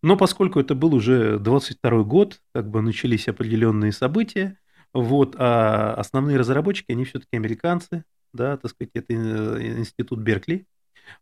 Но 0.01 0.17
поскольку 0.17 0.59
это 0.59 0.75
был 0.75 0.93
уже 0.93 1.39
22 1.39 2.03
год, 2.03 2.41
как 2.53 2.69
бы 2.69 2.81
начались 2.81 3.27
определенные 3.27 3.91
события, 3.91 4.59
вот, 4.93 5.35
а 5.37 5.93
основные 5.95 6.37
разработчики, 6.37 6.91
они 6.91 7.05
все-таки 7.05 7.37
американцы, 7.37 8.03
да, 8.33 8.57
так 8.57 8.71
сказать, 8.71 8.91
это 8.93 9.13
э, 9.13 9.77
институт 9.79 10.19
Беркли. 10.19 10.67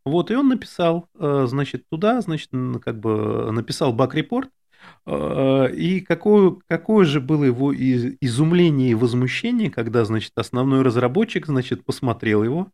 Вот, 0.06 0.32
и 0.32 0.36
он 0.36 0.50
написал, 0.50 1.08
э, 1.16 1.46
значит, 1.48 1.86
туда, 1.90 2.22
значит, 2.22 2.50
как 2.84 3.00
бы 3.00 3.52
написал 3.52 3.94
баг-репорт, 3.94 4.50
а, 4.50 4.61
и 5.08 6.04
какое, 6.08 6.58
какое 6.68 7.06
же 7.06 7.20
было 7.20 7.44
его 7.44 7.74
изумление 7.74 8.92
и 8.92 8.96
возмущение, 8.96 9.72
когда, 9.72 10.06
значит, 10.06 10.32
основной 10.36 10.84
разработчик, 10.84 11.48
значит, 11.48 11.84
посмотрел 11.84 12.44
его, 12.44 12.70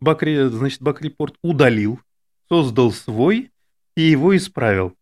Бакри, 0.00 0.48
значит, 0.48 0.82
Бакрепорт 0.82 1.36
удалил, 1.42 2.00
создал 2.48 2.92
свой 2.92 3.50
и 3.96 4.02
его 4.02 4.36
исправил. 4.36 4.94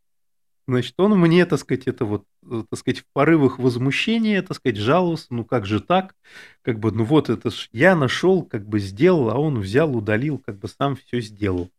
Значит, 0.68 0.94
он 0.98 1.16
мне, 1.18 1.47
так 1.47 1.60
сказать, 1.60 1.86
это 1.86 2.05
вот, 2.05 2.24
э, 2.51 2.64
так 2.68 2.78
сказать, 2.78 3.01
в 3.01 3.05
порывах 3.12 3.60
возмущения, 3.60 4.43
так 4.43 4.56
сказать, 4.56 4.76
жаловался, 4.76 5.26
ну 5.30 5.44
как 5.44 5.64
же 5.64 5.80
так, 5.80 6.16
как 6.62 6.80
бы, 6.80 6.90
ну 6.90 7.05
вот 7.05 7.30
это 7.30 7.51
ж 7.51 7.68
я 7.72 7.94
нашел, 7.94 8.43
как 8.43 8.66
бы 8.66 8.80
сделал, 8.80 9.30
а 9.30 9.34
он 9.36 9.60
взял, 9.60 9.97
удалил, 9.97 10.43
как 10.44 10.59
бы 10.59 10.66
сам 10.66 10.97
все 10.97 11.20
сделал. 11.20 11.70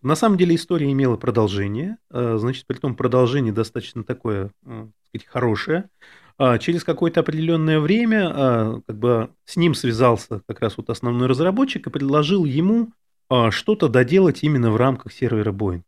На 0.00 0.14
самом 0.14 0.38
деле 0.38 0.54
история 0.54 0.92
имела 0.92 1.16
продолжение, 1.16 1.96
э, 2.10 2.36
значит, 2.38 2.66
при 2.66 2.76
том 2.76 2.94
продолжение 2.94 3.52
достаточно 3.52 4.04
такое, 4.04 4.52
э, 4.64 4.86
так 4.86 5.08
сказать, 5.08 5.26
хорошее. 5.26 5.90
А 6.38 6.58
через 6.58 6.84
какое-то 6.84 7.20
определенное 7.20 7.80
время 7.80 8.80
как 8.86 8.96
бы 8.96 9.30
с 9.44 9.56
ним 9.56 9.74
связался 9.74 10.40
как 10.46 10.60
раз 10.60 10.78
вот 10.78 10.88
основной 10.88 11.28
разработчик 11.28 11.86
и 11.86 11.90
предложил 11.90 12.46
ему 12.46 12.94
что-то 13.50 13.88
доделать 13.88 14.42
именно 14.42 14.70
в 14.70 14.76
рамках 14.76 15.12
сервера 15.12 15.52
Boeing. 15.52 15.82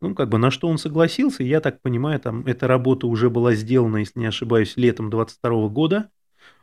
Ну, 0.00 0.14
как 0.14 0.28
бы 0.28 0.38
на 0.38 0.50
что 0.50 0.68
он 0.68 0.78
согласился, 0.78 1.42
я 1.42 1.60
так 1.60 1.80
понимаю, 1.80 2.20
там 2.20 2.46
эта 2.46 2.66
работа 2.66 3.06
уже 3.06 3.30
была 3.30 3.54
сделана, 3.54 3.98
если 3.98 4.20
не 4.20 4.26
ошибаюсь, 4.26 4.76
летом 4.76 5.08
22 5.08 5.68
года. 5.68 6.10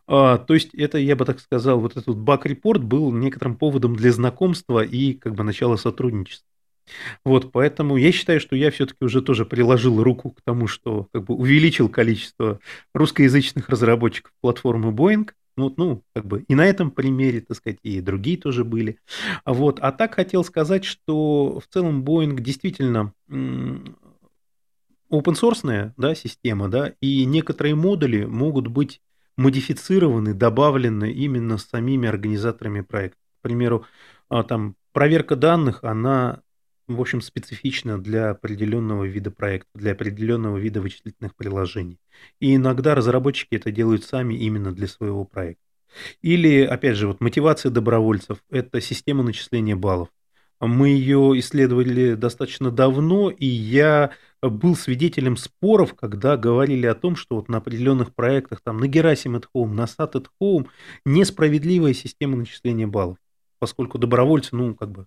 А, 0.05 0.37
то 0.37 0.53
есть 0.53 0.73
это, 0.75 0.97
я 0.97 1.15
бы 1.15 1.25
так 1.25 1.39
сказал, 1.39 1.79
вот 1.79 1.97
этот 1.97 2.17
баг-репорт 2.17 2.83
был 2.83 3.11
некоторым 3.11 3.55
поводом 3.55 3.95
для 3.95 4.11
знакомства 4.11 4.83
и 4.83 5.13
как 5.13 5.33
бы 5.33 5.43
начала 5.43 5.77
сотрудничества. 5.77 6.47
Вот, 7.23 7.51
поэтому 7.51 7.95
я 7.97 8.11
считаю, 8.11 8.39
что 8.39 8.55
я 8.55 8.69
все-таки 8.69 9.05
уже 9.05 9.21
тоже 9.21 9.45
приложил 9.45 10.03
руку 10.03 10.31
к 10.31 10.41
тому, 10.41 10.67
что 10.67 11.07
как 11.13 11.23
бы 11.23 11.33
увеличил 11.35 11.87
количество 11.89 12.59
русскоязычных 12.93 13.69
разработчиков 13.69 14.33
платформы 14.41 14.91
Boeing. 14.91 15.29
Ну, 15.55 15.73
ну, 15.77 16.03
как 16.13 16.25
бы 16.25 16.43
и 16.47 16.55
на 16.55 16.65
этом 16.65 16.89
примере, 16.89 17.41
так 17.41 17.57
сказать, 17.57 17.79
и 17.83 18.01
другие 18.01 18.37
тоже 18.37 18.63
были. 18.63 18.99
Вот. 19.45 19.79
А 19.79 19.91
так 19.91 20.15
хотел 20.15 20.43
сказать, 20.43 20.83
что 20.83 21.59
в 21.59 21.67
целом 21.71 22.03
Boeing 22.03 22.39
действительно 22.41 23.13
open 23.29 23.95
source 25.11 25.91
да, 25.95 26.15
система, 26.15 26.69
да, 26.69 26.93
и 27.01 27.25
некоторые 27.25 27.75
модули 27.75 28.25
могут 28.25 28.67
быть 28.67 29.01
модифицированы, 29.37 30.33
добавлены 30.33 31.11
именно 31.11 31.57
самими 31.57 32.07
организаторами 32.07 32.81
проекта. 32.81 33.19
К 33.39 33.41
примеру, 33.41 33.85
а, 34.29 34.43
там 34.43 34.75
проверка 34.91 35.35
данных, 35.35 35.83
она 35.83 36.41
в 36.87 36.99
общем, 36.99 37.21
специфично 37.21 37.97
для 37.97 38.31
определенного 38.31 39.05
вида 39.05 39.31
проекта, 39.31 39.69
для 39.75 39.93
определенного 39.93 40.57
вида 40.57 40.81
вычислительных 40.81 41.35
приложений. 41.35 41.99
И 42.39 42.55
иногда 42.55 42.95
разработчики 42.95 43.55
это 43.55 43.71
делают 43.71 44.03
сами 44.03 44.35
именно 44.35 44.71
для 44.71 44.87
своего 44.87 45.25
проекта. 45.25 45.63
Или, 46.21 46.63
опять 46.63 46.97
же, 46.97 47.07
вот 47.07 47.21
мотивация 47.21 47.69
добровольцев– 47.69 48.39
это 48.49 48.81
система 48.81 49.23
начисления 49.23 49.75
баллов. 49.75 50.09
Мы 50.59 50.89
ее 50.89 51.37
исследовали 51.39 52.13
достаточно 52.13 52.71
давно, 52.71 53.29
и 53.29 53.45
я 53.45 54.11
был 54.41 54.75
свидетелем 54.75 55.35
споров, 55.35 55.93
когда 55.93 56.37
говорили 56.37 56.85
о 56.85 56.95
том, 56.95 57.15
что 57.15 57.35
вот 57.35 57.49
на 57.49 57.57
определенных 57.57 58.13
проектах, 58.13 58.61
там, 58.61 58.77
на 58.77 58.85
Gerasim 58.85 59.37
at 59.39 59.45
Home, 59.55 59.73
на 59.73 59.83
SAT 59.83 60.13
at 60.13 60.25
Home, 60.41 60.67
несправедливая 61.05 61.93
система 61.93 62.37
начисления 62.37 62.87
баллов, 62.87 63.17
поскольку 63.59 63.97
добровольцы, 63.97 64.55
ну, 64.55 64.73
как 64.73 64.91
бы 64.91 65.05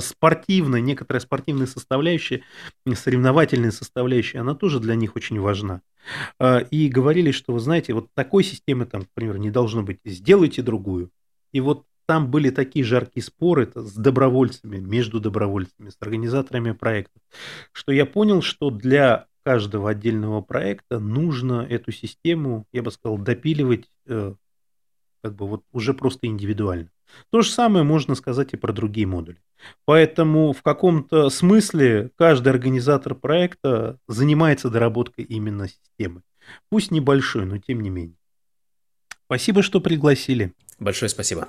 спортивная, 0.00 0.80
некоторая 0.80 1.20
спортивная 1.20 1.66
составляющая, 1.66 2.42
соревновательная 2.94 3.70
составляющая, 3.70 4.38
она 4.38 4.54
тоже 4.54 4.80
для 4.80 4.94
них 4.94 5.16
очень 5.16 5.40
важна. 5.40 5.82
А, 6.38 6.58
и 6.58 6.88
говорили, 6.88 7.30
что, 7.30 7.52
вы 7.52 7.60
знаете, 7.60 7.94
вот 7.94 8.08
такой 8.14 8.44
системы 8.44 8.86
там, 8.86 9.02
например, 9.02 9.38
не 9.38 9.50
должно 9.50 9.82
быть, 9.82 9.98
сделайте 10.04 10.62
другую. 10.62 11.10
И 11.52 11.60
вот 11.60 11.84
там 12.06 12.30
были 12.30 12.50
такие 12.50 12.84
жаркие 12.84 13.22
споры 13.22 13.70
с 13.74 13.94
добровольцами, 13.94 14.78
между 14.78 15.20
добровольцами, 15.20 15.90
с 15.90 15.96
организаторами 16.00 16.72
проектов, 16.72 17.22
что 17.72 17.92
я 17.92 18.04
понял, 18.06 18.42
что 18.42 18.70
для 18.70 19.26
каждого 19.44 19.90
отдельного 19.90 20.40
проекта 20.40 20.98
нужно 20.98 21.66
эту 21.68 21.92
систему, 21.92 22.66
я 22.72 22.82
бы 22.82 22.90
сказал, 22.90 23.18
допиливать 23.18 23.90
э, 24.06 24.34
как 25.24 25.36
бы 25.36 25.46
вот 25.46 25.62
уже 25.72 25.94
просто 25.94 26.26
индивидуально. 26.26 26.90
То 27.30 27.40
же 27.40 27.50
самое 27.50 27.82
можно 27.82 28.14
сказать 28.14 28.52
и 28.52 28.58
про 28.58 28.74
другие 28.74 29.06
модули. 29.06 29.38
Поэтому 29.86 30.52
в 30.52 30.62
каком-то 30.62 31.30
смысле 31.30 32.10
каждый 32.16 32.50
организатор 32.50 33.14
проекта 33.14 33.98
занимается 34.06 34.68
доработкой 34.68 35.24
именно 35.24 35.66
системы. 35.68 36.20
Пусть 36.68 36.90
небольшой, 36.90 37.46
но 37.46 37.56
тем 37.56 37.80
не 37.80 37.88
менее. 37.88 38.18
Спасибо, 39.24 39.62
что 39.62 39.80
пригласили. 39.80 40.52
Большое 40.78 41.08
спасибо. 41.08 41.48